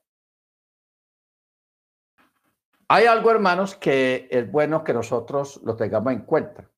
Hay 2.86 3.06
algo, 3.06 3.32
hermanos, 3.32 3.74
que 3.74 4.28
es 4.30 4.48
bueno 4.48 4.84
que 4.84 4.94
nosotros 4.94 5.60
lo 5.64 5.74
tengamos 5.74 6.12
en 6.12 6.20
cuenta. 6.20 6.70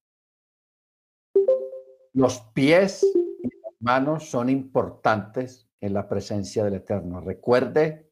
Los 2.14 2.40
pies 2.54 3.04
y 3.04 3.48
las 3.62 3.74
manos 3.78 4.30
son 4.30 4.48
importantes 4.48 5.68
en 5.82 5.92
la 5.92 6.08
presencia 6.08 6.64
del 6.64 6.76
Eterno. 6.76 7.20
Recuerde 7.20 8.10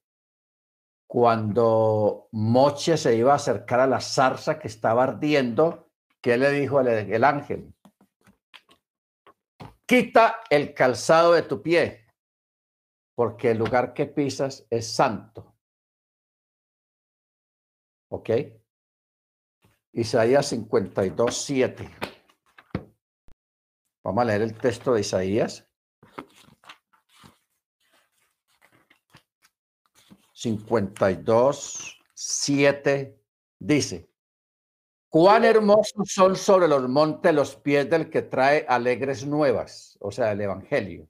cuando 1.07 2.29
Moche 2.33 2.99
se 2.99 3.17
iba 3.17 3.33
a 3.33 3.37
acercar 3.37 3.81
a 3.81 3.87
la 3.87 4.03
zarza 4.03 4.59
que 4.59 4.69
estaba 4.69 5.05
ardiendo, 5.05 5.89
¿qué 6.21 6.37
le 6.37 6.51
dijo 6.51 6.83
el 6.83 7.25
ángel? 7.25 7.73
Quita 9.87 10.41
el 10.51 10.75
calzado 10.75 11.33
de 11.33 11.43
tu 11.43 11.63
pie, 11.63 12.07
porque 13.15 13.53
el 13.53 13.59
lugar 13.59 13.95
que 13.95 14.07
pisas 14.07 14.67
es 14.69 14.93
santo. 14.93 15.57
¿Ok? 18.09 18.31
Isaías 19.93 20.47
52, 20.49 21.45
7. 21.45 21.91
Vamos 24.03 24.23
a 24.23 24.25
leer 24.25 24.43
el 24.43 24.59
texto 24.59 24.93
de 24.93 25.01
Isaías 25.01 25.67
52, 30.37 31.99
7 32.13 33.19
dice, 33.59 34.11
cuán 35.17 35.47
hermosos 35.47 36.13
son 36.13 36.37
sobre 36.37 36.69
los 36.69 36.87
montes 36.91 37.33
los 37.33 37.57
pies 37.57 37.89
del 37.89 38.11
que 38.11 38.21
trae 38.21 38.67
alegres 38.69 39.27
nuevas, 39.27 39.97
o 40.03 40.11
sea, 40.11 40.33
el 40.33 40.43
Evangelio. 40.43 41.09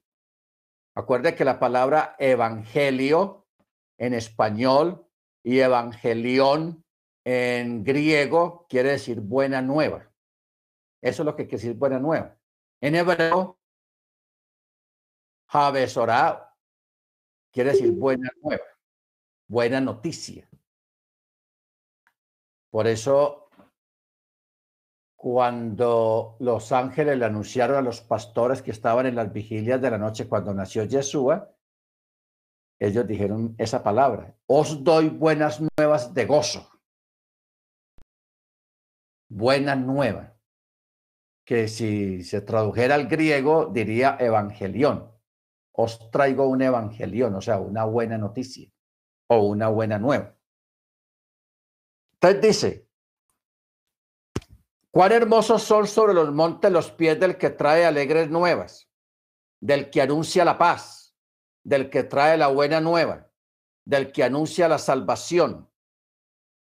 Acuerde 0.95 1.35
que 1.35 1.45
la 1.45 1.59
palabra 1.59 2.15
Evangelio 2.21 3.49
en 3.99 4.15
español 4.15 5.05
y 5.43 5.59
Evangelión 5.59 6.85
en 7.25 7.83
griego 7.83 8.69
quiere 8.69 8.91
decir 8.91 9.21
buena 9.21 9.61
nueva. 9.61 10.09
Eso 11.03 11.23
es 11.23 11.27
lo 11.27 11.35
que 11.35 11.49
quiere 11.49 11.63
decir 11.65 11.75
buena 11.75 11.99
nueva. 11.99 12.39
En 12.81 12.95
hebreo, 12.95 13.59
Jabesorá 15.49 16.55
quiere 17.51 17.73
decir 17.73 17.91
buena 17.91 18.31
nueva 18.41 18.63
buena 19.49 19.81
noticia. 19.81 20.49
Por 22.71 22.87
eso, 22.87 23.46
cuando 25.27 26.37
los 26.39 26.71
ángeles 26.71 27.19
le 27.19 27.25
anunciaron 27.25 27.79
a 27.79 27.83
los 27.83 28.01
pastores 28.01 28.63
que 28.63 28.71
estaban 28.71 29.07
en 29.07 29.17
las 29.17 29.33
vigilias 29.33 29.83
de 29.83 29.91
la 29.91 29.99
noche 29.99 30.29
cuando 30.29 30.55
nació 30.55 30.85
Yeshua, 30.85 31.53
ellos 32.79 33.09
dijeron 33.09 33.57
esa 33.59 33.83
palabra, 33.83 34.37
os 34.47 34.85
doy 34.85 35.09
buenas 35.09 35.61
nuevas 35.61 36.15
de 36.15 36.27
gozo. 36.27 36.71
Buena 39.29 39.75
nueva, 39.75 40.37
que 41.45 41.67
si 41.67 42.23
se 42.23 42.41
tradujera 42.41 42.95
al 42.95 43.09
griego 43.09 43.67
diría 43.67 44.17
evangelión. 44.21 45.11
Os 45.73 46.09
traigo 46.13 46.47
un 46.47 46.63
evangelión, 46.63 47.35
o 47.35 47.41
sea, 47.41 47.59
una 47.59 47.85
buena 47.85 48.17
noticia 48.17 48.71
o 49.27 49.41
una 49.41 49.67
buena 49.71 49.99
nueva. 49.99 50.37
Entonces 52.13 52.41
dice, 52.41 52.86
cuán 54.97 55.13
hermosos 55.13 55.63
son 55.63 55.87
sobre 55.87 56.15
los 56.15 56.33
montes 56.33 56.73
los 56.73 56.91
pies 56.91 57.21
del 57.21 57.37
que 57.37 57.51
trae 57.51 57.85
alegres 57.85 58.31
nuevas, 58.31 58.89
del 59.61 59.91
que 59.91 60.01
anuncia 60.01 60.43
la 60.43 60.57
paz, 60.57 61.15
del 61.63 61.91
que 61.91 62.03
trae 62.03 62.39
la 62.39 62.47
buena 62.47 62.81
nueva, 62.81 63.31
del 63.85 64.11
que 64.11 64.25
anuncia 64.25 64.69
la 64.69 64.79
salvación. 64.79 65.71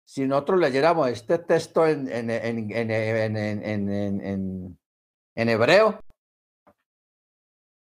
Si 0.06 0.26
nosotros 0.26 0.60
leyéramos 0.60 1.08
este 1.08 1.38
texto 1.38 1.86
en, 1.86 2.20
hebreo, 5.34 6.04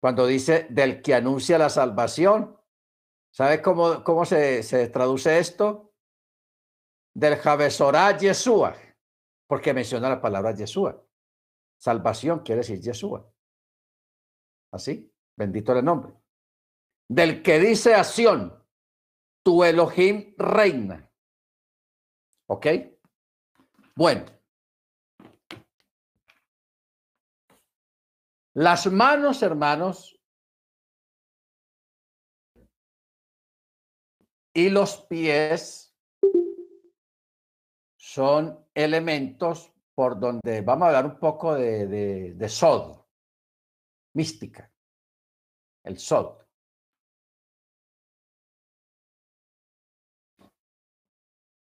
cuando 0.01 0.25
dice 0.25 0.69
del 0.71 1.03
que 1.03 1.15
anuncia 1.17 1.59
la 1.59 1.69
salvación, 1.69 2.57
¿Sabes 3.31 3.61
cómo, 3.61 4.05
cómo 4.05 4.25
se, 4.25 4.63
se, 4.63 4.89
traduce 4.89 5.39
esto? 5.41 5.93
Del 7.13 7.37
Javesorá 7.37 8.17
Yeshua, 8.17 8.75
porque 9.49 9.75
menciona 9.75 10.09
la 10.09 10.21
palabra 10.21 10.55
Yeshua. 10.55 11.05
Salvación 11.77 12.41
quiere 12.41 12.61
decir 12.61 12.81
Yeshua. 12.81 13.29
Así, 14.71 15.13
bendito 15.37 15.73
el 15.73 15.85
nombre. 15.85 16.15
Del 17.09 17.43
que 17.43 17.59
dice 17.59 17.95
a 17.95 18.05
tu 19.43 19.65
Elohim 19.65 20.35
reina. 20.37 21.11
¿Ok? 22.47 22.67
Bueno. 23.97 24.27
Las 28.55 28.87
manos, 28.87 29.43
hermanos, 29.43 30.19
Y 34.59 34.71
los 34.71 35.03
pies 35.03 35.88
son 38.09 38.67
elementos 38.75 39.71
por 39.95 40.19
donde 40.19 40.63
vamos 40.63 40.85
a 40.85 40.87
hablar 40.87 41.05
un 41.05 41.19
poco 41.19 41.55
de, 41.55 41.87
de, 42.35 42.49
sod, 42.49 43.05
mística, 44.15 44.73
el 45.85 45.99
sod. 45.99 46.39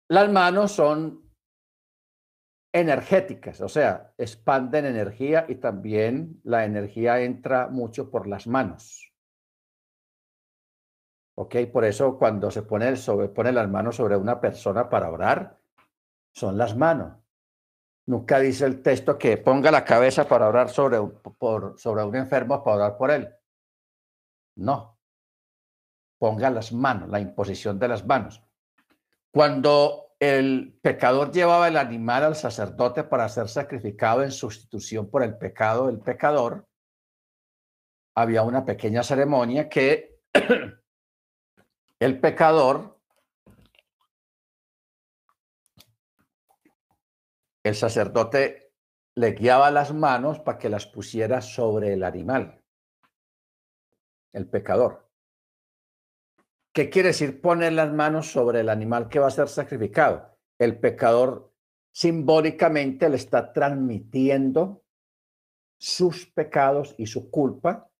Las 0.09 0.31
manos 0.31 0.71
son 0.71 1.33
energéticas, 2.73 3.61
o 3.61 3.69
sea, 3.69 4.15
expanden 4.17 4.87
energía 4.87 5.47
y 5.49 5.57
también 5.57 6.41
la 6.45 6.65
energía 6.65 7.21
entra 7.23 7.67
mucho 7.67 8.09
por 8.09 8.29
las 8.29 8.47
manos. 8.47 9.13
¿Ok? 11.35 11.57
Por 11.73 11.85
eso 11.85 12.17
cuando 12.17 12.53
se 12.53 12.63
pone, 12.63 12.95
sobre, 12.95 13.29
pone 13.31 13.51
las 13.51 13.69
manos 13.69 13.97
sobre 13.97 14.17
una 14.17 14.41
persona 14.41 14.89
para 14.89 15.11
orar, 15.11 15.60
son 16.33 16.57
las 16.57 16.77
manos. 16.77 17.17
Nunca 18.07 18.39
dice 18.41 18.67
el 18.67 18.83
texto 18.83 19.19
que 19.19 19.37
ponga 19.37 19.71
la 19.71 19.85
cabeza 19.85 20.27
para 20.27 20.49
orar 20.49 20.69
sobre, 20.69 21.01
por, 21.39 21.79
sobre 21.79 22.05
un 22.05 22.17
enfermo 22.17 22.63
para 22.65 22.77
orar 22.77 22.97
por 22.97 23.11
él. 23.11 23.33
No. 24.57 24.99
Ponga 26.19 26.51
las 26.51 26.73
manos, 26.73 27.09
la 27.09 27.21
imposición 27.21 27.79
de 27.79 27.89
las 27.89 28.05
manos. 28.05 28.43
Cuando 29.33 30.11
el 30.19 30.79
pecador 30.83 31.33
llevaba 31.33 31.69
el 31.69 31.79
animal 31.79 32.25
al 32.25 32.37
sacerdote 32.37 33.05
para 33.05 33.29
ser 33.29 33.49
sacrificado 33.49 34.23
en 34.23 34.33
sustitución 34.33 35.09
por 35.09 35.23
el 35.23 35.39
pecado 35.39 35.87
del 35.87 36.01
pecador, 36.01 36.69
había 38.15 38.43
una 38.43 38.65
pequeña 38.65 39.03
ceremonia 39.03 39.69
que 39.69 40.21
el 42.01 42.21
pecador, 42.21 43.00
el 47.63 47.75
sacerdote 47.75 48.73
le 49.17 49.33
guiaba 49.33 49.71
las 49.71 49.93
manos 49.93 50.39
para 50.41 50.59
que 50.59 50.69
las 50.69 50.87
pusiera 50.87 51.41
sobre 51.41 51.93
el 51.93 52.05
animal, 52.05 52.63
el 54.33 54.49
pecador. 54.49 55.09
¿Qué 56.73 56.89
quiere 56.89 57.09
decir 57.09 57.41
poner 57.41 57.73
las 57.73 57.93
manos 57.93 58.31
sobre 58.31 58.61
el 58.61 58.69
animal 58.69 59.09
que 59.09 59.19
va 59.19 59.27
a 59.27 59.33
ser 59.33 59.49
sacrificado? 59.49 60.39
El 60.59 60.79
pecador 60.79 61.53
simbólicamente 61.93 63.09
le 63.09 63.17
está 63.17 63.53
transmitiendo 63.53 64.85
sus 65.79 66.27
pecados 66.27 66.95
y 66.99 67.07
su 67.07 67.31
culpa, 67.31 67.91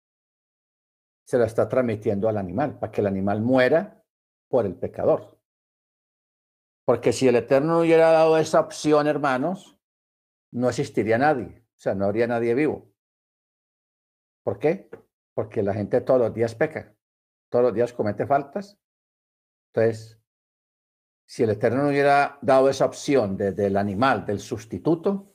se 1.25 1.37
la 1.37 1.45
está 1.45 1.67
transmitiendo 1.67 2.29
al 2.29 2.37
animal, 2.37 2.79
para 2.79 2.91
que 2.91 3.01
el 3.01 3.07
animal 3.07 3.41
muera 3.41 4.03
por 4.47 4.65
el 4.65 4.75
pecador. 4.75 5.40
Porque 6.91 7.13
si 7.13 7.25
el 7.25 7.37
Eterno 7.37 7.75
no 7.75 7.79
hubiera 7.79 8.11
dado 8.11 8.37
esa 8.37 8.59
opción, 8.59 9.07
hermanos, 9.07 9.79
no 10.51 10.67
existiría 10.67 11.17
nadie, 11.17 11.63
o 11.65 11.79
sea, 11.79 11.95
no 11.95 12.03
habría 12.03 12.27
nadie 12.27 12.53
vivo. 12.53 12.91
¿Por 14.43 14.59
qué? 14.59 14.89
Porque 15.33 15.63
la 15.63 15.73
gente 15.73 16.01
todos 16.01 16.19
los 16.19 16.33
días 16.33 16.53
peca 16.53 16.93
todos 17.47 17.63
los 17.63 17.73
días 17.73 17.93
comete 17.93 18.27
faltas. 18.27 18.77
Entonces, 19.67 20.19
si 21.25 21.43
el 21.43 21.51
Eterno 21.51 21.83
no 21.83 21.89
hubiera 21.91 22.37
dado 22.41 22.67
esa 22.67 22.87
opción 22.87 23.37
desde 23.37 23.67
el 23.67 23.77
animal, 23.77 24.25
del 24.25 24.41
sustituto, 24.41 25.33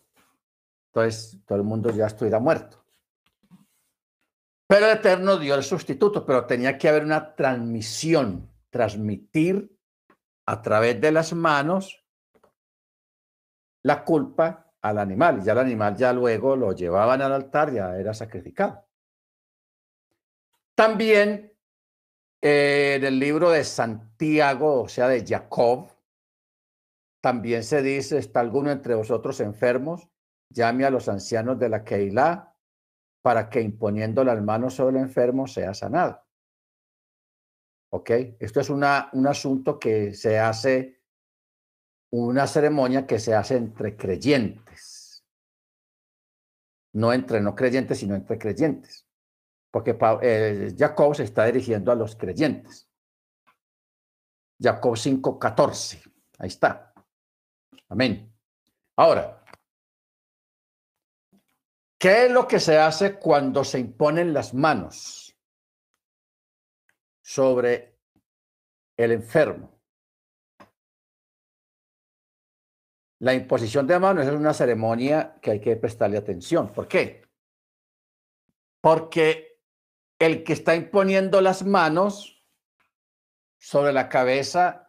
entonces 0.89 1.39
todo 1.47 1.57
el 1.57 1.65
mundo 1.65 1.89
ya 1.89 2.05
estuviera 2.05 2.39
muerto. 2.39 2.85
Pero 4.67 4.85
el 4.85 4.99
Eterno 4.99 5.39
dio 5.39 5.55
el 5.55 5.63
sustituto, 5.63 6.27
pero 6.27 6.45
tenía 6.45 6.77
que 6.77 6.91
haber 6.91 7.05
una 7.05 7.35
transmisión, 7.35 8.53
transmitir 8.69 9.75
a 10.47 10.63
través 10.63 11.01
de 11.01 11.13
las 11.13 11.33
manos 11.33 12.05
la 13.83 14.05
culpa 14.05 14.73
al 14.81 14.99
animal. 14.99 15.43
Ya 15.43 15.53
el 15.53 15.59
animal 15.59 15.97
ya 15.97 16.13
luego 16.13 16.57
lo 16.57 16.73
llevaban 16.73 17.23
al 17.23 17.33
altar, 17.33 17.73
ya 17.73 17.97
era 17.97 18.15
sacrificado. 18.15 18.87
También 20.75 21.53
en 22.41 23.05
el 23.05 23.19
libro 23.19 23.51
de 23.51 23.65
Santiago, 23.65 24.83
o 24.83 24.89
sea, 24.89 25.09
de 25.09 25.25
Jacob, 25.27 25.91
también 27.21 27.65
se 27.65 27.83
dice, 27.83 28.19
¿está 28.19 28.41
alguno 28.41 28.71
entre 28.71 28.95
vosotros 28.95 29.41
enfermos? 29.41 30.09
Llame 30.51 30.85
a 30.85 30.91
los 30.91 31.09
ancianos 31.09 31.59
de 31.59 31.69
la 31.69 31.83
Keilah 31.83 32.55
para 33.23 33.49
que 33.49 33.61
imponiendo 33.61 34.23
las 34.23 34.41
manos 34.41 34.75
sobre 34.75 34.99
el 34.99 35.03
enfermo 35.03 35.49
sea 35.49 35.75
sanado. 35.75 36.26
¿Ok? 37.91 38.11
Esto 38.39 38.61
es 38.61 38.71
una, 38.71 39.09
un 39.13 39.27
asunto 39.27 39.79
que 39.79 40.15
se 40.15 40.39
hace, 40.39 41.01
una 42.11 42.47
ceremonia 42.47 43.07
que 43.07 43.19
se 43.19 43.35
hace 43.35 43.57
entre 43.57 43.97
creyentes. 43.97 45.25
No 46.95 47.13
entre 47.13 47.41
no 47.41 47.55
creyentes, 47.55 47.99
sino 47.99 48.15
entre 48.15 48.39
creyentes 48.39 49.07
porque 49.77 49.95
eh, 50.23 50.75
Jacob 50.75 51.15
se 51.15 51.25
está 51.25 51.45
dirigiendo 51.45 51.93
a 51.93 51.95
los 51.95 52.17
creyentes. 52.17 52.89
Jacob 54.59 54.97
5:14, 54.97 56.03
ahí 56.39 56.49
está. 56.49 56.95
Amén. 57.91 58.35
Ahora, 58.97 59.45
¿qué 61.99 62.25
es 62.25 62.33
lo 62.33 62.49
que 62.49 62.59
se 62.59 62.79
hace 62.79 63.19
cuando 63.19 63.65
se 63.65 63.79
imponen 63.79 64.33
las 64.33 64.55
manos 64.55 65.26
sobre 67.27 67.99
el 68.97 69.11
enfermo? 69.11 69.81
La 73.19 73.35
imposición 73.35 73.85
de 73.89 73.99
manos 73.99 74.27
es 74.27 74.33
una 74.33 74.55
ceremonia 74.55 75.37
que 75.43 75.51
hay 75.51 75.61
que 75.61 75.75
prestarle 75.75 76.19
atención. 76.19 76.73
¿Por 76.73 76.87
qué? 76.87 77.27
Porque 78.81 79.59
el 80.21 80.45
que 80.45 80.53
está 80.53 80.77
imponiendo 80.77 81.41
las 81.41 81.67
manos 81.67 82.47
sobre 83.59 83.93
la 83.93 84.09
cabeza 84.09 84.87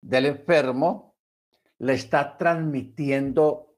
del 0.00 0.26
enfermo 0.26 1.16
le 1.78 1.92
está 1.92 2.36
transmitiendo 2.36 3.76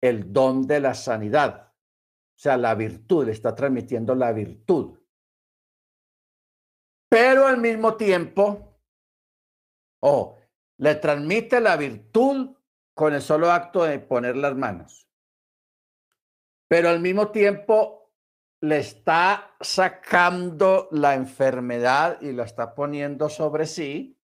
el 0.00 0.32
don 0.32 0.68
de 0.68 0.78
la 0.78 0.94
sanidad, 0.94 1.72
o 1.72 2.38
sea, 2.38 2.56
la 2.56 2.76
virtud, 2.76 3.26
le 3.26 3.32
está 3.32 3.56
transmitiendo 3.56 4.14
la 4.14 4.30
virtud. 4.30 4.97
Pero 7.08 7.46
al 7.46 7.58
mismo 7.58 7.96
tiempo, 7.96 8.80
o 10.00 10.38
le 10.78 10.94
transmite 10.96 11.60
la 11.60 11.76
virtud 11.76 12.56
con 12.94 13.14
el 13.14 13.22
solo 13.22 13.50
acto 13.50 13.84
de 13.84 13.98
poner 13.98 14.36
las 14.36 14.54
manos. 14.54 15.08
Pero 16.68 16.90
al 16.90 17.00
mismo 17.00 17.30
tiempo 17.30 18.12
le 18.60 18.78
está 18.78 19.54
sacando 19.60 20.88
la 20.90 21.14
enfermedad 21.14 22.20
y 22.20 22.32
la 22.32 22.44
está 22.44 22.74
poniendo 22.74 23.28
sobre 23.28 23.66
sí, 23.66 24.20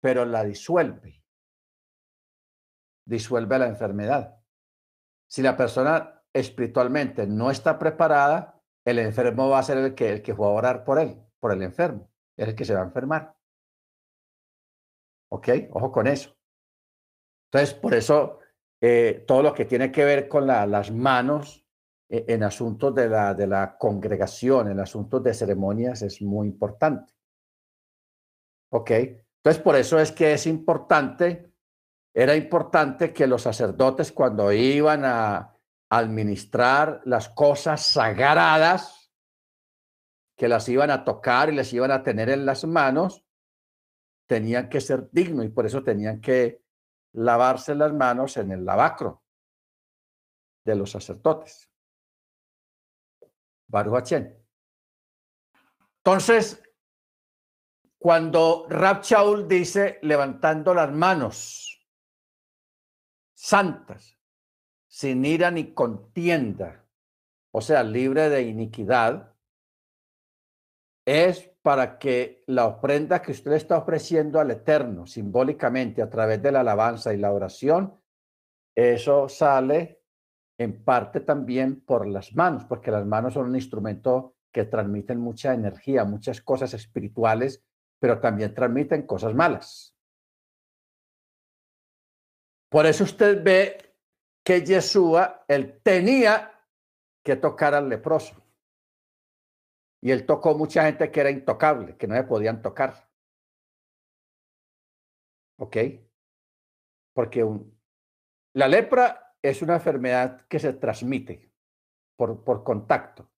pero 0.00 0.24
la 0.24 0.42
disuelve. 0.42 1.22
Disuelve 3.06 3.58
la 3.58 3.68
enfermedad. 3.68 4.40
Si 5.28 5.42
la 5.42 5.56
persona 5.56 6.22
espiritualmente 6.32 7.26
no 7.26 7.50
está 7.50 7.78
preparada, 7.78 8.60
el 8.84 8.98
enfermo 8.98 9.48
va 9.48 9.60
a 9.60 9.62
ser 9.62 9.78
el 9.78 9.94
que, 9.94 10.10
el 10.10 10.22
que 10.22 10.32
va 10.32 10.46
a 10.46 10.50
orar 10.50 10.84
por 10.84 10.98
él, 10.98 11.22
por 11.38 11.52
el 11.52 11.62
enfermo. 11.62 12.10
Es 12.36 12.48
el 12.48 12.54
que 12.54 12.64
se 12.64 12.74
va 12.74 12.80
a 12.80 12.84
enfermar. 12.84 13.34
¿Ok? 15.30 15.48
Ojo 15.72 15.90
con 15.90 16.06
eso. 16.06 16.36
Entonces, 17.50 17.74
por 17.74 17.94
eso, 17.94 18.40
eh, 18.80 19.24
todo 19.26 19.42
lo 19.42 19.54
que 19.54 19.64
tiene 19.64 19.92
que 19.92 20.04
ver 20.04 20.28
con 20.28 20.46
las 20.46 20.90
manos 20.90 21.64
e, 22.08 22.24
en 22.28 22.42
asuntos 22.42 22.94
de 22.94 23.08
la, 23.08 23.34
de 23.34 23.46
la 23.46 23.76
congregación, 23.78 24.70
en 24.70 24.80
asuntos 24.80 25.22
de 25.22 25.34
ceremonias, 25.34 26.02
es 26.02 26.20
muy 26.22 26.48
importante. 26.48 27.12
¿Ok? 28.72 28.90
Entonces, 28.90 29.62
por 29.62 29.76
eso 29.76 29.98
es 29.98 30.10
que 30.10 30.32
es 30.32 30.46
importante, 30.46 31.52
era 32.12 32.34
importante 32.34 33.12
que 33.12 33.26
los 33.26 33.42
sacerdotes 33.42 34.10
cuando 34.10 34.52
iban 34.52 35.04
a 35.04 35.54
administrar 35.90 37.02
las 37.04 37.28
cosas 37.28 37.82
sagradas, 37.82 39.03
que 40.44 40.48
las 40.48 40.68
iban 40.68 40.90
a 40.90 41.06
tocar 41.06 41.48
y 41.48 41.56
les 41.56 41.72
iban 41.72 41.90
a 41.90 42.02
tener 42.02 42.28
en 42.28 42.44
las 42.44 42.66
manos, 42.66 43.24
tenían 44.26 44.68
que 44.68 44.82
ser 44.82 45.08
dignos 45.10 45.46
y 45.46 45.48
por 45.48 45.64
eso 45.64 45.82
tenían 45.82 46.20
que 46.20 46.62
lavarse 47.14 47.74
las 47.74 47.94
manos 47.94 48.36
en 48.36 48.52
el 48.52 48.62
lavacro 48.62 49.24
de 50.62 50.74
los 50.74 50.90
sacerdotes. 50.90 51.72
Baruch 53.68 54.12
Entonces, 55.96 56.62
cuando 57.96 58.66
Rab 58.68 59.00
dice 59.48 59.98
levantando 60.02 60.74
las 60.74 60.92
manos 60.92 61.88
santas, 63.32 64.18
sin 64.88 65.24
ira 65.24 65.50
ni 65.50 65.72
contienda, 65.72 66.86
o 67.50 67.62
sea, 67.62 67.82
libre 67.82 68.28
de 68.28 68.42
iniquidad, 68.42 69.33
es 71.06 71.50
para 71.62 71.98
que 71.98 72.42
la 72.46 72.66
ofrenda 72.66 73.22
que 73.22 73.32
usted 73.32 73.52
está 73.52 73.78
ofreciendo 73.78 74.40
al 74.40 74.50
Eterno 74.50 75.06
simbólicamente 75.06 76.02
a 76.02 76.10
través 76.10 76.42
de 76.42 76.52
la 76.52 76.60
alabanza 76.60 77.12
y 77.12 77.18
la 77.18 77.32
oración, 77.32 78.00
eso 78.74 79.28
sale 79.28 80.02
en 80.58 80.84
parte 80.84 81.20
también 81.20 81.80
por 81.80 82.06
las 82.06 82.34
manos, 82.34 82.64
porque 82.64 82.90
las 82.90 83.06
manos 83.06 83.34
son 83.34 83.46
un 83.46 83.56
instrumento 83.56 84.36
que 84.52 84.64
transmiten 84.64 85.18
mucha 85.18 85.52
energía, 85.52 86.04
muchas 86.04 86.40
cosas 86.40 86.74
espirituales, 86.74 87.62
pero 87.98 88.20
también 88.20 88.54
transmiten 88.54 89.06
cosas 89.06 89.34
malas. 89.34 89.96
Por 92.70 92.86
eso 92.86 93.04
usted 93.04 93.42
ve 93.42 93.96
que 94.44 94.64
Yeshua, 94.64 95.44
él 95.48 95.80
tenía 95.82 96.52
que 97.24 97.36
tocar 97.36 97.74
al 97.74 97.88
leproso. 97.88 98.43
Y 100.04 100.10
él 100.10 100.26
tocó 100.26 100.54
mucha 100.54 100.84
gente 100.84 101.10
que 101.10 101.20
era 101.20 101.30
intocable, 101.30 101.96
que 101.96 102.06
no 102.06 102.14
se 102.14 102.24
podían 102.24 102.60
tocar. 102.60 103.08
¿Ok? 105.58 105.78
Porque 107.14 107.42
la 108.52 108.68
lepra 108.68 109.34
es 109.40 109.62
una 109.62 109.76
enfermedad 109.76 110.46
que 110.46 110.58
se 110.58 110.74
transmite 110.74 111.50
por, 112.16 112.62
contacto. 112.62 113.30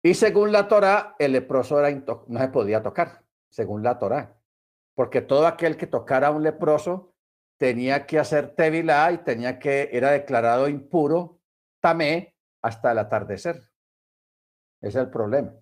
Y 0.00 0.14
según 0.14 0.52
la 0.52 0.68
Torah, 0.68 1.16
el 1.18 1.32
leproso 1.32 1.80
no 2.28 2.38
se 2.38 2.48
podía 2.48 2.84
tocar, 2.84 3.24
según 3.50 3.82
la 3.82 3.98
Torah. 3.98 4.40
Porque 4.94 5.22
todo 5.22 5.48
aquel 5.48 5.76
que 5.76 5.88
tocara 5.88 6.28
a 6.28 6.30
un 6.30 6.44
leproso 6.44 7.16
tenía 7.58 8.06
que 8.06 8.20
hacer 8.20 8.54
tevilá 8.54 9.10
y 9.10 9.18
tenía 9.18 9.58
que, 9.58 9.90
era 9.92 10.12
declarado 10.12 10.68
impuro, 10.68 11.40
tamé, 11.80 12.36
hasta 12.62 12.92
el 12.92 12.98
atardecer. 12.98 13.65
Es 14.80 14.94
el 14.94 15.10
problema. 15.10 15.52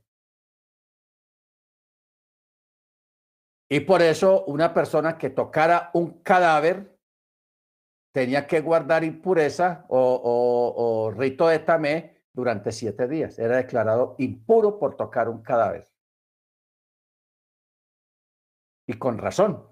Y 3.68 3.80
por 3.80 4.02
eso 4.02 4.44
una 4.44 4.72
persona 4.72 5.18
que 5.18 5.30
tocara 5.30 5.90
un 5.94 6.22
cadáver 6.22 6.96
tenía 8.12 8.46
que 8.46 8.60
guardar 8.60 9.02
impureza 9.02 9.84
o, 9.88 11.12
rito 11.16 11.48
de 11.48 11.58
tamé 11.58 12.22
durante 12.32 12.70
siete 12.70 13.08
días. 13.08 13.38
Era 13.38 13.56
declarado 13.56 14.14
impuro 14.18 14.78
por 14.78 14.96
tocar 14.96 15.28
un 15.28 15.42
cadáver. 15.42 15.88
Y 18.86 18.98
con 18.98 19.18
razón. 19.18 19.66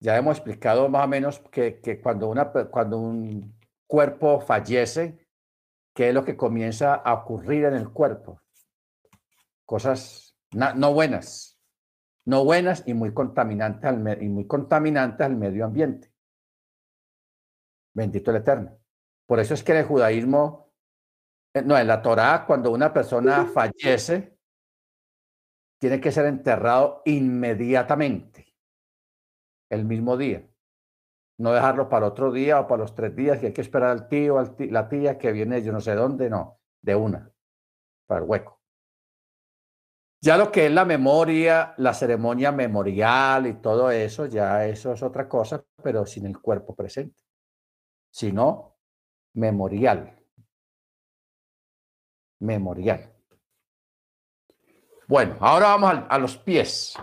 Ya 0.00 0.16
hemos 0.16 0.36
explicado 0.36 0.88
más 0.88 1.04
o 1.04 1.08
menos 1.08 1.40
que, 1.50 2.00
cuando, 2.00 2.28
una, 2.28 2.52
cuando 2.70 2.98
un 2.98 3.58
cuerpo 3.88 4.40
fallece, 4.40 5.27
¿qué 5.98 6.10
es 6.10 6.14
lo 6.14 6.24
que 6.24 6.36
comienza 6.36 6.94
a 6.94 7.12
ocurrir 7.12 7.64
en 7.64 7.74
el 7.74 7.90
cuerpo? 7.90 8.40
Cosas 9.64 10.38
no 10.52 10.94
buenas, 10.94 11.60
no 12.24 12.44
buenas 12.44 12.84
y 12.86 12.94
muy 12.94 13.12
contaminantes 13.12 13.84
al, 13.84 14.22
y 14.22 14.28
muy 14.28 14.46
contaminantes 14.46 15.26
al 15.26 15.36
medio 15.36 15.64
ambiente. 15.64 16.14
Bendito 17.92 18.30
el 18.30 18.36
Eterno. 18.36 18.78
Por 19.26 19.40
eso 19.40 19.54
es 19.54 19.64
que 19.64 19.72
en 19.72 19.78
el 19.78 19.86
judaísmo, 19.86 20.72
eh, 21.52 21.62
no, 21.62 21.76
en 21.76 21.88
la 21.88 22.00
Torá, 22.00 22.44
cuando 22.46 22.70
una 22.70 22.92
persona 22.92 23.46
fallece, 23.46 24.38
tiene 25.80 26.00
que 26.00 26.12
ser 26.12 26.26
enterrado 26.26 27.02
inmediatamente, 27.06 28.54
el 29.68 29.84
mismo 29.84 30.16
día. 30.16 30.48
No 31.38 31.52
dejarlo 31.52 31.88
para 31.88 32.06
otro 32.06 32.32
día 32.32 32.60
o 32.60 32.66
para 32.66 32.82
los 32.82 32.94
tres 32.94 33.14
días, 33.14 33.38
que 33.38 33.46
hay 33.46 33.52
que 33.52 33.60
esperar 33.60 33.90
al 33.90 34.08
tío 34.08 34.36
o 34.36 34.56
la 34.70 34.88
tía 34.88 35.18
que 35.18 35.32
viene 35.32 35.62
yo 35.62 35.72
no 35.72 35.80
sé 35.80 35.94
dónde, 35.94 36.28
no, 36.28 36.60
de 36.82 36.94
una, 36.94 37.30
para 38.06 38.22
el 38.22 38.28
hueco. 38.28 38.58
Ya 40.20 40.36
lo 40.36 40.50
que 40.50 40.66
es 40.66 40.72
la 40.72 40.84
memoria, 40.84 41.74
la 41.76 41.94
ceremonia 41.94 42.50
memorial 42.50 43.46
y 43.46 43.54
todo 43.54 43.90
eso, 43.92 44.26
ya 44.26 44.66
eso 44.66 44.92
es 44.92 45.02
otra 45.02 45.28
cosa, 45.28 45.64
pero 45.80 46.04
sin 46.06 46.26
el 46.26 46.40
cuerpo 46.40 46.74
presente. 46.74 47.22
Sino 48.10 48.78
memorial. 49.34 50.18
Memorial. 52.40 53.12
Bueno, 55.06 55.36
ahora 55.40 55.68
vamos 55.68 56.04
a 56.08 56.18
los 56.18 56.36
pies. 56.36 56.96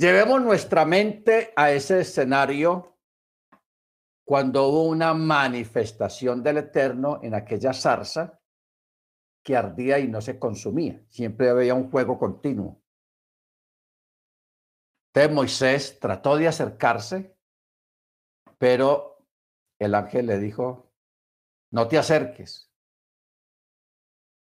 Llevemos 0.00 0.40
nuestra 0.40 0.86
mente 0.86 1.52
a 1.54 1.72
ese 1.72 2.00
escenario 2.00 2.96
cuando 4.24 4.66
hubo 4.68 4.84
una 4.84 5.12
manifestación 5.12 6.42
del 6.42 6.56
Eterno 6.56 7.20
en 7.22 7.34
aquella 7.34 7.74
zarza 7.74 8.40
que 9.44 9.54
ardía 9.54 9.98
y 9.98 10.08
no 10.08 10.22
se 10.22 10.38
consumía. 10.38 11.04
Siempre 11.10 11.50
había 11.50 11.74
un 11.74 11.90
fuego 11.90 12.18
continuo. 12.18 12.82
Entonces 15.08 15.34
Moisés 15.34 16.00
trató 16.00 16.38
de 16.38 16.48
acercarse, 16.48 17.36
pero 18.56 19.26
el 19.78 19.94
ángel 19.94 20.28
le 20.28 20.38
dijo, 20.38 20.94
no 21.72 21.88
te 21.88 21.98
acerques 21.98 22.72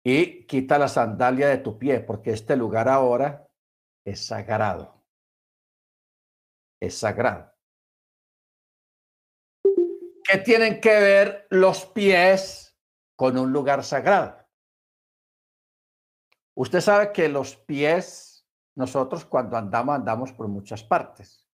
y 0.06 0.46
quita 0.46 0.78
la 0.78 0.90
sandalia 0.90 1.50
de 1.50 1.58
tu 1.58 1.80
pie, 1.80 2.02
porque 2.02 2.34
este 2.34 2.56
lugar 2.56 2.88
ahora 2.88 3.50
es 4.06 4.28
sagrado. 4.28 4.99
Es 6.80 6.98
sagrado. 6.98 7.52
¿Qué 10.24 10.38
tienen 10.38 10.80
que 10.80 10.90
ver 10.90 11.48
los 11.50 11.86
pies 11.88 12.78
con 13.16 13.38
un 13.38 13.52
lugar 13.52 13.84
sagrado? 13.84 14.38
Usted 16.56 16.82
sabe 16.82 17.12
que 17.12 17.30
los 17.30 17.56
pies, 17.56 18.46
nosotros 18.76 19.26
cuando 19.26 19.58
andamos, 19.58 19.96
andamos 19.96 20.34
por 20.34 20.48
muchas 20.48 20.84
partes. 20.84 21.50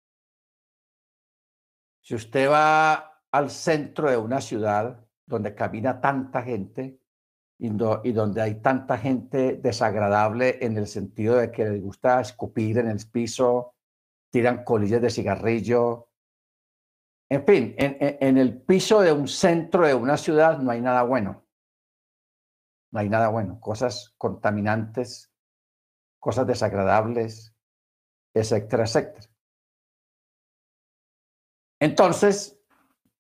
Si 2.01 2.15
usted 2.15 2.51
va 2.51 3.21
al 3.31 3.51
centro 3.51 4.11
de 4.11 4.17
una 4.17 4.41
ciudad 4.41 5.05
donde 5.27 5.55
camina 5.55 6.01
tanta 6.01 6.43
gente 6.43 7.01
y, 7.59 7.69
donde 7.69 8.43
hay 8.43 8.57
tanta 8.57 8.99
gente 8.99 9.57
desagradable 9.57 10.59
en 10.65 10.77
el 10.77 10.87
sentido 10.87 11.37
de 11.37 11.51
que 11.51 11.65
les 11.65 11.83
gusta 11.83 12.21
escupir 12.21 12.79
en 12.79 12.89
el 12.89 12.99
piso, 13.11 13.75
tiran 14.33 14.65
colillas 14.65 15.03
de 15.03 15.11
cigarrillo. 15.11 16.09
En 17.31 17.45
fin, 17.47 17.75
en 17.79 18.37
el 18.39 18.61
piso 18.63 19.01
de 19.01 19.13
un 19.13 19.29
centro 19.29 19.87
de 19.87 19.95
una 19.95 20.17
ciudad 20.17 20.59
no 20.59 20.71
hay 20.71 20.81
nada 20.81 21.03
bueno 21.03 21.43
no 22.93 23.01
hay 23.01 23.09
nada 23.09 23.29
bueno, 23.29 23.59
cosas 23.59 24.15
contaminantes, 24.19 25.33
cosas 26.21 26.47
desagradables, 26.47 27.55
etcétera, 28.35 28.85
etcétera. 28.85 29.27
Entonces, 31.81 32.61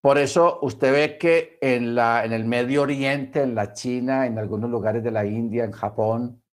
por 0.01 0.19
eso 0.19 0.59
usted 0.63 0.93
ve 0.93 1.19
que 1.19 1.59
en, 1.61 1.95
la, 1.95 2.25
en 2.25 2.33
el 2.33 2.45
Medio 2.45 2.83
Oriente, 2.83 3.43
en 3.43 3.55
la 3.55 3.73
China, 3.73 4.27
en 4.27 4.39
algunos 4.39 4.71
lugares 4.71 5.03
de 5.03 5.11
la 5.11 5.25
India, 5.25 5.65
en 5.65 5.73
Japón, 5.73 6.45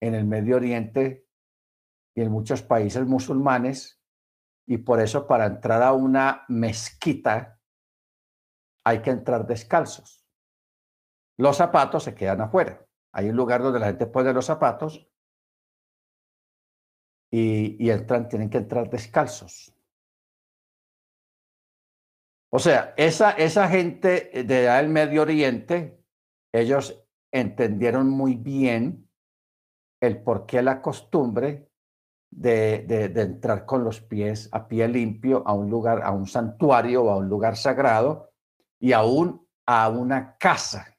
en 0.00 0.14
el 0.14 0.24
Medio 0.24 0.56
Oriente 0.56 1.23
y 2.14 2.22
en 2.22 2.30
muchos 2.30 2.62
países 2.62 3.06
musulmanes, 3.06 4.00
y 4.66 4.78
por 4.78 5.00
eso 5.00 5.26
para 5.26 5.46
entrar 5.46 5.82
a 5.82 5.92
una 5.92 6.44
mezquita 6.48 7.60
hay 8.84 9.02
que 9.02 9.10
entrar 9.10 9.46
descalzos. 9.46 10.24
Los 11.38 11.56
zapatos 11.56 12.04
se 12.04 12.14
quedan 12.14 12.40
afuera. 12.40 12.86
Hay 13.12 13.28
un 13.28 13.36
lugar 13.36 13.62
donde 13.62 13.80
la 13.80 13.86
gente 13.86 14.06
pone 14.06 14.32
los 14.32 14.46
zapatos 14.46 15.08
y, 17.30 17.90
entran, 17.90 18.28
tienen 18.28 18.48
que 18.48 18.58
entrar 18.58 18.88
descalzos. 18.88 19.74
O 22.52 22.58
sea, 22.60 22.94
esa, 22.96 23.32
esa 23.32 23.68
gente 23.68 24.44
del 24.44 24.88
Medio 24.88 25.22
Oriente, 25.22 26.00
ellos 26.52 27.04
entendieron 27.32 28.08
muy 28.08 28.36
bien 28.36 29.10
el 30.00 30.22
por 30.22 30.46
qué 30.46 30.62
la 30.62 30.80
costumbre 30.80 31.68
de, 32.36 33.12
entrar 33.16 33.64
con 33.64 33.84
los 33.84 34.00
pies 34.00 34.48
a 34.52 34.66
pie 34.66 34.88
limpio 34.88 35.42
a 35.46 35.52
un 35.52 35.70
lugar, 35.70 36.02
a 36.02 36.10
un 36.10 36.26
santuario 36.26 37.04
o 37.04 37.10
a 37.10 37.16
un 37.16 37.28
lugar 37.28 37.56
sagrado 37.56 38.30
y 38.78 38.92
aún 38.92 39.46
a 39.66 39.88
una 39.88 40.36
casa 40.36 40.94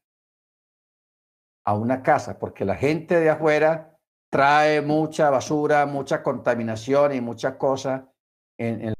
a 1.65 1.73
una 1.73 2.03
casa, 2.03 2.37
porque 2.37 2.63
la 2.63 2.75
gente 2.75 3.19
de 3.19 3.29
afuera 3.29 3.97
trae 4.29 4.81
mucha 4.81 5.29
basura, 5.29 5.85
mucha 5.85 6.21
contaminación 6.21 7.13
y 7.13 7.21
mucha 7.21 7.57
cosa 7.57 8.11
en, 8.57 8.93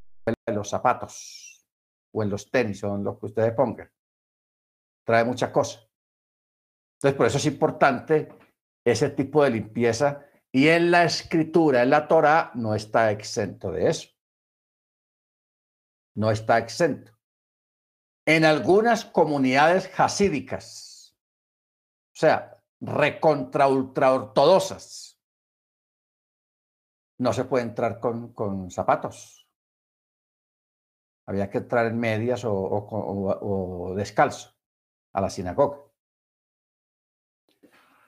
los 0.48 0.70
zapatos 0.70 1.66
o 2.12 2.24
en 2.24 2.30
los 2.30 2.50
tenis 2.50 2.84
o 2.84 2.96
en 2.96 3.04
lo 3.04 3.20
que 3.20 3.28
ustedes 3.28 3.54
pongan. 3.54 3.90
Trae 5.06 5.24
mucha 5.24 5.52
cosa. 5.52 5.80
Entonces, 6.98 7.16
por 7.16 7.28
eso 7.28 7.38
es 7.38 7.46
importante 7.46 8.30
ese 8.84 9.12
tipo 9.12 9.44
de 9.44 9.52
limpieza 9.52 10.26
y 10.56 10.70
en 10.70 10.89
la 10.89 11.03
escritura, 11.03 11.84
en 11.84 11.89
la 11.89 12.08
Torah, 12.08 12.51
no 12.56 12.76
está 12.76 13.12
exento 13.12 13.74
de 13.74 13.89
eso. 13.89 14.08
No 16.16 16.32
está 16.32 16.58
exento. 16.60 17.12
En 18.26 18.45
algunas 18.45 19.03
comunidades 19.03 19.91
hasídicas, 19.99 21.14
o 22.14 22.18
sea, 22.18 22.64
recontra 22.80 23.68
ultra 23.68 24.14
ortodoxas. 24.14 25.22
No 27.20 27.34
se 27.34 27.43
puede 27.43 27.66
entrar 27.66 27.99
con, 27.99 28.32
con 28.32 28.72
zapatos. 28.72 29.49
Había 31.28 31.49
que 31.49 31.58
entrar 31.58 31.86
en 31.88 31.99
medias 31.99 32.45
o, 32.45 32.53
o, 32.53 33.93
descalzo 33.93 34.56
a 35.12 35.20
la 35.20 35.30
sinagoga. 35.30 35.82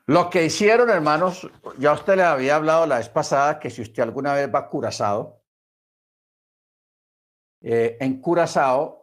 Lo 0.07 0.29
que 0.29 0.45
hicieron, 0.45 0.89
hermanos, 0.89 1.49
ya 1.77 1.93
usted 1.93 2.15
le 2.15 2.23
había 2.23 2.55
hablado 2.55 2.85
la 2.87 2.97
vez 2.97 3.09
pasada 3.09 3.59
que 3.59 3.69
si 3.69 3.81
usted 3.81 4.03
alguna 4.03 4.33
vez 4.33 4.49
va 4.53 4.59
a 4.59 4.69
Curazao, 4.69 5.41
eh, 7.61 7.97
en 7.99 8.21
Curazao 8.21 8.97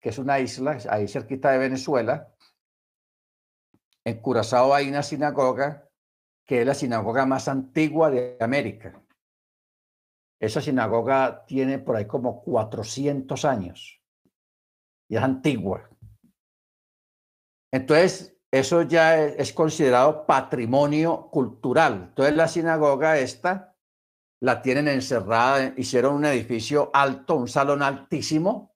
que 0.00 0.10
es 0.10 0.18
una 0.18 0.38
isla 0.38 0.78
ahí 0.88 1.08
cerquita 1.08 1.50
de 1.50 1.58
Venezuela. 1.58 2.32
En 4.04 4.20
Curazao 4.20 4.74
hay 4.74 4.88
una 4.88 5.02
sinagoga 5.02 5.88
que 6.44 6.60
es 6.60 6.66
la 6.66 6.74
sinagoga 6.74 7.26
más 7.26 7.48
antigua 7.48 8.10
de 8.10 8.36
América. 8.40 9.02
Esa 10.40 10.60
sinagoga 10.60 11.44
tiene 11.44 11.78
por 11.78 11.96
ahí 11.96 12.06
como 12.06 12.42
400 12.42 13.44
años 13.44 14.00
y 15.08 15.16
es 15.16 15.22
antigua. 15.22 15.90
Entonces, 17.70 18.37
eso 18.50 18.82
ya 18.82 19.22
es, 19.22 19.52
considerado 19.52 20.24
patrimonio 20.26 21.28
cultural. 21.30 22.06
Entonces, 22.08 22.34
la 22.34 22.48
sinagoga 22.48 23.18
esta 23.18 23.76
la 24.40 24.62
tienen 24.62 24.88
encerrada, 24.88 25.74
hicieron 25.76 26.14
un 26.14 26.24
edificio 26.24 26.90
alto, 26.94 27.34
un 27.34 27.48
salón 27.48 27.82
altísimo, 27.82 28.74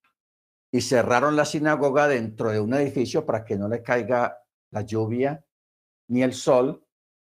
y 0.72 0.80
cerraron 0.80 1.36
la 1.36 1.44
sinagoga 1.44 2.08
dentro 2.08 2.50
de 2.50 2.60
un 2.60 2.74
edificio 2.74 3.24
para 3.24 3.44
que 3.44 3.56
no 3.56 3.68
le 3.68 3.82
caiga 3.82 4.42
la 4.70 4.82
lluvia 4.82 5.44
ni 6.08 6.22
el 6.22 6.32
sol, 6.32 6.86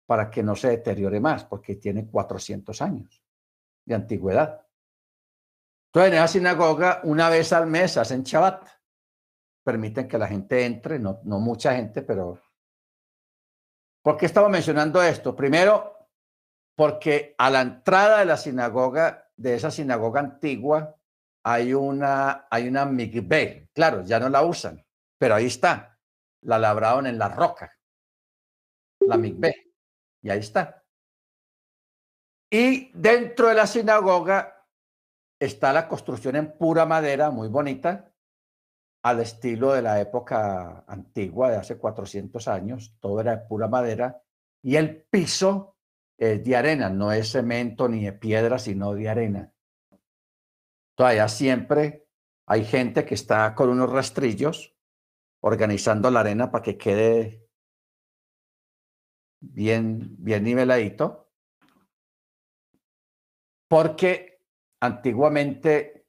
para 0.06 0.30
que 0.30 0.42
no 0.42 0.54
se 0.54 0.68
deteriore 0.68 1.20
más, 1.20 1.44
porque 1.44 1.76
tiene 1.76 2.06
400 2.06 2.80
años 2.82 3.22
de 3.84 3.94
antigüedad. 3.94 4.66
Entonces, 5.86 6.12
en 6.12 6.18
esa 6.18 6.28
sinagoga, 6.28 7.00
una 7.04 7.28
vez 7.28 7.52
al 7.52 7.66
mes 7.66 7.96
hacen 7.96 8.22
Shabbat. 8.22 8.79
Permiten 9.64 10.08
que 10.08 10.18
la 10.18 10.26
gente 10.26 10.64
entre, 10.64 10.98
no, 10.98 11.20
no 11.24 11.38
mucha 11.38 11.74
gente, 11.74 12.02
pero... 12.02 12.40
¿Por 14.02 14.16
qué 14.16 14.26
estamos 14.26 14.50
mencionando 14.50 15.02
esto? 15.02 15.36
Primero, 15.36 16.08
porque 16.74 17.34
a 17.36 17.50
la 17.50 17.60
entrada 17.60 18.20
de 18.20 18.24
la 18.24 18.38
sinagoga, 18.38 19.30
de 19.36 19.54
esa 19.54 19.70
sinagoga 19.70 20.20
antigua, 20.20 20.96
hay 21.44 21.74
una, 21.74 22.46
hay 22.50 22.68
una 22.68 22.86
migbe. 22.86 23.68
Claro, 23.74 24.02
ya 24.02 24.18
no 24.18 24.28
la 24.28 24.42
usan, 24.42 24.84
pero 25.18 25.34
ahí 25.34 25.46
está. 25.46 25.98
La 26.42 26.58
labraron 26.58 27.06
en 27.06 27.18
la 27.18 27.28
roca, 27.28 27.78
la 29.00 29.18
migbe. 29.18 29.74
Y 30.22 30.30
ahí 30.30 30.40
está. 30.40 30.82
Y 32.50 32.90
dentro 32.98 33.48
de 33.48 33.54
la 33.54 33.66
sinagoga 33.66 34.66
está 35.38 35.72
la 35.72 35.86
construcción 35.86 36.36
en 36.36 36.56
pura 36.56 36.86
madera, 36.86 37.30
muy 37.30 37.48
bonita, 37.48 38.09
al 39.02 39.20
estilo 39.20 39.72
de 39.72 39.82
la 39.82 40.00
época 40.00 40.84
antigua, 40.86 41.50
de 41.50 41.56
hace 41.56 41.78
400 41.78 42.48
años. 42.48 42.96
Todo 43.00 43.20
era 43.20 43.36
de 43.36 43.46
pura 43.46 43.68
madera. 43.68 44.22
Y 44.62 44.76
el 44.76 45.02
piso 45.04 45.76
es 46.18 46.44
de 46.44 46.56
arena, 46.56 46.90
no 46.90 47.12
es 47.12 47.32
cemento 47.32 47.88
ni 47.88 48.04
de 48.04 48.12
piedra, 48.12 48.58
sino 48.58 48.94
de 48.94 49.08
arena. 49.08 49.52
Todavía 50.94 51.28
siempre 51.28 52.06
hay 52.46 52.64
gente 52.64 53.04
que 53.06 53.14
está 53.14 53.54
con 53.54 53.70
unos 53.70 53.90
rastrillos 53.90 54.76
organizando 55.42 56.10
la 56.10 56.20
arena 56.20 56.50
para 56.50 56.62
que 56.62 56.76
quede 56.76 57.48
bien, 59.40 60.16
bien 60.18 60.44
niveladito 60.44 61.30
porque 63.70 64.42
antiguamente, 64.80 65.99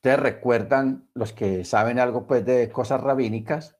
ustedes 0.00 0.18
recuerdan, 0.18 1.10
los 1.12 1.34
que 1.34 1.62
saben 1.62 1.98
algo 1.98 2.26
pues 2.26 2.44
de 2.46 2.70
cosas 2.72 3.02
rabínicas, 3.02 3.76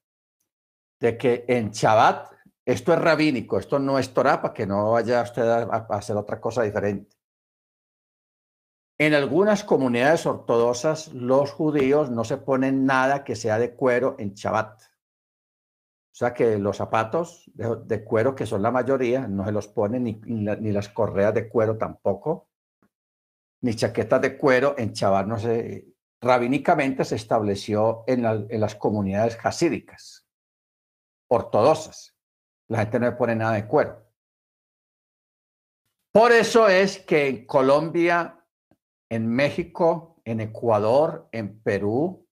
de 1.00 1.16
que 1.16 1.46
en 1.48 1.70
Shabbat, 1.70 2.30
esto 2.66 2.92
es 2.92 2.98
rabínico, 2.98 3.58
esto 3.58 3.78
no 3.78 3.98
es 3.98 4.12
Torah, 4.12 4.42
para 4.42 4.52
que 4.52 4.66
no 4.66 4.92
vaya 4.92 5.22
usted 5.22 5.48
a, 5.48 5.86
hacer 5.88 6.18
otra 6.18 6.38
cosa 6.38 6.62
diferente. 6.62 7.16
En 8.98 9.14
algunas 9.14 9.64
comunidades 9.64 10.26
ortodoxas, 10.26 11.08
los 11.14 11.52
judíos 11.52 12.10
no 12.10 12.24
se 12.24 12.36
ponen 12.36 12.84
nada 12.84 13.24
que 13.24 13.34
sea 13.34 13.58
de 13.58 13.74
cuero 13.74 14.16
en 14.18 14.34
Shabbat. 14.34 14.82
O 14.82 16.16
sea 16.20 16.34
que 16.34 16.58
los 16.58 16.76
zapatos 16.76 17.50
de, 17.54 18.04
cuero, 18.04 18.34
que 18.34 18.44
son 18.44 18.60
la 18.60 18.70
mayoría, 18.70 19.26
no 19.26 19.46
se 19.46 19.52
los 19.52 19.68
ponen, 19.68 20.04
ni, 20.04 20.20
ni 20.26 20.70
las 20.70 20.90
correas 20.90 21.32
de 21.32 21.48
cuero 21.48 21.78
tampoco 21.78 22.50
ni 23.62 23.74
chaquetas 23.74 24.20
de 24.22 24.36
cuero 24.36 24.74
en 24.78 24.92
Chabar 24.92 25.26
no 25.26 25.38
se, 25.38 25.86
rabínicamente 26.20 27.04
se 27.04 27.16
estableció 27.16 28.04
en, 28.06 28.22
las 28.60 28.74
comunidades 28.74 29.38
hasídicas, 29.42 30.26
ortodoxas. 31.28 32.14
La 32.68 32.78
gente 32.78 33.00
no 33.00 33.06
le 33.06 33.16
pone 33.16 33.34
nada 33.34 33.54
de 33.54 33.66
cuero. 33.66 34.06
Por 36.12 36.32
eso 36.32 36.68
es 36.68 36.98
que 36.98 37.28
en 37.28 37.46
Colombia, 37.46 38.44
en 39.08 39.26
México, 39.28 40.20
en 40.24 40.40
Ecuador, 40.40 41.28
en 41.32 41.62
Perú 41.62 42.28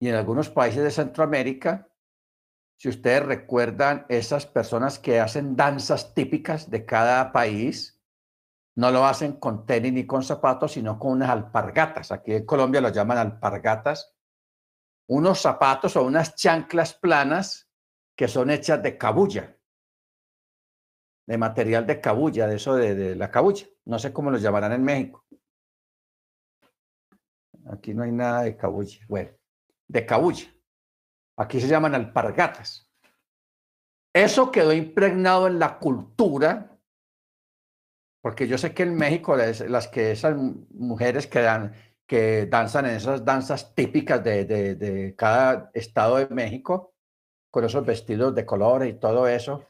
y 0.00 0.08
en 0.08 0.16
algunos 0.16 0.50
países 0.50 0.82
de 0.82 0.90
Centroamérica, 0.90 1.88
si 2.76 2.88
ustedes 2.88 3.24
recuerdan 3.24 4.06
esas 4.08 4.44
personas 4.44 4.98
que 4.98 5.20
hacen 5.20 5.54
danzas 5.54 6.14
típicas 6.14 6.68
de 6.68 6.84
cada 6.84 7.30
país, 7.30 8.01
no 8.74 8.90
lo 8.90 9.04
hacen 9.04 9.34
con 9.34 9.66
tenis 9.66 9.92
ni 9.92 10.06
con 10.06 10.22
zapatos, 10.22 10.72
sino 10.72 10.98
con 10.98 11.12
unas 11.12 11.30
alpargatas. 11.30 12.10
Aquí 12.10 12.32
en 12.34 12.46
Colombia 12.46 12.80
lo 12.80 12.88
llaman 12.88 13.18
alpargatas. 13.18 14.14
Unos 15.08 15.40
zapatos 15.40 15.96
o 15.96 16.04
unas 16.04 16.34
chanclas 16.36 16.94
planas 16.94 17.68
que 18.16 18.28
son 18.28 18.50
hechas 18.50 18.82
de 18.82 18.96
cabulla, 18.96 19.58
de 21.26 21.38
material 21.38 21.86
de 21.86 22.00
cabulla, 22.00 22.46
de 22.46 22.56
eso 22.56 22.76
de, 22.76 23.14
la 23.14 23.30
cabulla. 23.30 23.66
No 23.84 23.98
sé 23.98 24.12
cómo 24.12 24.30
lo 24.30 24.38
llamarán 24.38 24.72
en 24.72 24.84
México. 24.84 25.26
Aquí 27.70 27.92
no 27.94 28.04
hay 28.04 28.12
nada 28.12 28.42
de 28.42 28.56
cabulla. 28.56 28.98
Bueno, 29.08 29.30
de 29.86 30.06
cabulla. 30.06 30.46
Aquí 31.36 31.60
se 31.60 31.68
llaman 31.68 31.94
alpargatas. 31.94 32.90
Eso 34.14 34.50
quedó 34.50 34.72
impregnado 34.72 35.46
en 35.46 35.58
la 35.58 35.78
cultura 35.78 36.71
porque 38.22 38.46
yo 38.46 38.56
sé 38.56 38.72
que 38.72 38.84
en 38.84 38.94
México 38.94 39.36
las 39.36 39.88
que 39.88 40.12
esas 40.12 40.36
mujeres 40.36 41.26
que, 41.26 41.40
dan, 41.40 41.74
que 42.06 42.46
danzan 42.46 42.86
en 42.86 42.92
esas 42.92 43.24
danzas 43.24 43.74
típicas 43.74 44.22
de, 44.22 44.44
de, 44.44 45.14
cada 45.16 45.70
estado 45.74 46.18
de 46.18 46.28
México, 46.28 46.94
con 47.50 47.64
esos 47.64 47.84
vestidos 47.84 48.32
de 48.34 48.46
color 48.46 48.86
y 48.86 48.94
todo 48.94 49.26
eso, 49.26 49.68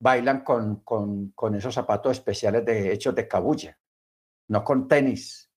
bailan 0.00 0.42
con, 0.42 0.80
con, 0.80 1.30
con 1.30 1.54
esos 1.54 1.72
zapatos 1.72 2.12
especiales 2.12 2.64
de, 2.64 2.92
hechos 2.92 3.14
de 3.14 3.28
cabulla, 3.28 3.78
no 4.48 4.64
con 4.64 4.88
tenis 4.88 5.48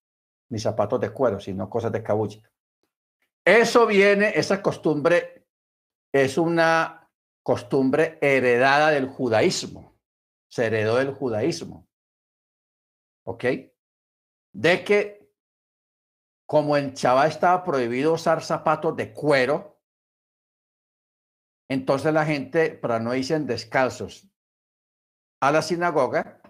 ni 0.50 0.60
zapatos 0.60 1.02
de 1.02 1.10
cuero, 1.10 1.40
sino 1.40 1.68
cosas 1.68 1.92
de 1.92 2.04
cabulla. 2.04 2.48
Eso 3.44 3.88
viene, 3.88 4.34
esa 4.36 4.62
costumbre 4.62 5.48
es 6.14 6.38
una 6.38 7.10
costumbre 7.42 8.20
heredada 8.22 8.92
del 8.92 9.08
judaísmo, 9.08 9.98
se 10.48 10.68
heredó 10.68 10.98
del 10.98 11.12
judaísmo. 11.12 11.88
¿Ok? 13.24 13.46
De 14.54 14.84
que 14.84 15.24
como 16.46 16.78
en 16.78 16.94
Chava 16.94 17.28
estaba 17.28 17.64
prohibido 17.64 18.14
usar 18.14 18.44
zapatos 18.44 18.96
de 18.96 19.14
cuero, 19.14 19.82
entonces 21.70 22.14
la 22.14 22.26
gente, 22.26 22.72
para 22.72 23.00
no 23.00 23.16
irse 23.16 23.40
descalzos 23.40 24.30
a 25.42 25.52
la 25.52 25.62
sinagoga, 25.62 26.42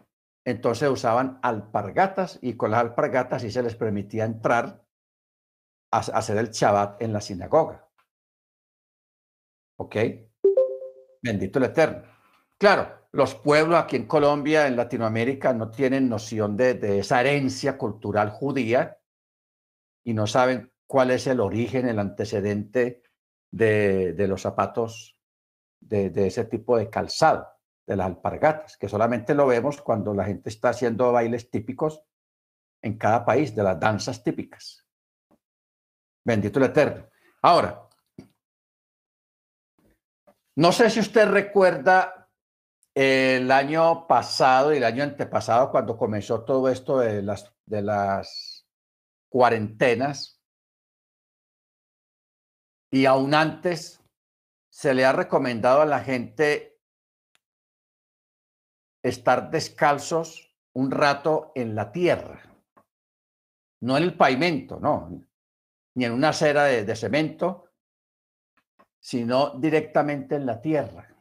entonces 0.46 0.90
usaban 0.90 1.40
alpargatas 1.42 2.40
y 2.42 2.58
con 2.58 2.72
las 2.72 2.82
alpargatas 2.82 3.42
sí 3.42 3.52
se 3.52 3.64
les 3.64 3.76
permitía 3.76 4.26
entrar 4.26 4.86
a 5.92 6.00
hacer 6.00 6.38
el 6.38 6.50
Shabbat 6.50 7.02
en 7.02 7.14
la 7.14 7.22
sinagoga. 7.22 7.90
¿Ok? 9.78 9.96
Bendito 11.22 11.60
el 11.60 11.66
Eterno. 11.66 12.04
Claro, 12.58 13.03
los 13.14 13.36
pueblos 13.36 13.80
aquí 13.80 13.96
en 13.96 14.08
Colombia, 14.08 14.66
en 14.66 14.76
Latinoamérica, 14.76 15.54
no 15.54 15.70
tienen 15.70 16.10
noción 16.10 16.58
de, 16.58 17.00
esa 17.00 17.22
herencia 17.22 17.78
cultural 17.78 18.32
judía 18.32 18.98
y 20.04 20.16
no 20.16 20.26
saben 20.26 20.74
cuál 20.88 21.12
es 21.12 21.28
el 21.28 21.40
origen, 21.40 21.88
el 21.88 22.00
antecedente 22.00 23.04
de, 23.52 24.16
los 24.28 24.42
zapatos 24.42 25.20
de, 25.80 26.10
de, 26.10 26.28
ese 26.28 26.46
tipo 26.46 26.76
de 26.76 26.90
calzado, 26.90 27.48
de 27.86 27.96
las 27.96 28.08
alpargatas, 28.08 28.78
que 28.78 28.90
solamente 28.90 29.36
lo 29.36 29.46
vemos 29.46 29.80
cuando 29.82 30.16
la 30.16 30.26
gente 30.26 30.50
está 30.50 30.70
haciendo 30.70 31.12
bailes 31.12 31.52
típicos 31.52 32.02
en 32.82 32.98
cada 32.98 33.24
país, 33.24 33.54
de 33.56 33.62
las 33.62 33.80
danzas 33.80 34.24
típicas. 34.24 34.88
Bendito 36.26 36.58
el 36.58 36.66
Eterno. 36.66 37.08
Ahora, 37.44 37.88
no 40.56 40.72
sé 40.72 40.90
si 40.90 41.00
usted 41.00 41.28
recuerda 41.28 42.23
el 42.96 43.52
año 43.52 44.08
pasado 44.08 44.74
y 44.74 44.78
el 44.78 44.84
año 44.84 45.04
antepasado, 45.04 45.72
cuando 45.72 45.98
comenzó 45.98 46.44
todo 46.44 46.70
esto 46.70 47.00
de 47.00 47.22
las, 47.22 47.54
de 47.66 47.82
las 47.82 48.68
cuarentenas, 49.30 50.40
y 52.92 53.06
aún 53.08 53.34
antes, 53.34 54.04
se 54.70 54.94
le 54.94 55.06
ha 55.06 55.12
recomendado 55.12 55.82
a 55.82 55.86
la 55.86 56.00
gente 56.00 56.80
estar 59.04 59.52
descalzos 59.52 60.56
un 60.74 60.92
rato 60.92 61.52
en 61.56 61.76
la 61.76 61.92
tierra, 61.92 62.42
no 63.82 63.98
en 63.98 64.04
el 64.04 64.18
pavimento, 64.18 64.80
no, 64.80 65.10
ni 65.96 66.06
en 66.06 66.12
una 66.12 66.30
acera 66.30 66.64
de, 66.66 66.96
cemento, 66.96 67.70
sino 69.00 69.60
directamente 69.60 70.36
en 70.36 70.46
la 70.46 70.62
tierra, 70.62 71.13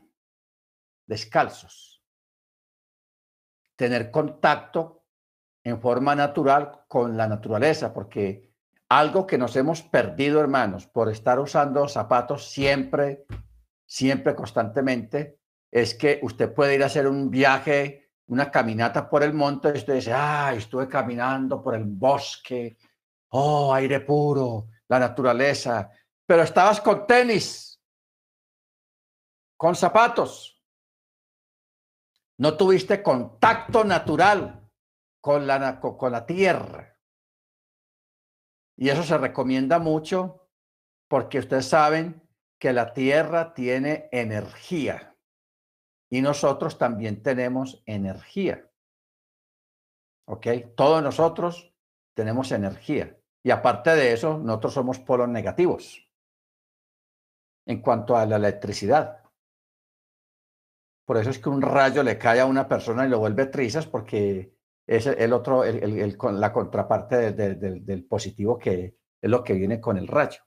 descalzos. 1.07 2.03
Tener 3.77 4.11
contacto 4.11 5.05
en 5.65 5.81
forma 5.81 6.15
natural 6.15 6.85
con 6.89 7.17
la 7.17 7.27
naturaleza, 7.27 7.93
porque 7.93 8.53
algo 8.89 9.27
que 9.27 9.39
nos 9.39 9.57
hemos 9.57 9.83
perdido, 9.83 10.41
hermanos, 10.41 10.87
por 10.87 11.11
estar 11.11 11.39
usando 11.39 11.89
zapatos 11.89 12.51
siempre, 12.51 13.25
siempre, 13.87 14.35
constantemente, 14.35 15.39
es 15.71 15.95
que 15.95 16.21
usted 16.23 16.53
puede 16.53 16.75
ir 16.75 16.83
a 16.83 16.87
hacer 16.87 17.07
un 17.07 17.31
viaje, 17.31 18.11
una 18.27 18.51
caminata 18.51 19.09
por 19.09 19.23
el 19.23 19.33
monte 19.33 19.71
y 19.71 19.79
usted 19.79 19.95
dice, 19.95 20.13
ay, 20.13 20.59
estuve 20.59 20.89
caminando 20.89 21.63
por 21.63 21.75
el 21.75 21.85
bosque, 21.85 22.77
oh, 23.29 23.73
aire 23.73 24.01
puro, 24.01 24.69
la 24.89 24.99
naturaleza, 24.99 25.91
pero 26.27 26.43
estabas 26.43 26.81
con 26.81 27.07
tenis, 27.07 27.81
con 29.57 29.75
zapatos. 29.75 30.52
No 32.43 32.57
tuviste 32.57 33.05
contacto 33.05 33.85
natural 33.85 34.69
con 35.21 35.47
la, 35.47 35.79
con 35.79 36.11
la 36.11 36.27
tierra. 36.27 36.99
Y 38.77 38.89
eso 38.89 39.05
se 39.05 39.17
recomienda 39.17 39.79
mucho 39.79 40.51
porque 41.09 41.39
ustedes 41.39 41.67
saben 41.67 42.29
que 42.59 42.73
la 42.73 42.95
tierra 42.95 43.55
tiene 43.55 44.09
energía 44.11 45.17
y 46.11 46.21
nosotros 46.21 46.79
también 46.79 47.23
tenemos 47.23 47.81
energía. 47.87 48.69
¿Ok? 50.27 50.49
Todos 50.75 51.01
nosotros 51.01 51.73
tenemos 52.13 52.51
energía. 52.51 53.17
Y 53.45 53.53
aparte 53.53 53.91
de 53.91 54.15
eso, 54.15 54.39
nosotros 54.39 54.75
somos 54.75 54.99
polos 54.99 55.29
negativos 55.29 56.11
en 57.69 57.81
cuanto 57.81 58.17
a 58.17 58.27
la 58.27 58.35
electricidad. 58.35 59.22
Por 61.05 61.17
eso 61.17 61.31
es 61.31 61.39
que 61.39 61.49
un 61.49 61.63
rayo 61.63 62.03
le 62.03 62.19
cae 62.19 62.41
a 62.41 62.47
una 62.47 62.69
persona 62.69 63.05
y 63.05 63.09
lo 63.09 63.19
vuelve 63.19 63.47
trizas 63.47 63.87
porque 63.87 64.55
es 64.87 65.07
el 65.07 65.33
otro, 65.33 65.65
el, 65.65 66.17
la 66.33 66.53
contraparte 66.53 67.33
del 67.33 68.05
positivo 68.05 68.59
que 68.59 68.97
es 69.21 69.31
lo 69.31 69.43
que 69.43 69.55
viene 69.55 69.81
con 69.81 69.97
el 69.97 70.09
rayo. 70.09 70.43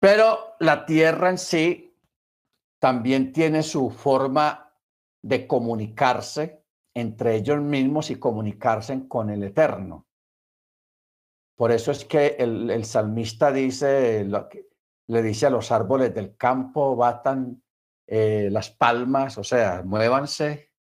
Pero 0.00 0.54
la 0.60 0.86
Tierra 0.86 1.30
en 1.30 1.38
sí 1.38 1.96
también 2.78 3.32
tiene 3.32 3.62
su 3.62 3.90
forma 3.90 4.72
de 5.22 5.46
comunicarse 5.46 6.64
entre 6.94 7.36
ellos 7.36 7.60
mismos 7.60 8.10
y 8.10 8.16
comunicarse 8.16 9.06
con 9.08 9.30
el 9.30 9.42
Eterno. 9.42 10.06
Por 11.56 11.72
eso 11.72 11.90
es 11.90 12.04
que 12.04 12.36
el, 12.38 12.84
salmista 12.84 13.50
dice, 13.50 14.24
le 15.08 15.22
dice 15.22 15.46
a 15.46 15.50
los 15.50 15.72
árboles 15.72 16.14
del 16.14 16.36
campo, 16.36 16.94
batan 16.94 17.60
eh, 18.10 18.48
las 18.50 18.70
palmas, 18.70 19.36
o 19.36 19.44
sea, 19.44 19.82
muévanse 19.84 20.72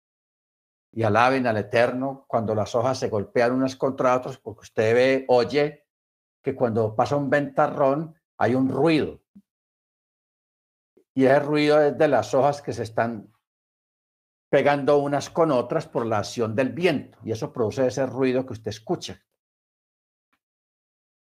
y 0.93 1.03
alaben 1.03 1.45
al 1.45 1.57
Eterno 1.57 2.23
cuando 2.25 2.55
las 2.55 2.73
hojas 2.73 2.97
se 2.97 3.09
golpean 3.09 3.51
unas 3.51 3.75
contra 3.75 4.15
otras, 4.15 4.37
porque 4.37 4.61
usted 4.61 4.93
ve, 4.93 5.25
oye, 5.27 5.85
que 6.41 6.55
cuando 6.55 6.95
pasa 6.95 7.17
un 7.17 7.29
ventarrón 7.29 8.15
hay 8.37 8.55
un 8.55 8.69
ruido. 8.69 9.21
Y 11.13 11.25
ese 11.25 11.39
ruido 11.41 11.81
es 11.81 11.97
de 11.97 12.07
las 12.07 12.33
hojas 12.33 12.61
que 12.61 12.71
se 12.71 12.83
están 12.83 13.33
pegando 14.49 14.97
unas 14.99 15.29
con 15.29 15.51
otras 15.51 15.85
por 15.85 16.05
la 16.05 16.19
acción 16.19 16.55
del 16.55 16.69
viento. 16.69 17.17
Y 17.25 17.33
eso 17.33 17.51
produce 17.51 17.87
ese 17.87 18.05
ruido 18.05 18.45
que 18.45 18.53
usted 18.53 18.69
escucha. 18.69 19.21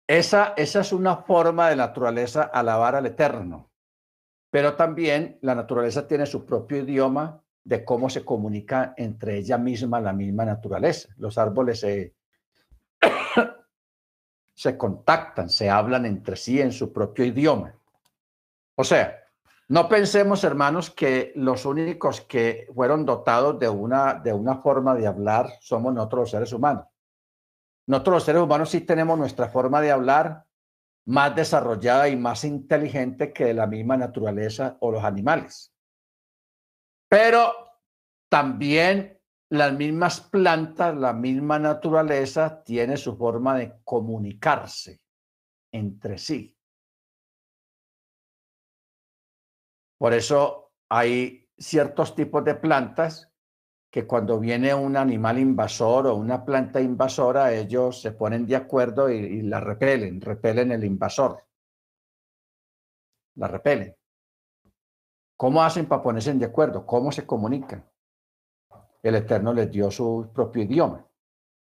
Esa, 0.08 0.54
esa 0.56 0.80
es 0.80 0.94
una 0.94 1.18
forma 1.18 1.70
de 1.70 1.76
naturaleza 1.76 2.44
alabar 2.44 2.96
al 2.96 3.08
Eterno. 3.08 3.71
Pero 4.52 4.76
también 4.76 5.40
la 5.42 5.56
naturaleza 5.56 6.08
tiene 6.08 6.26
su 6.28 6.46
propio 6.46 6.78
idioma 6.78 7.42
de 7.64 7.86
cómo 7.86 8.10
se 8.10 8.24
comunica 8.24 8.94
entre 8.98 9.38
ella 9.38 9.58
misma 9.58 10.00
la 10.02 10.14
misma 10.14 10.46
naturaleza. 10.46 11.10
Los 11.18 11.38
árboles 11.38 11.80
se, 11.80 12.14
se 14.54 14.78
contactan, 14.78 15.50
se 15.50 15.70
hablan 15.70 16.06
entre 16.06 16.36
sí 16.36 16.60
en 16.60 16.72
su 16.72 16.92
propio 16.92 17.26
idioma. 17.26 17.74
O 18.76 18.84
sea, 18.84 19.18
no 19.70 19.88
pensemos, 19.88 20.44
hermanos, 20.44 20.90
que 20.90 21.32
los 21.36 21.66
únicos 21.66 22.20
que 22.20 22.68
fueron 22.76 23.06
dotados 23.06 23.58
de 23.58 23.70
una, 23.70 24.16
de 24.16 24.34
una 24.34 24.58
forma 24.58 24.96
de 24.96 25.08
hablar 25.08 25.50
somos 25.62 25.94
nosotros 25.94 26.24
los 26.24 26.32
seres 26.32 26.52
humanos. 26.52 26.88
Nosotros 27.88 28.16
los 28.16 28.24
seres 28.24 28.42
humanos 28.42 28.70
sí 28.70 28.82
tenemos 28.82 29.18
nuestra 29.18 29.48
forma 29.48 29.80
de 29.80 29.92
hablar 29.92 30.46
más 31.06 31.36
desarrollada 31.36 32.08
y 32.10 32.16
más 32.16 32.44
inteligente 32.44 33.34
que 33.34 33.54
la 33.54 33.68
misma 33.68 33.98
naturaleza 33.98 34.78
o 34.82 34.92
los 34.92 35.04
animales. 35.04 35.74
Pero 37.10 37.54
también 38.30 39.20
las 39.50 39.74
mismas 39.74 40.22
plantas, 40.22 40.96
la 40.96 41.14
misma 41.14 41.60
naturaleza 41.60 42.64
tiene 42.64 42.96
su 42.96 43.18
forma 43.18 43.58
de 43.58 43.82
comunicarse 43.84 45.02
entre 45.74 46.18
sí. 46.18 46.58
Por 49.98 50.14
eso 50.14 50.72
hay 50.90 51.50
ciertos 51.58 52.16
tipos 52.16 52.44
de 52.44 52.56
plantas 52.56 53.31
que 53.92 54.08
cuando 54.08 54.40
viene 54.40 54.74
un 54.74 54.96
animal 54.96 55.38
invasor 55.38 56.08
o 56.08 56.16
una 56.16 56.46
planta 56.46 56.80
invasora, 56.80 57.54
ellos 57.54 58.02
se 58.02 58.14
ponen 58.14 58.48
de 58.48 58.56
acuerdo 58.56 59.10
y, 59.10 59.42
la 59.42 59.60
repelen, 59.60 60.22
repelen 60.22 60.72
el 60.72 60.86
invasor. 60.86 61.44
La 63.36 63.50
repelen. 63.50 63.94
¿Cómo 65.36 65.62
hacen 65.62 65.88
para 65.88 66.02
ponerse 66.02 66.34
de 66.34 66.46
acuerdo? 66.46 66.86
¿Cómo 66.86 67.12
se 67.12 67.26
comunican? 67.26 67.86
El 69.04 69.16
Eterno 69.16 69.54
les 69.54 69.70
dio 69.70 69.92
su 69.92 70.32
propio 70.34 70.64
idioma, 70.64 71.06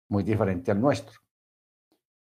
muy 0.09 0.23
diferente 0.23 0.71
al 0.71 0.81
nuestro. 0.81 1.21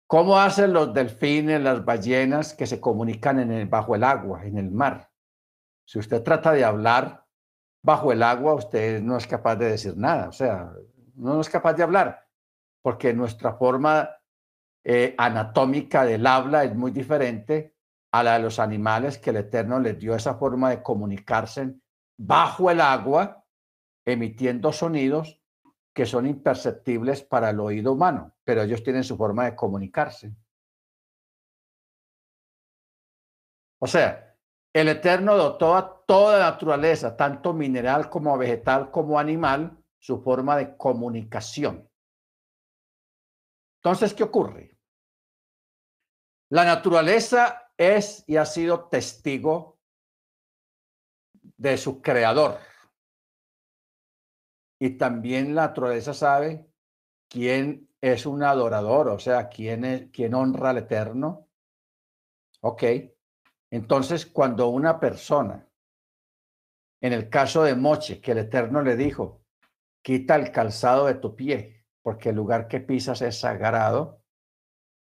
¿Cómo 0.07 0.39
hacen 0.39 0.71
los 0.71 0.93
delfines, 0.93 1.61
las 1.61 1.83
ballenas 1.83 2.53
que 2.53 2.65
se 2.65 2.79
comunican 2.79 3.39
en 3.39 3.51
el, 3.51 3.67
bajo 3.67 3.95
el 3.95 4.05
agua, 4.05 4.45
en 4.45 4.57
el 4.57 4.71
mar? 4.71 5.11
Si 5.83 5.99
usted 5.99 6.23
trata 6.23 6.53
de 6.53 6.63
hablar 6.63 7.18
bajo 7.81 8.11
el 8.11 8.23
agua 8.23 8.55
usted 8.55 9.01
no 9.01 9.17
es 9.17 9.27
capaz 9.27 9.55
de 9.55 9.71
decir 9.71 9.95
nada, 9.97 10.29
o 10.29 10.31
sea, 10.31 10.71
no 11.15 11.39
es 11.41 11.49
capaz 11.49 11.73
de 11.73 11.83
hablar, 11.83 12.27
porque 12.81 13.13
nuestra 13.13 13.53
forma 13.53 14.09
eh, 14.83 15.15
anatómica 15.17 16.05
del 16.05 16.25
habla 16.25 16.63
es 16.63 16.75
muy 16.75 16.91
diferente 16.91 17.75
a 18.11 18.23
la 18.23 18.33
de 18.33 18.39
los 18.39 18.59
animales 18.59 19.17
que 19.17 19.29
el 19.29 19.37
Eterno 19.37 19.79
les 19.79 19.99
dio 19.99 20.15
esa 20.15 20.35
forma 20.35 20.71
de 20.71 20.81
comunicarse 20.81 21.75
bajo 22.17 22.71
el 22.71 22.81
agua, 22.81 23.45
emitiendo 24.05 24.73
sonidos 24.73 25.39
que 25.93 26.05
son 26.05 26.25
imperceptibles 26.25 27.23
para 27.23 27.49
el 27.49 27.59
oído 27.59 27.93
humano, 27.93 28.33
pero 28.43 28.61
ellos 28.61 28.83
tienen 28.83 29.03
su 29.03 29.17
forma 29.17 29.45
de 29.45 29.55
comunicarse. 29.55 30.33
O 33.79 33.87
sea, 33.87 34.28
el 34.73 34.87
Eterno 34.87 35.35
dotó 35.35 35.75
a 35.75 36.05
toda 36.05 36.39
naturaleza, 36.39 37.15
tanto 37.15 37.53
mineral 37.53 38.09
como 38.09 38.37
vegetal 38.37 38.91
como 38.91 39.19
animal, 39.19 39.77
su 39.99 40.21
forma 40.21 40.55
de 40.57 40.77
comunicación. 40.77 41.89
Entonces, 43.81 44.13
¿qué 44.13 44.23
ocurre? 44.23 44.77
La 46.49 46.65
naturaleza 46.65 47.71
es 47.77 48.23
y 48.27 48.37
ha 48.37 48.45
sido 48.45 48.89
testigo 48.89 49.79
de 51.57 51.77
su 51.77 52.01
creador. 52.01 52.59
Y 54.79 54.97
también 54.97 55.55
la 55.55 55.67
naturaleza 55.67 56.13
sabe 56.13 56.67
quién 57.27 57.89
es 58.01 58.25
un 58.25 58.43
adorador, 58.43 59.09
o 59.09 59.19
sea, 59.19 59.49
quién, 59.49 59.83
es, 59.83 60.09
quién 60.11 60.33
honra 60.33 60.69
al 60.71 60.77
Eterno. 60.79 61.47
Ok. 62.61 62.83
Entonces, 63.71 64.25
cuando 64.25 64.67
una 64.69 64.99
persona, 64.99 65.67
en 67.01 67.13
el 67.13 67.29
caso 67.29 67.63
de 67.63 67.75
Moche, 67.75 68.19
que 68.19 68.31
el 68.31 68.39
Eterno 68.39 68.81
le 68.81 68.95
dijo, 68.95 69.43
quita 70.01 70.35
el 70.35 70.51
calzado 70.51 71.05
de 71.05 71.15
tu 71.15 71.35
pie, 71.35 71.85
porque 72.01 72.29
el 72.29 72.35
lugar 72.35 72.67
que 72.67 72.79
pisas 72.79 73.21
es 73.21 73.39
sagrado, 73.39 74.23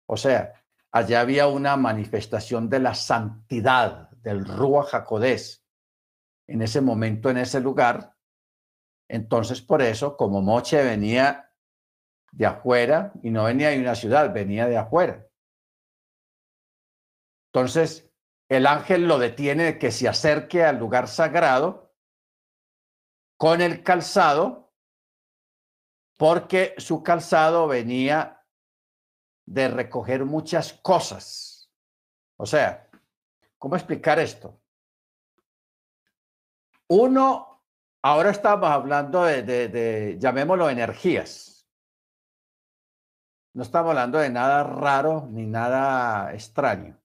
o 0.06 0.16
sea, 0.16 0.64
allá 0.90 1.20
había 1.20 1.47
una 1.47 1.77
manifestación 1.77 2.68
de 2.68 2.81
la 2.81 2.94
santidad 2.94 4.10
del 4.10 4.44
Rúa 4.44 4.85
Jacodés 4.85 5.64
en 6.48 6.62
ese 6.62 6.81
momento, 6.81 7.31
en 7.31 7.39
ese 7.39 7.60
lugar. 7.60 8.16
Entonces, 9.09 9.62
por 9.62 9.82
eso, 9.82 10.16
como 10.16 10.43
Moche 10.43 10.82
venía 10.82 11.52
de 12.32 12.47
afuera 12.47 13.12
y 13.22 13.31
no 13.31 13.44
venía 13.44 13.70
de 13.70 13.81
una 13.81 13.94
ciudad, 13.94 14.32
venía 14.32 14.66
de 14.66 14.77
afuera. 14.77 15.27
Entonces, 17.52 18.09
el 18.51 18.66
ángel 18.66 19.06
lo 19.06 19.18
detiene 19.18 19.62
de 19.62 19.78
que 19.78 19.93
se 19.93 20.09
acerque 20.09 20.64
al 20.64 20.77
lugar 20.77 21.06
sagrado 21.06 21.94
con 23.39 23.60
el 23.60 23.85
calzado, 23.85 24.74
porque 26.18 26.74
su 26.77 27.02
calzado 27.05 27.68
venía 27.68 28.44
de 29.47 29.68
recoger 29.68 30.24
muchas 30.24 30.72
cosas. 30.72 31.72
O 32.36 32.44
sea, 32.44 32.90
¿cómo 33.56 33.77
explicar 33.77 34.18
esto? 34.18 34.60
Uno, 36.89 37.62
ahora 38.02 38.31
estamos 38.31 38.68
hablando 38.68 39.24
de, 39.24 39.44
de, 39.44 40.16
llamémoslo, 40.18 40.68
energías. 40.68 41.68
No 43.55 43.62
estamos 43.62 43.90
hablando 43.90 44.18
de 44.18 44.31
nada 44.31 44.64
raro 44.64 45.28
ni 45.31 45.47
nada 45.47 46.35
extraño. 46.35 46.99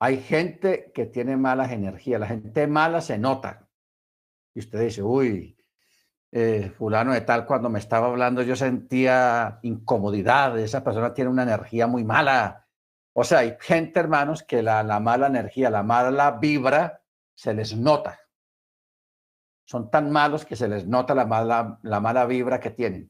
Hay 0.00 0.20
gente 0.22 0.90
que 0.94 1.06
tiene 1.06 1.36
malas 1.36 1.70
energías. 1.70 2.20
La 2.20 2.26
gente 2.26 2.66
mala 2.66 3.00
se 3.00 3.18
nota. 3.18 3.68
Y 4.54 4.60
usted 4.60 4.80
dice, 4.80 5.02
uy, 5.02 5.56
eh, 6.32 6.72
fulano 6.76 7.12
de 7.12 7.20
tal, 7.20 7.46
cuando 7.46 7.68
me 7.70 7.78
estaba 7.78 8.08
hablando 8.08 8.42
yo 8.42 8.56
sentía 8.56 9.60
incomodidad. 9.62 10.58
Esa 10.58 10.82
persona 10.82 11.14
tiene 11.14 11.30
una 11.30 11.44
energía 11.44 11.86
muy 11.86 12.04
mala. 12.04 12.66
O 13.12 13.22
sea, 13.22 13.40
hay 13.40 13.56
gente, 13.60 14.00
hermanos, 14.00 14.42
que 14.42 14.62
la, 14.62 14.82
la 14.82 14.98
mala 14.98 15.28
energía, 15.28 15.70
la 15.70 15.82
mala 15.82 16.32
vibra, 16.32 17.02
se 17.34 17.54
les 17.54 17.76
nota 17.76 18.18
son 19.70 19.88
tan 19.88 20.10
malos 20.10 20.44
que 20.44 20.56
se 20.56 20.66
les 20.66 20.84
nota 20.84 21.14
la 21.14 21.24
mala, 21.26 21.78
la 21.84 22.00
mala 22.00 22.26
vibra 22.26 22.58
que 22.58 22.70
tienen. 22.70 23.08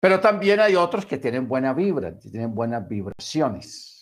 Pero 0.00 0.18
también 0.18 0.60
hay 0.60 0.76
otros 0.76 1.04
que 1.04 1.18
tienen 1.18 1.46
buena 1.46 1.74
vibra, 1.74 2.18
tienen 2.18 2.54
buenas 2.54 2.88
vibraciones. 2.88 3.99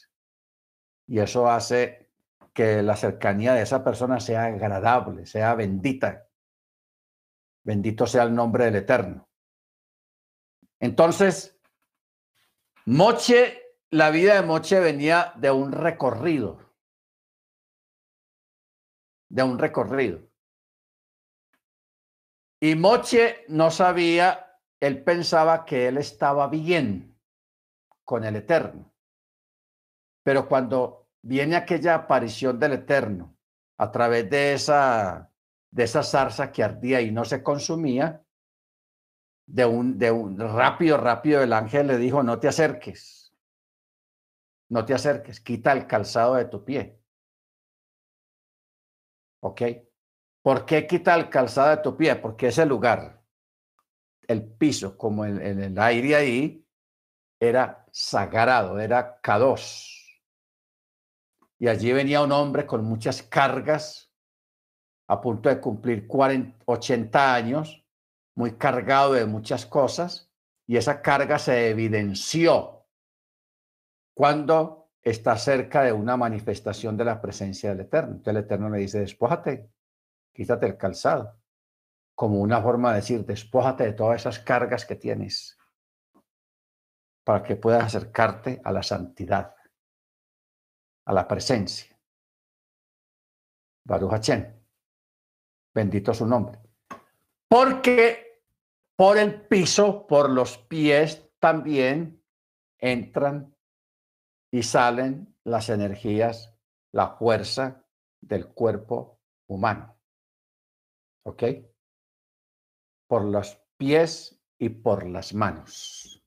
Y 1.08 1.18
eso 1.18 1.50
hace 1.50 2.10
que 2.52 2.82
la 2.82 2.96
cercanía 2.96 3.54
de 3.54 3.62
esa 3.62 3.82
persona 3.82 4.20
sea 4.20 4.44
agradable, 4.44 5.24
sea 5.24 5.54
bendita. 5.54 6.28
Bendito 7.64 8.06
sea 8.06 8.24
el 8.24 8.34
nombre 8.34 8.66
del 8.66 8.76
Eterno. 8.76 9.28
Entonces, 10.78 11.58
Moche, 12.84 13.76
la 13.90 14.10
vida 14.10 14.34
de 14.34 14.46
Moche 14.46 14.80
venía 14.80 15.32
de 15.36 15.50
un 15.50 15.72
recorrido. 15.72 16.74
De 19.30 19.42
un 19.42 19.58
recorrido. 19.58 20.28
Y 22.60 22.74
Moche 22.74 23.44
no 23.48 23.70
sabía, 23.70 24.60
él 24.80 25.02
pensaba 25.04 25.64
que 25.64 25.88
él 25.88 25.96
estaba 25.96 26.48
bien 26.48 27.18
con 28.04 28.24
el 28.24 28.36
Eterno. 28.36 28.87
Pero 30.28 30.46
cuando 30.46 31.08
viene 31.22 31.56
aquella 31.56 31.94
aparición 31.94 32.60
del 32.60 32.74
Eterno 32.74 33.34
a 33.78 33.90
través 33.90 34.28
de 34.28 34.52
esa, 34.52 35.32
de 35.70 35.84
esa 35.84 36.02
zarza 36.02 36.52
que 36.52 36.62
ardía 36.62 37.00
y 37.00 37.10
no 37.10 37.24
se 37.24 37.42
consumía, 37.42 38.22
de 39.46 39.64
un, 39.64 39.96
de 39.96 40.10
un 40.10 40.38
rápido, 40.38 40.98
rápido 40.98 41.42
el 41.42 41.54
ángel 41.54 41.86
le 41.86 41.96
dijo, 41.96 42.22
no 42.22 42.38
te 42.38 42.46
acerques, 42.46 43.34
no 44.68 44.84
te 44.84 44.92
acerques, 44.92 45.40
quita 45.40 45.72
el 45.72 45.86
calzado 45.86 46.34
de 46.34 46.44
tu 46.44 46.62
pie. 46.62 47.00
¿Ok? 49.40 49.62
¿Por 50.42 50.66
qué 50.66 50.86
quita 50.86 51.14
el 51.14 51.30
calzado 51.30 51.70
de 51.70 51.78
tu 51.78 51.96
pie? 51.96 52.16
Porque 52.16 52.48
ese 52.48 52.66
lugar, 52.66 53.24
el 54.26 54.46
piso, 54.46 54.98
como 54.98 55.24
en, 55.24 55.40
el 55.40 55.78
aire 55.78 56.16
ahí, 56.16 56.68
era 57.40 57.86
sagrado, 57.90 58.78
era 58.78 59.22
K2. 59.22 59.97
Y 61.58 61.68
allí 61.68 61.92
venía 61.92 62.22
un 62.22 62.32
hombre 62.32 62.66
con 62.66 62.84
muchas 62.84 63.22
cargas, 63.22 64.12
a 65.08 65.20
punto 65.20 65.48
de 65.48 65.60
cumplir 65.60 66.06
40, 66.06 66.64
80 66.66 67.34
años, 67.34 67.84
muy 68.34 68.52
cargado 68.52 69.14
de 69.14 69.26
muchas 69.26 69.66
cosas, 69.66 70.30
y 70.66 70.76
esa 70.76 71.02
carga 71.02 71.38
se 71.38 71.70
evidenció 71.70 72.86
cuando 74.14 74.90
está 75.02 75.36
cerca 75.36 75.82
de 75.82 75.92
una 75.92 76.16
manifestación 76.16 76.96
de 76.96 77.04
la 77.04 77.20
presencia 77.20 77.70
del 77.70 77.80
Eterno. 77.80 78.16
Entonces 78.16 78.30
el 78.36 78.44
Eterno 78.44 78.68
le 78.68 78.78
dice, 78.78 79.00
despójate, 79.00 79.70
quítate 80.32 80.66
el 80.66 80.76
calzado, 80.76 81.40
como 82.14 82.40
una 82.40 82.60
forma 82.60 82.90
de 82.90 82.96
decir, 82.96 83.24
despójate 83.24 83.84
de 83.84 83.92
todas 83.92 84.20
esas 84.20 84.38
cargas 84.38 84.84
que 84.84 84.96
tienes 84.96 85.56
para 87.24 87.42
que 87.42 87.56
puedas 87.56 87.84
acercarte 87.84 88.60
a 88.64 88.72
la 88.72 88.82
santidad, 88.82 89.54
a 91.08 91.12
la 91.12 91.26
presencia. 91.26 91.98
Baruch 93.86 94.12
Hachem, 94.12 94.44
bendito 95.74 96.12
su 96.12 96.26
nombre. 96.26 96.60
Porque 97.48 98.42
por 98.94 99.16
el 99.16 99.40
piso, 99.46 100.06
por 100.06 100.28
los 100.28 100.58
pies 100.58 101.30
también 101.38 102.22
entran 102.76 103.56
y 104.50 104.62
salen 104.62 105.34
las 105.44 105.70
energías, 105.70 106.54
la 106.92 107.16
fuerza 107.16 107.86
del 108.20 108.48
cuerpo 108.48 109.18
humano. 109.46 109.98
¿Ok? 111.24 111.42
Por 113.06 113.24
los 113.24 113.58
pies 113.78 114.38
y 114.58 114.68
por 114.68 115.06
las 115.06 115.32
manos. 115.32 116.22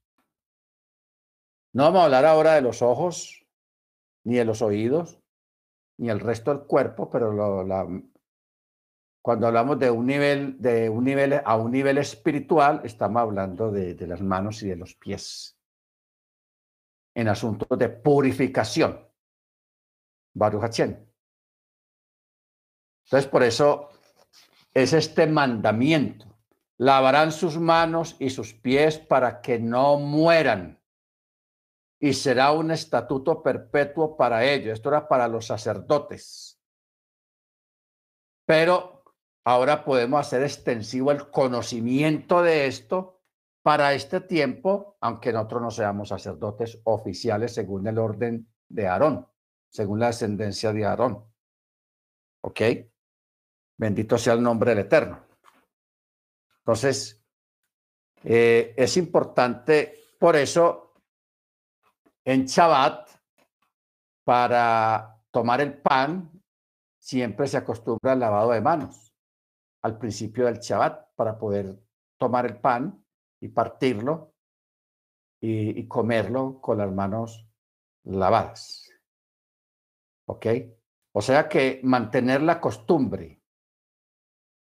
No 1.74 1.84
vamos 1.84 2.02
a 2.02 2.06
hablar 2.06 2.26
ahora 2.26 2.56
de 2.56 2.62
los 2.62 2.82
ojos, 2.82 3.41
ni 4.24 4.36
de 4.36 4.46
los 4.46 4.62
oídos, 4.62 5.20
ni 5.98 6.10
el 6.10 6.20
resto 6.20 6.54
del 6.54 6.66
cuerpo, 6.66 7.10
pero 7.10 7.32
cuando 9.22 9.48
hablamos 9.48 9.78
de 9.78 9.92
un 9.92 10.06
nivel, 10.08 10.60
de 10.60 10.90
un 10.90 11.04
nivel 11.04 11.42
a 11.46 11.56
un 11.56 11.72
nivel 11.72 11.98
espiritual, 12.00 12.82
estamos 12.84 13.22
hablando 13.22 13.72
de, 13.72 13.94
de 13.94 14.08
las 14.08 14.22
manos 14.22 14.64
y 14.64 14.70
de 14.70 14.76
los 14.76 14.96
pies. 14.96 15.58
En 17.14 17.28
asuntos 17.28 17.78
de 17.78 17.90
purificación. 17.90 19.08
Baruch 20.34 20.80
Entonces, 20.80 21.08
por 23.30 23.44
eso 23.44 23.90
es 24.74 24.94
este 24.94 25.28
mandamiento. 25.28 26.26
Lavarán 26.78 27.32
sus 27.32 27.60
manos 27.60 28.16
y 28.20 28.30
sus 28.32 28.54
pies 28.54 28.98
para 28.98 29.42
que 29.42 29.60
no 29.60 30.00
mueran. 30.00 30.81
Y 32.02 32.14
será 32.14 32.52
un 32.52 32.72
estatuto 32.72 33.42
perpetuo 33.42 34.18
para 34.18 34.44
ellos. 34.44 34.74
Esto 34.74 34.90
era 34.90 35.08
para 35.08 35.28
los 35.28 35.46
sacerdotes. 35.46 36.60
Pero 38.46 39.04
ahora 39.46 39.86
podemos 39.86 40.20
hacer 40.20 40.42
extensivo 40.44 41.12
el 41.12 41.30
conocimiento 41.30 42.42
de 42.42 42.66
esto 42.66 43.22
para 43.62 43.94
este 43.94 44.20
tiempo, 44.22 44.98
aunque 45.00 45.32
nosotros 45.32 45.62
no 45.62 45.72
seamos 45.72 46.10
sacerdotes 46.10 46.82
oficiales 46.86 47.54
según 47.54 47.86
el 47.86 48.00
orden 48.00 48.52
de 48.68 48.88
Aarón, 48.88 49.28
según 49.70 50.00
la 50.00 50.08
descendencia 50.08 50.74
de 50.74 50.84
Aarón. 50.84 51.24
¿Ok? 52.42 52.62
Bendito 53.78 54.18
sea 54.18 54.34
el 54.34 54.42
nombre 54.42 54.72
del 54.72 54.86
Eterno. 54.86 55.24
Entonces, 56.60 57.24
eh, 58.24 58.74
es 58.76 58.98
importante, 58.98 60.06
por 60.20 60.36
eso, 60.36 60.91
en 62.26 62.46
Shabbat, 62.46 63.10
para 64.24 65.18
tomar 65.32 65.62
el 65.62 65.82
pan, 65.82 66.32
siempre 67.00 67.48
se 67.48 67.58
acostumbra 67.58 68.12
al 68.14 68.20
lavado 68.20 68.52
de 68.52 68.62
manos 68.62 69.12
al 69.82 69.98
principio 69.98 70.46
del 70.46 70.60
Shabbat 70.60 71.16
para 71.16 71.38
poder 71.38 71.80
tomar 72.18 72.46
el 72.46 72.58
pan 72.58 73.04
y 73.40 73.50
partirlo 73.50 74.36
y, 75.44 75.88
comerlo 75.88 76.62
con 76.62 76.78
las 76.78 76.92
manos 76.92 77.48
lavadas. 78.04 78.92
¿Ok? 80.28 80.46
O 81.14 81.22
sea 81.22 81.50
que 81.50 81.82
mantener 81.84 82.44
la 82.44 82.62
costumbre 82.62 83.42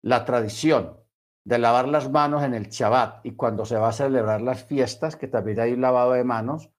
la 0.03 0.25
tradición 0.25 0.99
de 1.45 1.59
lavar 1.59 1.89
las 1.89 2.11
manos 2.11 2.43
en 2.43 2.55
el 2.55 2.69
Shabbat 2.69 3.25
y 3.27 3.37
cuando 3.37 3.65
se 3.65 3.77
va 3.77 3.89
a 3.89 3.93
celebrar 3.93 4.41
las 4.41 4.65
fiestas, 4.65 5.15
que 5.15 5.29
también 5.29 5.61
hay 5.61 5.73
un 5.73 5.81
lavado 5.81 6.13
de 6.13 6.25
manos, 6.25 6.71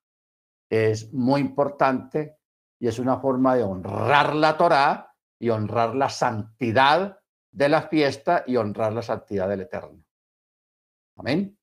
es 0.73 1.13
muy 1.13 1.39
importante 1.39 2.39
y 2.79 2.87
es 2.87 2.97
una 2.97 3.19
forma 3.19 3.55
de 3.55 3.63
honrar 3.63 4.35
la 4.35 4.57
Torá 4.57 5.15
y 5.39 5.49
honrar 5.49 5.93
la 5.93 6.09
santidad 6.09 7.19
de 7.51 7.69
la 7.69 7.83
fiesta 7.83 8.43
y 8.47 8.55
honrar 8.55 8.91
la 8.91 9.03
santidad 9.03 9.47
del 9.47 9.61
Eterno. 9.61 10.03
Amén. 11.17 11.55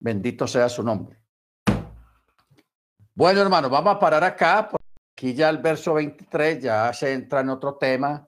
Bendito 0.00 0.46
sea 0.46 0.70
su 0.70 0.82
nombre. 0.82 1.22
Bueno, 3.14 3.42
hermano, 3.42 3.68
vamos 3.68 3.96
a 3.96 3.98
parar 3.98 4.24
acá. 4.24 4.68
Porque 4.70 4.86
aquí 5.12 5.34
ya 5.34 5.50
el 5.50 5.58
verso 5.58 5.92
23 5.94 6.62
ya 6.62 6.92
se 6.94 7.12
entra 7.12 7.40
en 7.40 7.50
otro 7.50 7.76
tema 7.76 8.26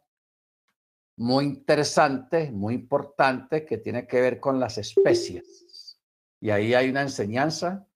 muy 1.17 1.45
interesante, 1.45 2.51
muy 2.51 2.75
importante, 2.75 3.65
que 3.65 3.79
tiene 3.79 4.07
que 4.07 4.21
ver 4.21 4.41
con 4.41 4.61
las 4.61 4.77
especies. 4.77 5.99
Y 6.41 6.51
ahí 6.51 6.75
hay 6.75 6.91
una 6.91 7.03
enseñanza 7.03 7.87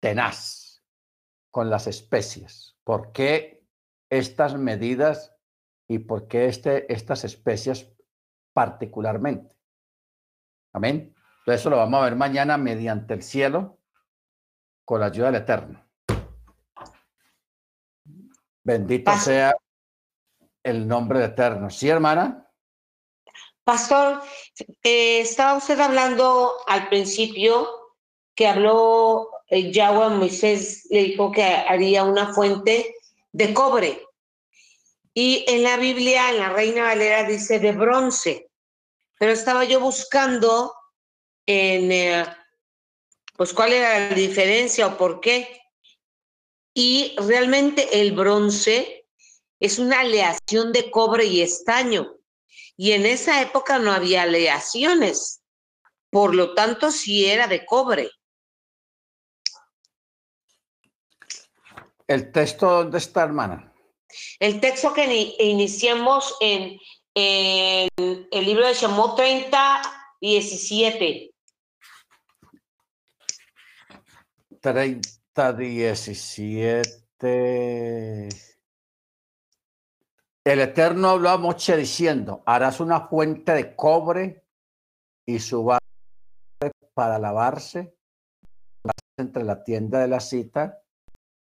tenaz 0.00 0.82
con 1.50 1.70
las 1.70 1.86
especies. 1.86 2.76
¿Por 2.84 3.12
qué 3.12 3.64
estas 4.10 4.54
medidas 4.56 5.34
y 5.88 6.00
por 6.00 6.28
qué 6.28 6.46
este, 6.46 6.92
estas 6.92 7.24
especies 7.24 7.90
particularmente? 8.52 9.56
Amén. 10.72 11.14
Entonces 11.40 11.60
eso 11.60 11.70
lo 11.70 11.76
vamos 11.76 12.00
a 12.00 12.04
ver 12.04 12.16
mañana 12.16 12.58
mediante 12.58 13.14
el 13.14 13.22
cielo. 13.22 13.78
con 14.84 15.00
la 15.00 15.06
ayuda 15.06 15.32
del 15.32 15.42
Eterno. 15.42 15.84
Bendito 18.62 19.12
sea 19.16 19.56
el 20.62 20.86
nombre 20.86 21.18
del 21.18 21.30
Eterno. 21.30 21.70
¿Sí, 21.70 21.88
hermana? 21.88 22.48
Pastor, 23.64 24.22
eh, 24.84 25.20
estaba 25.20 25.58
usted 25.58 25.80
hablando 25.80 26.52
al 26.68 26.88
principio 26.88 27.96
que 28.36 28.46
habló 28.46 29.28
eh, 29.48 29.70
Yahweh 29.70 30.16
Moisés, 30.16 30.86
le 30.90 31.04
dijo 31.04 31.30
que 31.30 31.42
haría 31.42 32.04
una 32.04 32.32
fuente 32.32 32.94
de 33.32 33.54
cobre. 33.54 34.02
Y 35.14 35.44
en 35.48 35.62
la 35.62 35.76
Biblia, 35.76 36.30
en 36.30 36.38
la 36.38 36.50
Reina 36.50 36.82
Valera, 36.82 37.24
dice 37.24 37.58
de 37.58 37.72
bronce. 37.72 38.50
Pero 39.18 39.32
estaba 39.32 39.64
yo 39.64 39.80
buscando 39.80 40.74
en, 41.46 41.90
eh, 41.90 42.26
pues, 43.36 43.52
cuál 43.52 43.72
era 43.72 44.10
la 44.10 44.14
diferencia 44.14 44.86
o 44.86 44.98
por 44.98 45.20
qué. 45.20 45.60
Y 46.74 47.16
realmente 47.16 48.00
el 48.00 48.12
bronce 48.12 49.06
es 49.60 49.78
una 49.78 50.00
aleación 50.00 50.72
de 50.72 50.90
cobre 50.90 51.24
y 51.24 51.40
estaño. 51.40 52.16
Y 52.76 52.92
en 52.92 53.06
esa 53.06 53.40
época 53.40 53.78
no 53.78 53.92
había 53.92 54.22
aleaciones. 54.22 55.42
Por 56.10 56.34
lo 56.34 56.54
tanto, 56.54 56.90
sí 56.90 57.24
era 57.24 57.46
de 57.46 57.64
cobre. 57.64 58.10
¿El 62.06 62.30
texto 62.30 62.70
dónde 62.70 62.98
está, 62.98 63.24
hermana? 63.24 63.72
El 64.38 64.60
texto 64.60 64.92
que 64.92 65.34
iniciamos 65.40 66.36
en, 66.40 66.78
en 67.14 67.88
el 67.96 68.44
libro 68.44 68.66
de 68.66 68.74
Shemot 68.74 69.16
30, 69.16 69.82
17. 70.20 71.34
30, 74.60 75.52
17. 75.52 78.28
El 80.44 80.60
Eterno 80.60 81.10
habló 81.10 81.30
a 81.30 81.38
Moche 81.38 81.76
diciendo, 81.76 82.42
harás 82.46 82.78
una 82.78 83.08
fuente 83.08 83.52
de 83.52 83.74
cobre 83.74 84.44
y 85.26 85.40
su 85.40 85.76
para 86.94 87.18
lavarse 87.18 87.96
entre 89.16 89.42
la 89.42 89.64
tienda 89.64 89.98
de 89.98 90.08
la 90.08 90.20
cita 90.20 90.82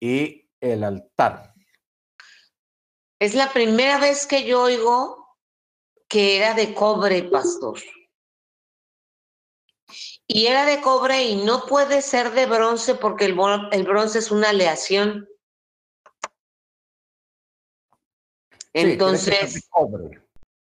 y 0.00 0.43
el 0.72 0.84
altar. 0.84 1.54
Es 3.18 3.34
la 3.34 3.52
primera 3.52 3.98
vez 3.98 4.26
que 4.26 4.44
yo 4.44 4.62
oigo 4.62 5.38
que 6.08 6.38
era 6.38 6.54
de 6.54 6.74
cobre, 6.74 7.24
pastor. 7.24 7.78
Y 10.26 10.46
era 10.46 10.64
de 10.64 10.80
cobre 10.80 11.22
y 11.24 11.44
no 11.44 11.66
puede 11.66 12.02
ser 12.02 12.32
de 12.32 12.46
bronce 12.46 12.94
porque 12.94 13.26
el, 13.26 13.34
bronce 13.34 14.18
es 14.18 14.30
una 14.30 14.50
aleación. 14.50 15.28
Entonces. 18.72 19.54
de 19.54 19.62
cobre. 19.70 20.22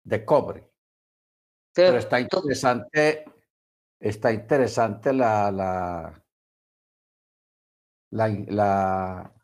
De 0.04 0.24
cobre. 0.24 0.70
Pero, 1.72 1.98
está 1.98 2.20
interesante, 2.20 3.24
está 4.00 4.32
interesante 4.32 5.12
la, 5.12 5.50
la, 5.50 6.22
la, 8.10 9.35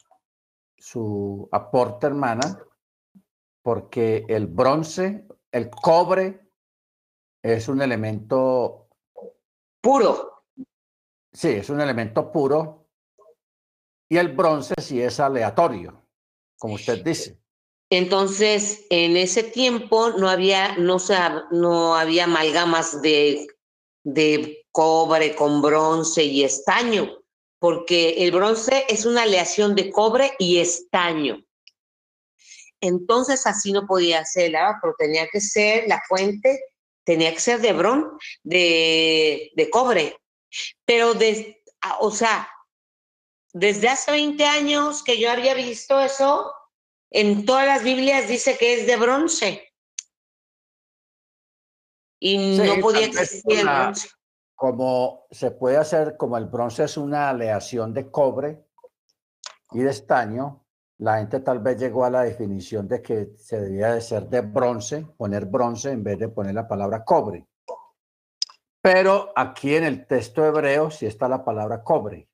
su 0.83 1.49
aporte, 1.53 2.09
hermana, 2.09 2.59
porque 3.63 4.27
el 4.29 4.49
bronce, 4.49 5.29
el 5.53 5.71
cobre, 5.71 6.41
es 7.41 7.69
un 7.69 7.81
elemento 7.81 8.89
puro. 9.81 10.43
Sí, 11.33 11.51
es 11.51 11.71
un 11.71 11.81
elemento 11.81 12.33
puro. 12.33 12.89
Y 14.09 14.17
el 14.19 14.35
bronce 14.35 14.75
sí 14.79 15.01
es 15.01 15.21
aleatorio, 15.21 16.05
como 16.59 16.75
usted 16.75 17.05
dice. 17.05 17.41
Entonces, 17.89 18.85
en 18.91 19.17
ese 19.17 19.45
tiempo 19.45 20.11
no 20.11 20.29
había, 20.29 20.77
no, 20.79 20.97
no 21.53 21.95
había 21.95 22.25
amalgamas 22.25 23.01
de, 23.03 23.47
de 24.03 24.67
cobre 24.73 25.37
con 25.37 25.63
bronce 25.63 26.25
y 26.25 26.43
estaño 26.43 27.22
porque 27.63 28.25
el 28.25 28.33
bronce 28.33 28.85
es 28.89 29.07
una 29.07 29.23
aleación 29.23 29.77
de 29.77 29.93
cobre 29.93 30.33
y 30.41 30.59
estaño. 30.59 31.45
Entonces 32.81 33.47
así 33.47 33.71
no 33.71 33.87
podía 33.87 34.25
ser 34.25 34.47
el 34.47 34.57
pero 34.81 34.97
tenía 34.99 35.29
que 35.29 35.41
ser 35.41 35.87
la 35.87 36.03
fuente, 36.09 36.61
tenía 37.05 37.33
que 37.33 37.39
ser 37.39 37.61
de 37.61 37.73
bron, 37.73 38.19
de, 38.43 39.53
de 39.55 39.71
cobre. 39.71 40.19
Pero, 40.85 41.15
de, 41.15 41.63
o 42.01 42.11
sea, 42.11 42.51
desde 43.53 43.91
hace 43.91 44.11
20 44.11 44.45
años 44.45 45.05
que 45.05 45.21
yo 45.21 45.31
había 45.31 45.55
visto 45.55 46.01
eso, 46.01 46.53
en 47.11 47.45
todas 47.45 47.69
las 47.69 47.85
Biblias 47.85 48.27
dice 48.27 48.59
que 48.59 48.81
es 48.81 48.89
de 48.89 48.97
bronce. 48.97 49.73
Y 52.19 52.57
no 52.57 52.81
podía 52.81 53.07
existir 53.07 53.61
el 53.61 53.69
bronce 53.69 54.09
como 54.63 55.27
se 55.29 55.51
puede 55.51 55.77
hacer, 55.77 56.17
como 56.17 56.37
el 56.37 56.47
bronce 56.47 56.85
es 56.85 56.97
una 56.97 57.31
aleación 57.31 57.93
de 57.93 58.13
cobre 58.13 58.65
y 59.73 59.81
de 59.81 59.91
estaño, 59.91 60.65
la 60.99 61.19
gente 61.19 61.41
tal 61.41 61.59
vez 61.59 61.81
llegó 61.81 62.05
a 62.05 62.11
la 62.11 62.23
definición 62.23 62.87
de 62.87 63.03
que 63.03 63.33
se 63.39 63.61
debía 63.61 63.93
de 63.93 64.01
ser 64.01 64.29
de 64.29 64.41
bronce, 64.41 65.05
poner 65.17 65.47
bronce 65.47 65.91
en 65.91 66.05
vez 66.05 66.17
de 66.17 66.29
poner 66.29 66.55
la 66.55 66.69
palabra 66.69 67.05
cobre. 67.05 67.45
Pero 68.81 69.33
aquí 69.35 69.75
en 69.75 69.83
el 69.83 70.07
texto 70.07 70.47
hebreo 70.47 70.93
sí 70.93 71.07
está 71.07 71.27
la 71.27 71.45
palabra 71.45 71.83
cobre. 71.83 72.29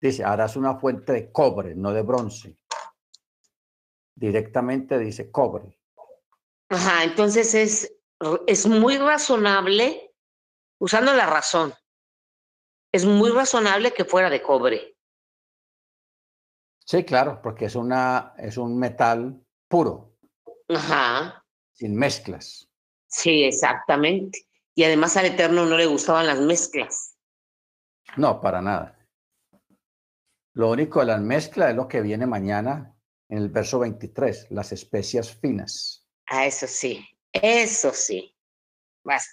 Dice, 0.00 0.24
harás 0.24 0.56
una 0.56 0.80
fuente 0.80 1.12
de 1.12 1.30
cobre, 1.30 1.76
no 1.76 1.92
de 1.92 2.02
bronce. 2.02 2.58
Directamente 4.16 4.98
dice 4.98 5.30
cobre. 5.30 5.78
Ajá, 6.70 7.04
entonces 7.04 7.54
es, 7.54 7.94
es 8.48 8.66
muy 8.66 8.98
razonable 8.98 10.05
usando 10.78 11.14
la 11.14 11.26
razón, 11.26 11.74
es 12.92 13.04
muy 13.04 13.30
razonable 13.30 13.92
que 13.92 14.04
fuera 14.04 14.30
de 14.30 14.42
cobre. 14.42 14.96
Sí, 16.78 17.04
claro, 17.04 17.40
porque 17.42 17.64
es, 17.64 17.74
una, 17.74 18.34
es 18.38 18.56
un 18.56 18.78
metal 18.78 19.44
puro. 19.68 20.16
Ajá. 20.68 21.44
Sin 21.72 21.96
mezclas. 21.96 22.68
Sí, 23.08 23.44
exactamente. 23.44 24.46
Y 24.74 24.84
además 24.84 25.16
al 25.16 25.26
Eterno 25.26 25.66
no 25.66 25.76
le 25.76 25.86
gustaban 25.86 26.26
las 26.26 26.40
mezclas. 26.40 27.16
No, 28.16 28.40
para 28.40 28.62
nada. 28.62 28.96
Lo 30.52 30.70
único 30.70 31.00
de 31.00 31.06
las 31.06 31.20
mezclas 31.20 31.70
es 31.70 31.76
lo 31.76 31.88
que 31.88 32.00
viene 32.00 32.26
mañana 32.26 32.96
en 33.28 33.38
el 33.38 33.48
verso 33.48 33.78
23, 33.80 34.46
las 34.50 34.72
especias 34.72 35.34
finas. 35.36 36.06
Ah, 36.28 36.46
eso 36.46 36.66
sí, 36.66 37.06
eso 37.32 37.90
sí. 37.92 38.35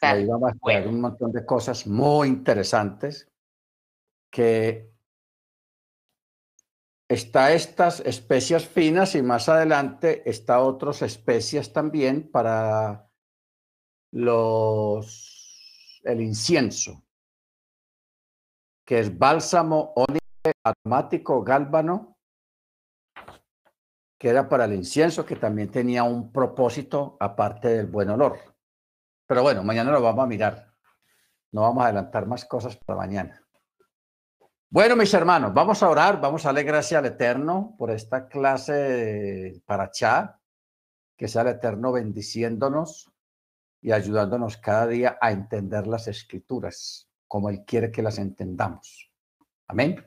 Ahí 0.02 0.26
vamos 0.26 0.52
a 0.52 0.68
ver 0.68 0.88
un 0.88 1.02
montón 1.02 1.32
de 1.32 1.46
cosas 1.46 1.88
muy 1.88 2.28
interesantes 2.28 3.28
que 4.32 4.92
está 7.10 7.54
estas 7.54 8.00
especias 8.02 8.66
finas 8.68 9.16
y 9.16 9.22
más 9.22 9.50
adelante 9.50 10.28
está 10.30 10.60
otras 10.62 11.02
especias 11.02 11.74
también 11.74 12.30
para 12.32 13.10
los 14.12 16.02
el 16.04 16.22
incienso 16.22 17.04
que 18.86 19.00
es 19.00 19.18
bálsamo 19.18 19.94
ónice 19.96 20.54
aromático 20.64 21.44
gálbano 21.44 22.18
que 24.20 24.30
era 24.30 24.48
para 24.48 24.66
el 24.66 24.74
incienso 24.74 25.26
que 25.26 25.36
también 25.36 25.70
tenía 25.70 26.04
un 26.04 26.32
propósito 26.32 27.18
aparte 27.20 27.68
del 27.68 27.88
buen 27.88 28.10
olor. 28.10 28.53
Pero 29.28 29.42
bueno, 29.42 29.64
mañana 29.64 29.92
lo 29.92 30.02
vamos 30.02 30.24
a 30.24 30.28
mirar. 30.28 30.74
No 31.52 31.62
vamos 31.62 31.84
a 31.84 31.88
adelantar 31.88 32.26
más 32.26 32.46
cosas 32.46 32.76
para 32.78 32.98
mañana. 32.98 33.44
Bueno, 34.70 34.96
mis 34.96 35.14
hermanos, 35.14 35.54
vamos 35.54 35.84
a 35.84 35.90
orar, 35.90 36.20
vamos 36.20 36.46
a 36.46 36.48
darle 36.48 36.64
gracias 36.64 36.98
al 36.98 37.06
Eterno 37.06 37.76
por 37.78 37.92
esta 37.92 38.28
clase 38.28 39.62
para 39.68 39.92
Chá, 39.92 40.40
que 41.16 41.28
sea 41.28 41.44
el 41.44 41.50
Eterno 41.50 41.92
bendiciéndonos 41.92 43.12
y 43.82 43.92
ayudándonos 43.92 44.58
cada 44.58 44.88
día 44.88 45.18
a 45.22 45.32
entender 45.32 45.86
las 45.86 46.08
escrituras 46.08 47.08
como 47.28 47.50
Él 47.50 47.64
quiere 47.66 47.92
que 47.92 48.02
las 48.02 48.18
entendamos. 48.18 49.12
Amén. 49.68 50.04